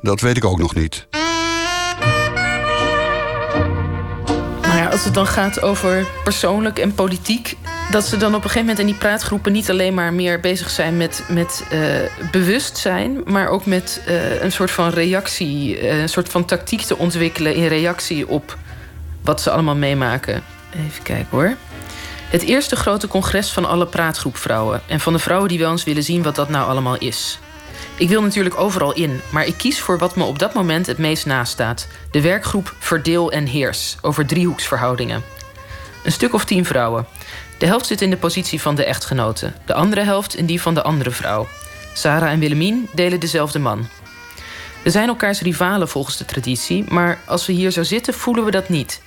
dat 0.00 0.20
weet 0.20 0.36
ik 0.36 0.44
ook 0.44 0.58
nog 0.58 0.74
niet. 0.74 1.06
Als 4.94 5.04
het 5.04 5.14
dan 5.14 5.26
gaat 5.26 5.62
over 5.62 6.06
persoonlijk 6.24 6.78
en 6.78 6.94
politiek, 6.94 7.56
dat 7.90 8.04
ze 8.04 8.16
dan 8.16 8.28
op 8.28 8.34
een 8.34 8.50
gegeven 8.50 8.60
moment 8.60 8.78
in 8.78 8.86
die 8.86 8.94
praatgroepen 8.94 9.52
niet 9.52 9.70
alleen 9.70 9.94
maar 9.94 10.12
meer 10.12 10.40
bezig 10.40 10.70
zijn 10.70 10.96
met, 10.96 11.24
met 11.28 11.64
uh, 11.72 11.80
bewustzijn, 12.30 13.20
maar 13.24 13.48
ook 13.48 13.66
met 13.66 14.02
uh, 14.08 14.42
een 14.42 14.52
soort 14.52 14.70
van 14.70 14.88
reactie, 14.88 15.80
uh, 15.80 16.00
een 16.00 16.08
soort 16.08 16.28
van 16.28 16.44
tactiek 16.44 16.80
te 16.80 16.98
ontwikkelen 16.98 17.54
in 17.54 17.66
reactie 17.66 18.28
op 18.28 18.58
wat 19.22 19.40
ze 19.40 19.50
allemaal 19.50 19.76
meemaken. 19.76 20.42
Even 20.88 21.02
kijken 21.02 21.28
hoor. 21.30 21.56
Het 22.28 22.42
eerste 22.42 22.76
grote 22.76 23.08
congres 23.08 23.50
van 23.50 23.64
alle 23.64 23.86
praatgroepvrouwen 23.86 24.80
en 24.86 25.00
van 25.00 25.12
de 25.12 25.18
vrouwen 25.18 25.48
die 25.48 25.58
wel 25.58 25.70
eens 25.70 25.84
willen 25.84 26.02
zien 26.02 26.22
wat 26.22 26.34
dat 26.34 26.48
nou 26.48 26.68
allemaal 26.68 26.98
is. 26.98 27.38
Ik 27.96 28.08
wil 28.08 28.22
natuurlijk 28.22 28.58
overal 28.58 28.94
in, 28.94 29.20
maar 29.30 29.46
ik 29.46 29.56
kies 29.56 29.80
voor 29.80 29.98
wat 29.98 30.16
me 30.16 30.24
op 30.24 30.38
dat 30.38 30.54
moment 30.54 30.86
het 30.86 30.98
meest 30.98 31.26
nastaat: 31.26 31.86
de 32.10 32.20
werkgroep 32.20 32.74
Verdeel 32.78 33.32
en 33.32 33.46
Heers 33.46 33.96
over 34.00 34.26
driehoeksverhoudingen. 34.26 35.22
Een 36.04 36.12
stuk 36.12 36.34
of 36.34 36.44
tien 36.44 36.64
vrouwen. 36.64 37.06
De 37.58 37.66
helft 37.66 37.86
zit 37.86 38.02
in 38.02 38.10
de 38.10 38.16
positie 38.16 38.60
van 38.60 38.74
de 38.74 38.84
echtgenote, 38.84 39.52
de 39.66 39.74
andere 39.74 40.02
helft 40.02 40.36
in 40.36 40.46
die 40.46 40.60
van 40.60 40.74
de 40.74 40.82
andere 40.82 41.10
vrouw. 41.10 41.48
Sarah 41.92 42.30
en 42.30 42.38
Willemien 42.38 42.88
delen 42.92 43.20
dezelfde 43.20 43.58
man. 43.58 43.88
We 44.82 44.90
zijn 44.90 45.08
elkaars 45.08 45.40
rivalen 45.40 45.88
volgens 45.88 46.16
de 46.16 46.24
traditie, 46.24 46.84
maar 46.88 47.18
als 47.26 47.46
we 47.46 47.52
hier 47.52 47.70
zo 47.70 47.82
zitten, 47.82 48.14
voelen 48.14 48.44
we 48.44 48.50
dat 48.50 48.68
niet. 48.68 49.02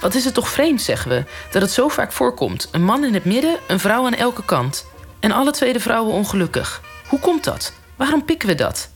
Wat 0.00 0.14
is 0.14 0.24
het 0.24 0.34
toch 0.34 0.48
vreemd, 0.48 0.82
zeggen 0.82 1.10
we, 1.10 1.24
dat 1.50 1.62
het 1.62 1.70
zo 1.70 1.88
vaak 1.88 2.12
voorkomt: 2.12 2.68
een 2.72 2.84
man 2.84 3.04
in 3.04 3.14
het 3.14 3.24
midden, 3.24 3.58
een 3.68 3.80
vrouw 3.80 4.06
aan 4.06 4.14
elke 4.14 4.44
kant. 4.44 4.86
En 5.20 5.32
alle 5.32 5.50
twee 5.50 5.72
de 5.72 5.80
vrouwen 5.80 6.14
ongelukkig. 6.14 6.82
Hoe 7.08 7.18
komt 7.18 7.44
dat? 7.44 7.72
Waarom 7.96 8.24
pikken 8.24 8.48
we 8.48 8.54
dat? 8.54 8.88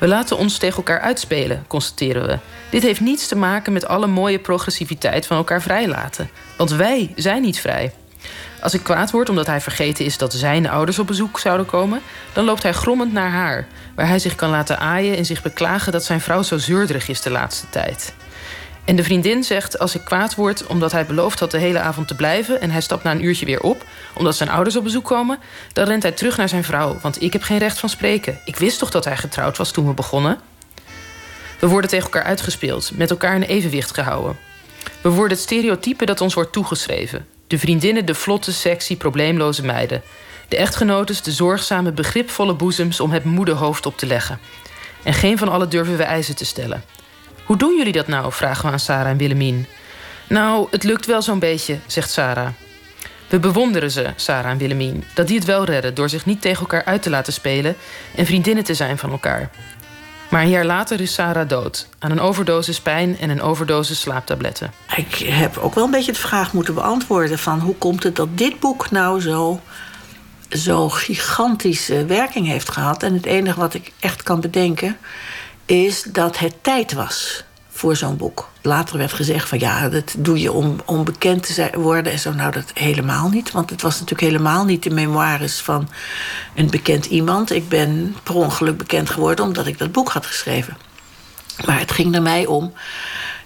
We 0.00 0.08
laten 0.08 0.36
ons 0.36 0.58
tegen 0.58 0.76
elkaar 0.76 1.00
uitspelen, 1.00 1.64
constateren 1.66 2.26
we. 2.26 2.38
Dit 2.70 2.82
heeft 2.82 3.00
niets 3.00 3.28
te 3.28 3.36
maken 3.36 3.72
met 3.72 3.86
alle 3.86 4.06
mooie 4.06 4.38
progressiviteit 4.38 5.26
van 5.26 5.36
elkaar 5.36 5.62
vrijlaten. 5.62 6.30
Want 6.56 6.70
wij 6.70 7.12
zijn 7.16 7.42
niet 7.42 7.60
vrij. 7.60 7.92
Als 8.60 8.74
ik 8.74 8.82
kwaad 8.82 9.10
word 9.10 9.28
omdat 9.28 9.46
hij 9.46 9.60
vergeten 9.60 10.04
is 10.04 10.18
dat 10.18 10.32
zijn 10.32 10.68
ouders 10.68 10.98
op 10.98 11.06
bezoek 11.06 11.38
zouden 11.38 11.66
komen, 11.66 12.00
dan 12.32 12.44
loopt 12.44 12.62
hij 12.62 12.72
grommend 12.72 13.12
naar 13.12 13.30
haar, 13.30 13.66
waar 13.94 14.08
hij 14.08 14.18
zich 14.18 14.34
kan 14.34 14.50
laten 14.50 14.78
aaien 14.78 15.16
en 15.16 15.24
zich 15.24 15.42
beklagen 15.42 15.92
dat 15.92 16.04
zijn 16.04 16.20
vrouw 16.20 16.42
zo 16.42 16.58
zeurderig 16.58 17.08
is 17.08 17.20
de 17.20 17.30
laatste 17.30 17.68
tijd. 17.70 18.14
En 18.88 18.96
de 18.96 19.04
vriendin 19.04 19.44
zegt 19.44 19.78
als 19.78 19.94
ik 19.94 20.04
kwaad 20.04 20.34
word 20.34 20.66
omdat 20.66 20.92
hij 20.92 21.06
beloofd 21.06 21.40
had 21.40 21.50
de 21.50 21.58
hele 21.58 21.78
avond 21.78 22.08
te 22.08 22.14
blijven 22.14 22.60
en 22.60 22.70
hij 22.70 22.80
stapt 22.80 23.02
na 23.02 23.10
een 23.10 23.24
uurtje 23.24 23.46
weer 23.46 23.60
op 23.60 23.84
omdat 24.14 24.36
zijn 24.36 24.48
ouders 24.48 24.76
op 24.76 24.84
bezoek 24.84 25.04
komen, 25.04 25.38
dan 25.72 25.86
rent 25.86 26.02
hij 26.02 26.12
terug 26.12 26.36
naar 26.36 26.48
zijn 26.48 26.64
vrouw, 26.64 26.98
want 27.02 27.22
ik 27.22 27.32
heb 27.32 27.42
geen 27.42 27.58
recht 27.58 27.78
van 27.78 27.88
spreken. 27.88 28.38
Ik 28.44 28.56
wist 28.56 28.78
toch 28.78 28.90
dat 28.90 29.04
hij 29.04 29.16
getrouwd 29.16 29.56
was 29.56 29.70
toen 29.70 29.86
we 29.86 29.92
begonnen. 29.92 30.38
We 31.58 31.66
worden 31.66 31.90
tegen 31.90 32.04
elkaar 32.04 32.22
uitgespeeld, 32.22 32.90
met 32.94 33.10
elkaar 33.10 33.34
in 33.34 33.42
evenwicht 33.42 33.94
gehouden. 33.94 34.36
We 35.00 35.08
worden 35.08 35.36
het 35.36 35.46
stereotype 35.46 36.04
dat 36.04 36.20
ons 36.20 36.34
wordt 36.34 36.52
toegeschreven. 36.52 37.26
De 37.46 37.58
vriendinnen 37.58 38.06
de 38.06 38.14
vlotte, 38.14 38.52
sexy, 38.52 38.96
probleemloze 38.96 39.64
meiden. 39.64 40.02
De 40.48 40.56
echtgenotes 40.56 41.22
de 41.22 41.32
zorgzame, 41.32 41.92
begripvolle 41.92 42.54
boezems 42.54 43.00
om 43.00 43.10
het 43.10 43.24
moederhoofd 43.24 43.86
op 43.86 43.98
te 43.98 44.06
leggen. 44.06 44.38
En 45.02 45.14
geen 45.14 45.38
van 45.38 45.48
allen 45.48 45.68
durven 45.68 45.96
we 45.96 46.02
eisen 46.02 46.36
te 46.36 46.44
stellen. 46.44 46.84
Hoe 47.48 47.56
doen 47.56 47.76
jullie 47.76 47.92
dat 47.92 48.08
nou? 48.08 48.32
vragen 48.32 48.66
we 48.66 48.72
aan 48.72 48.78
Sarah 48.78 49.10
en 49.10 49.16
Willemien. 49.16 49.66
Nou, 50.26 50.68
het 50.70 50.82
lukt 50.82 51.06
wel 51.06 51.22
zo'n 51.22 51.38
beetje, 51.38 51.78
zegt 51.86 52.10
Sarah. 52.10 52.48
We 53.28 53.38
bewonderen 53.38 53.90
ze, 53.90 54.12
Sarah 54.16 54.50
en 54.50 54.58
Willemien, 54.58 55.04
dat 55.14 55.26
die 55.26 55.36
het 55.36 55.46
wel 55.46 55.64
redden 55.64 55.94
door 55.94 56.08
zich 56.08 56.26
niet 56.26 56.40
tegen 56.40 56.60
elkaar 56.60 56.84
uit 56.84 57.02
te 57.02 57.10
laten 57.10 57.32
spelen 57.32 57.76
en 58.14 58.26
vriendinnen 58.26 58.64
te 58.64 58.74
zijn 58.74 58.98
van 58.98 59.10
elkaar. 59.10 59.50
Maar 60.30 60.42
een 60.42 60.48
jaar 60.48 60.64
later 60.64 61.00
is 61.00 61.14
Sarah 61.14 61.48
dood. 61.48 61.88
Aan 61.98 62.10
een 62.10 62.20
overdosis 62.20 62.80
pijn 62.80 63.18
en 63.18 63.30
een 63.30 63.42
overdosis 63.42 64.00
slaaptabletten. 64.00 64.72
Ik 64.96 65.14
heb 65.14 65.56
ook 65.56 65.74
wel 65.74 65.84
een 65.84 65.90
beetje 65.90 66.12
de 66.12 66.18
vraag 66.18 66.52
moeten 66.52 66.74
beantwoorden: 66.74 67.38
van 67.38 67.60
hoe 67.60 67.74
komt 67.74 68.02
het 68.02 68.16
dat 68.16 68.38
dit 68.38 68.60
boek 68.60 68.90
nou 68.90 69.20
zo, 69.20 69.60
zo 70.48 70.88
gigantische 70.88 72.04
werking 72.04 72.46
heeft 72.46 72.70
gehad? 72.70 73.02
En 73.02 73.14
het 73.14 73.26
enige 73.26 73.60
wat 73.60 73.74
ik 73.74 73.92
echt 74.00 74.22
kan 74.22 74.40
bedenken 74.40 74.96
is 75.68 76.02
dat 76.02 76.38
het 76.38 76.54
tijd 76.60 76.92
was 76.92 77.44
voor 77.68 77.96
zo'n 77.96 78.16
boek. 78.16 78.48
Later 78.62 78.98
werd 78.98 79.12
gezegd 79.12 79.48
van 79.48 79.58
ja, 79.58 79.88
dat 79.88 80.14
doe 80.18 80.40
je 80.40 80.52
om, 80.52 80.76
om 80.84 81.04
bekend 81.04 81.54
te 81.54 81.70
worden 81.74 82.12
en 82.12 82.18
zo. 82.18 82.32
Nou, 82.32 82.52
dat 82.52 82.70
helemaal 82.74 83.28
niet. 83.28 83.50
Want 83.50 83.70
het 83.70 83.82
was 83.82 83.92
natuurlijk 83.92 84.30
helemaal 84.30 84.64
niet 84.64 84.82
de 84.82 84.90
memoires 84.90 85.60
van 85.60 85.88
een 86.54 86.70
bekend 86.70 87.06
iemand. 87.06 87.50
Ik 87.50 87.68
ben 87.68 88.16
per 88.22 88.34
ongeluk 88.34 88.76
bekend 88.76 89.10
geworden 89.10 89.44
omdat 89.44 89.66
ik 89.66 89.78
dat 89.78 89.92
boek 89.92 90.08
had 90.08 90.26
geschreven. 90.26 90.76
Maar 91.66 91.78
het 91.78 91.92
ging 91.92 92.14
er 92.14 92.22
mij 92.22 92.46
om. 92.46 92.72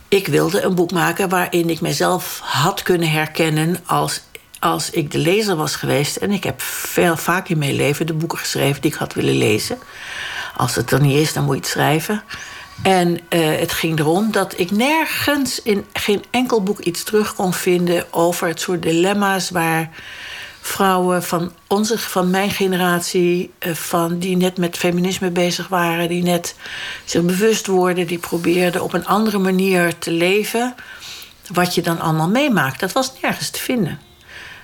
Ik 0.08 0.26
wilde 0.26 0.62
een 0.62 0.74
boek 0.74 0.92
maken 0.92 1.28
waarin 1.28 1.70
ik 1.70 1.80
mezelf 1.80 2.40
had 2.42 2.82
kunnen 2.82 3.10
herkennen 3.10 3.76
als 3.86 4.22
als 4.62 4.90
ik 4.90 5.10
de 5.10 5.18
lezer 5.18 5.56
was 5.56 5.76
geweest. 5.76 6.16
En 6.16 6.30
ik 6.30 6.44
heb 6.44 6.60
veel, 6.62 7.16
vaak 7.16 7.48
in 7.48 7.58
mijn 7.58 7.74
leven 7.74 8.06
de 8.06 8.14
boeken 8.14 8.38
geschreven 8.38 8.80
die 8.80 8.90
ik 8.90 8.96
had 8.96 9.14
willen 9.14 9.36
lezen. 9.36 9.78
Als 10.62 10.74
het 10.74 10.90
er 10.90 11.00
niet 11.00 11.16
is, 11.16 11.32
dan 11.32 11.44
moet 11.44 11.54
je 11.54 11.60
het 11.60 11.70
schrijven. 11.70 12.22
En 12.82 13.10
uh, 13.10 13.58
het 13.58 13.72
ging 13.72 13.98
erom 13.98 14.32
dat 14.32 14.58
ik 14.58 14.70
nergens 14.70 15.62
in 15.62 15.84
geen 15.92 16.24
enkel 16.30 16.62
boek 16.62 16.78
iets 16.78 17.02
terug 17.02 17.34
kon 17.34 17.52
vinden 17.52 18.12
over 18.12 18.48
het 18.48 18.60
soort 18.60 18.82
dilemma's 18.82 19.50
waar 19.50 19.90
vrouwen 20.60 21.22
van, 21.22 21.52
onze, 21.66 21.98
van 21.98 22.30
mijn 22.30 22.50
generatie, 22.50 23.52
uh, 23.66 23.74
van, 23.74 24.18
die 24.18 24.36
net 24.36 24.58
met 24.58 24.76
feminisme 24.76 25.30
bezig 25.30 25.68
waren, 25.68 26.08
die 26.08 26.22
net 26.22 26.54
zich 27.04 27.22
bewust 27.22 27.66
worden, 27.66 28.06
die 28.06 28.18
probeerden 28.18 28.82
op 28.82 28.92
een 28.92 29.06
andere 29.06 29.38
manier 29.38 29.98
te 29.98 30.10
leven. 30.10 30.74
Wat 31.52 31.74
je 31.74 31.82
dan 31.82 32.00
allemaal 32.00 32.28
meemaakt, 32.28 32.80
dat 32.80 32.92
was 32.92 33.12
nergens 33.22 33.50
te 33.50 33.60
vinden. 33.60 34.11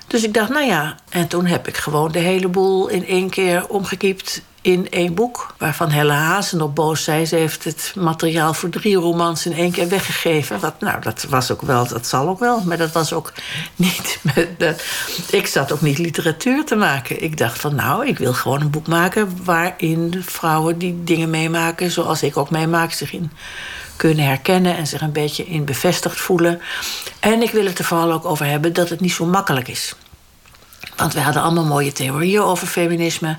Dus 0.09 0.23
ik 0.23 0.33
dacht, 0.33 0.49
nou 0.49 0.65
ja, 0.65 0.95
en 1.09 1.27
toen 1.27 1.45
heb 1.45 1.67
ik 1.67 1.77
gewoon 1.77 2.11
de 2.11 2.19
hele 2.19 2.47
boel 2.47 2.87
in 2.87 3.05
één 3.05 3.29
keer 3.29 3.67
omgekiept 3.67 4.41
in 4.61 4.89
één 4.89 5.13
boek. 5.13 5.53
Waarvan 5.57 5.91
Helle 5.91 6.11
Hazen 6.11 6.61
op 6.61 6.75
boos 6.75 7.03
zei. 7.03 7.25
Ze 7.25 7.35
heeft 7.35 7.63
het 7.63 7.93
materiaal 7.95 8.53
voor 8.53 8.69
drie 8.69 8.95
romans 8.95 9.45
in 9.45 9.53
één 9.53 9.71
keer 9.71 9.89
weggegeven. 9.89 10.59
Wat, 10.59 10.79
nou, 10.79 11.01
dat 11.01 11.25
was 11.29 11.51
ook 11.51 11.61
wel, 11.61 11.87
dat 11.87 12.07
zal 12.07 12.27
ook 12.27 12.39
wel. 12.39 12.61
Maar 12.63 12.77
dat 12.77 12.91
was 12.91 13.13
ook 13.13 13.33
niet. 13.75 14.19
Met 14.35 14.83
ik 15.29 15.47
zat 15.47 15.71
ook 15.71 15.81
niet 15.81 15.97
literatuur 15.97 16.65
te 16.65 16.75
maken. 16.75 17.23
Ik 17.23 17.37
dacht 17.37 17.59
van 17.59 17.75
nou, 17.75 18.07
ik 18.07 18.17
wil 18.17 18.33
gewoon 18.33 18.61
een 18.61 18.69
boek 18.69 18.87
maken 18.87 19.43
waarin 19.43 20.23
vrouwen 20.25 20.77
die 20.77 21.03
dingen 21.03 21.29
meemaken, 21.29 21.91
zoals 21.91 22.23
ik 22.23 22.37
ook 22.37 22.49
meemaak, 22.49 22.91
zich 22.91 23.13
in 23.13 23.31
kunnen 23.99 24.25
herkennen 24.25 24.77
en 24.77 24.87
zich 24.87 25.01
een 25.01 25.11
beetje 25.11 25.45
in 25.45 25.65
bevestigd 25.65 26.19
voelen. 26.19 26.61
En 27.19 27.41
ik 27.41 27.51
wil 27.51 27.65
het 27.65 27.79
er 27.79 27.85
vooral 27.85 28.11
ook 28.11 28.25
over 28.25 28.45
hebben 28.45 28.73
dat 28.73 28.89
het 28.89 28.99
niet 28.99 29.11
zo 29.11 29.25
makkelijk 29.25 29.67
is. 29.67 29.95
Want 30.95 31.13
we 31.13 31.19
hadden 31.19 31.41
allemaal 31.41 31.65
mooie 31.65 31.91
theorieën 31.91 32.41
over 32.41 32.67
feminisme 32.67 33.37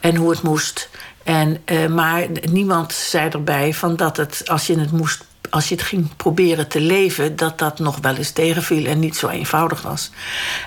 en 0.00 0.16
hoe 0.16 0.30
het 0.30 0.42
moest. 0.42 0.88
En, 1.22 1.62
uh, 1.66 1.86
maar 1.86 2.26
niemand 2.50 2.92
zei 2.92 3.28
erbij 3.28 3.74
van 3.74 3.96
dat 3.96 4.16
het, 4.16 4.42
als 4.46 4.66
je 4.66 4.78
het 4.78 4.92
moest 4.92 5.24
als 5.50 5.68
je 5.68 5.74
het 5.74 5.84
ging 5.84 6.16
proberen 6.16 6.68
te 6.68 6.80
leven, 6.80 7.36
dat 7.36 7.58
dat 7.58 7.78
nog 7.78 7.98
wel 8.00 8.14
eens 8.14 8.30
tegenviel 8.30 8.84
en 8.84 8.98
niet 8.98 9.16
zo 9.16 9.28
eenvoudig 9.28 9.82
was. 9.82 10.10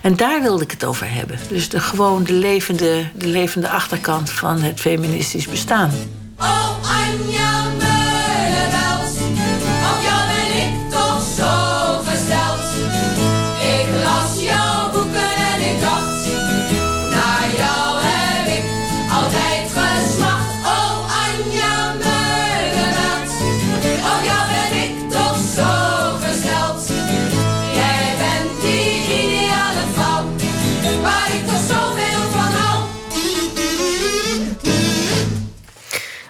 En 0.01 0.15
daar 0.15 0.41
wilde 0.41 0.63
ik 0.63 0.71
het 0.71 0.83
over 0.83 1.13
hebben. 1.13 1.39
Dus 1.49 1.69
de, 1.69 1.79
gewoon 1.79 2.23
de 2.23 2.33
levende, 2.33 3.09
de 3.15 3.27
levende 3.27 3.69
achterkant 3.69 4.29
van 4.29 4.61
het 4.61 4.79
feministisch 4.79 5.47
bestaan. 5.47 5.91
Oh. 6.39 6.73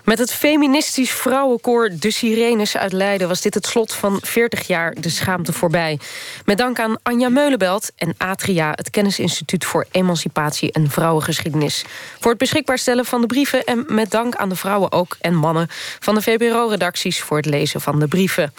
Met 0.04 0.18
het 0.18 0.34
feministisch 0.34 1.12
vrouwenkoor 1.12 1.90
De 2.00 2.12
Sirenes 2.12 2.78
uit 2.78 2.92
Leiden... 2.92 3.28
was 3.28 3.42
dit 3.42 3.54
het 3.54 3.66
slot 3.66 3.94
van 3.94 4.20
40 4.22 4.68
jaar 4.68 4.94
De 5.00 5.10
Schaamte 5.10 5.54
voorbij. 5.54 6.00
Met 6.46 6.58
dank 6.58 6.80
aan 6.80 6.98
Anja 7.04 7.30
Meulenbelt 7.30 7.92
en 7.96 8.16
Atria... 8.18 8.72
het 8.72 8.90
Kennisinstituut 8.90 9.66
voor 9.66 9.86
Emancipatie 9.92 10.72
en 10.72 10.90
Vrouwengeschiedenis... 10.90 11.86
voor 12.20 12.30
het 12.30 12.40
beschikbaar 12.40 12.78
stellen 12.78 13.06
van 13.06 13.22
de 13.22 13.28
brieven... 13.28 13.64
en 13.64 13.86
met 13.88 14.12
dank 14.12 14.36
aan 14.36 14.50
de 14.50 14.56
vrouwen 14.56 14.92
ook 14.92 15.18
en 15.22 15.36
mannen 15.36 15.68
van 16.00 16.16
de 16.16 16.22
VPRO-redacties... 16.22 17.22
voor 17.22 17.38
het 17.38 17.46
lezen 17.46 17.82
van 17.82 18.00
de 18.00 18.08
brieven. 18.08 18.54